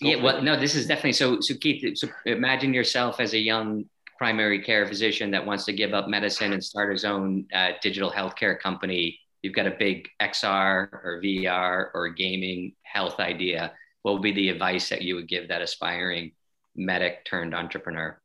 Go 0.00 0.08
yeah, 0.08 0.22
well, 0.22 0.38
it. 0.38 0.44
no, 0.44 0.58
this 0.58 0.76
is 0.76 0.86
definitely 0.86 1.14
so. 1.14 1.40
So 1.40 1.56
Keith, 1.56 1.98
so 1.98 2.08
imagine 2.24 2.72
yourself 2.72 3.18
as 3.18 3.34
a 3.34 3.38
young 3.38 3.84
primary 4.18 4.60
care 4.60 4.86
physician 4.86 5.30
that 5.30 5.46
wants 5.46 5.64
to 5.64 5.72
give 5.72 5.94
up 5.94 6.08
medicine 6.08 6.52
and 6.52 6.62
start 6.62 6.90
his 6.90 7.04
own 7.04 7.46
uh, 7.54 7.70
digital 7.80 8.10
healthcare 8.10 8.58
company, 8.58 9.18
you've 9.42 9.54
got 9.54 9.66
a 9.66 9.76
big 9.78 10.08
XR 10.20 10.88
or 10.92 11.20
VR 11.24 11.90
or 11.94 12.08
gaming 12.10 12.74
health 12.82 13.20
idea, 13.20 13.72
what 14.02 14.14
would 14.14 14.22
be 14.22 14.32
the 14.32 14.48
advice 14.48 14.88
that 14.88 15.02
you 15.02 15.14
would 15.14 15.28
give 15.28 15.48
that 15.48 15.62
aspiring 15.62 16.32
medic 16.74 17.24
turned 17.24 17.54
entrepreneur? 17.54 18.20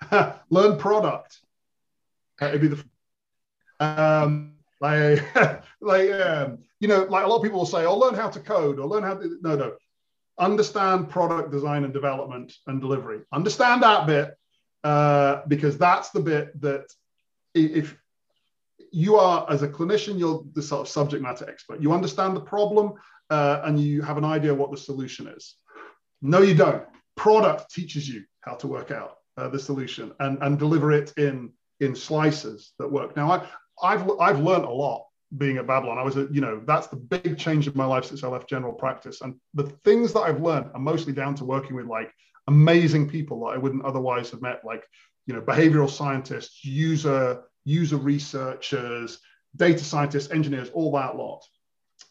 learn 0.50 0.78
product. 0.78 1.40
It'd 2.40 2.60
be 2.60 2.68
the 2.68 2.84
um, 3.80 4.54
like 4.80 5.24
like 5.80 6.10
um, 6.12 6.58
you 6.78 6.88
know 6.88 7.04
like 7.04 7.24
a 7.24 7.28
lot 7.28 7.36
of 7.36 7.42
people 7.42 7.58
will 7.58 7.66
say, 7.66 7.84
"Oh, 7.84 7.96
learn 7.96 8.14
how 8.14 8.28
to 8.28 8.40
code 8.40 8.78
or 8.78 8.86
learn 8.86 9.02
how 9.02 9.14
to." 9.14 9.38
No, 9.42 9.56
no. 9.56 9.72
Understand 10.38 11.10
product 11.10 11.50
design 11.50 11.82
and 11.82 11.92
development 11.92 12.54
and 12.68 12.80
delivery. 12.80 13.22
Understand 13.32 13.82
that 13.82 14.06
bit 14.06 14.38
uh, 14.84 15.42
because 15.48 15.78
that's 15.78 16.10
the 16.10 16.20
bit 16.20 16.60
that 16.60 16.84
if 17.54 17.96
you 18.92 19.16
are 19.16 19.46
as 19.50 19.62
a 19.62 19.68
clinician, 19.68 20.18
you're 20.18 20.44
the 20.54 20.62
sort 20.62 20.82
of 20.82 20.88
subject 20.88 21.22
matter 21.22 21.48
expert. 21.48 21.80
You 21.80 21.92
understand 21.92 22.36
the 22.36 22.40
problem 22.40 22.94
uh, 23.30 23.62
and 23.64 23.80
you 23.80 24.02
have 24.02 24.18
an 24.18 24.24
idea 24.24 24.54
what 24.54 24.70
the 24.70 24.76
solution 24.76 25.28
is. 25.28 25.56
No, 26.22 26.42
you 26.42 26.54
don't. 26.54 26.84
Product 27.16 27.70
teaches 27.70 28.08
you 28.08 28.24
how 28.40 28.54
to 28.54 28.66
work 28.66 28.90
out 28.90 29.16
uh, 29.36 29.48
the 29.48 29.58
solution 29.58 30.12
and, 30.20 30.38
and 30.42 30.58
deliver 30.58 30.92
it 30.92 31.12
in 31.16 31.52
in 31.80 31.94
slices 31.94 32.72
that 32.78 32.90
work. 32.90 33.16
Now, 33.16 33.30
I, 33.30 33.46
I've 33.82 34.10
I've 34.20 34.40
learned 34.40 34.64
a 34.64 34.70
lot 34.70 35.04
being 35.36 35.58
at 35.58 35.66
Babylon. 35.66 35.98
I 35.98 36.02
was, 36.02 36.16
a, 36.16 36.26
you 36.30 36.40
know, 36.40 36.62
that's 36.64 36.86
the 36.86 36.96
big 36.96 37.38
change 37.38 37.68
in 37.68 37.76
my 37.76 37.84
life 37.84 38.06
since 38.06 38.24
I 38.24 38.28
left 38.28 38.48
general 38.48 38.72
practice. 38.72 39.20
And 39.20 39.34
the 39.54 39.64
things 39.84 40.12
that 40.14 40.20
I've 40.20 40.40
learned 40.40 40.70
are 40.72 40.80
mostly 40.80 41.12
down 41.12 41.34
to 41.36 41.44
working 41.44 41.76
with 41.76 41.86
like 41.86 42.10
amazing 42.48 43.08
people 43.08 43.40
that 43.40 43.54
I 43.54 43.58
wouldn't 43.58 43.84
otherwise 43.84 44.30
have 44.32 44.42
met, 44.42 44.64
like 44.64 44.84
you 45.26 45.34
know, 45.34 45.40
behavioral 45.40 45.88
scientists, 45.88 46.64
user 46.64 47.44
user 47.64 47.98
researchers, 47.98 49.18
data 49.54 49.84
scientists, 49.84 50.30
engineers, 50.30 50.70
all 50.70 50.90
that 50.92 51.16
lot. 51.16 51.42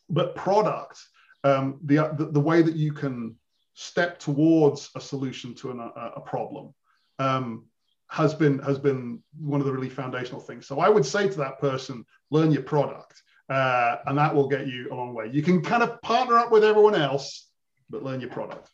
But 0.09 0.35
product, 0.35 0.99
um, 1.43 1.79
the, 1.83 2.13
the, 2.17 2.27
the 2.27 2.39
way 2.39 2.61
that 2.61 2.75
you 2.75 2.93
can 2.93 3.35
step 3.73 4.19
towards 4.19 4.91
a 4.95 5.01
solution 5.01 5.55
to 5.55 5.71
an, 5.71 5.79
a, 5.79 6.11
a, 6.17 6.21
problem 6.21 6.73
um, 7.19 7.65
has 8.09 8.33
been 8.33 8.59
has 8.59 8.77
been 8.79 9.21
one 9.39 9.59
of 9.59 9.65
the 9.65 9.73
really 9.73 9.89
foundational 9.89 10.41
things. 10.41 10.67
So 10.67 10.79
I 10.79 10.89
would 10.89 11.05
say 11.05 11.27
to 11.27 11.37
that 11.39 11.59
person, 11.59 12.05
learn 12.29 12.51
your 12.51 12.63
product, 12.63 13.21
uh, 13.49 13.97
and 14.05 14.17
that 14.17 14.33
will 14.33 14.47
get 14.47 14.67
you 14.67 14.89
a 14.91 14.95
long 14.95 15.13
way. 15.13 15.29
You 15.31 15.41
can 15.41 15.63
kind 15.63 15.83
of 15.83 15.99
partner 16.01 16.37
up 16.37 16.51
with 16.51 16.63
everyone 16.63 16.95
else, 16.95 17.49
but 17.89 18.03
learn 18.03 18.21
your 18.21 18.29
product. 18.29 18.69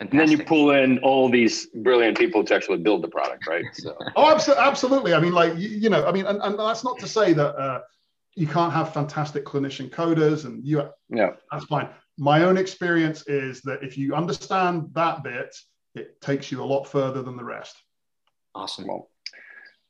Fantastic. 0.00 0.18
And 0.18 0.30
then 0.30 0.38
you 0.38 0.44
pull 0.46 0.70
in 0.70 0.98
all 1.00 1.28
these 1.28 1.66
brilliant 1.66 2.16
people 2.16 2.42
to 2.44 2.54
actually 2.54 2.78
build 2.78 3.02
the 3.02 3.08
product, 3.08 3.46
right? 3.46 3.66
So. 3.74 3.94
oh, 4.16 4.34
absolutely. 4.56 5.12
I 5.12 5.20
mean, 5.20 5.32
like 5.32 5.58
you, 5.58 5.68
you 5.68 5.90
know, 5.90 6.06
I 6.06 6.12
mean, 6.12 6.24
and, 6.24 6.40
and 6.40 6.58
that's 6.58 6.82
not 6.82 6.98
to 7.00 7.06
say 7.06 7.34
that 7.34 7.54
uh, 7.54 7.80
you 8.34 8.46
can't 8.46 8.72
have 8.72 8.94
fantastic 8.94 9.44
clinician 9.44 9.90
coders, 9.90 10.46
and 10.46 10.64
you. 10.64 10.88
Yeah, 11.10 11.32
that's 11.52 11.66
fine. 11.66 11.90
My 12.16 12.44
own 12.44 12.56
experience 12.56 13.26
is 13.26 13.60
that 13.62 13.82
if 13.82 13.98
you 13.98 14.14
understand 14.14 14.88
that 14.94 15.22
bit, 15.22 15.54
it 15.94 16.18
takes 16.22 16.50
you 16.50 16.62
a 16.62 16.64
lot 16.64 16.84
further 16.84 17.22
than 17.22 17.36
the 17.36 17.44
rest. 17.44 17.76
Awesome. 18.54 18.86
Well, 18.86 19.10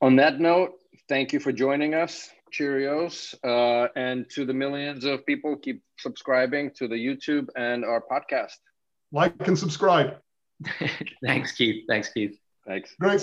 on 0.00 0.16
that 0.16 0.40
note, 0.40 0.72
thank 1.08 1.32
you 1.32 1.38
for 1.38 1.52
joining 1.52 1.94
us. 1.94 2.30
Cheerios. 2.52 3.32
Uh, 3.44 3.88
and 3.94 4.28
to 4.30 4.44
the 4.44 4.54
millions 4.54 5.04
of 5.04 5.24
people, 5.24 5.56
keep 5.56 5.84
subscribing 6.00 6.72
to 6.78 6.88
the 6.88 6.96
YouTube 6.96 7.46
and 7.54 7.84
our 7.84 8.02
podcast 8.10 8.56
like 9.12 9.34
and 9.46 9.58
subscribe. 9.58 10.16
Thanks, 11.24 11.52
Keith. 11.52 11.84
Thanks, 11.88 12.10
Keith. 12.10 12.38
Thanks. 12.66 12.94
Great. 13.00 13.18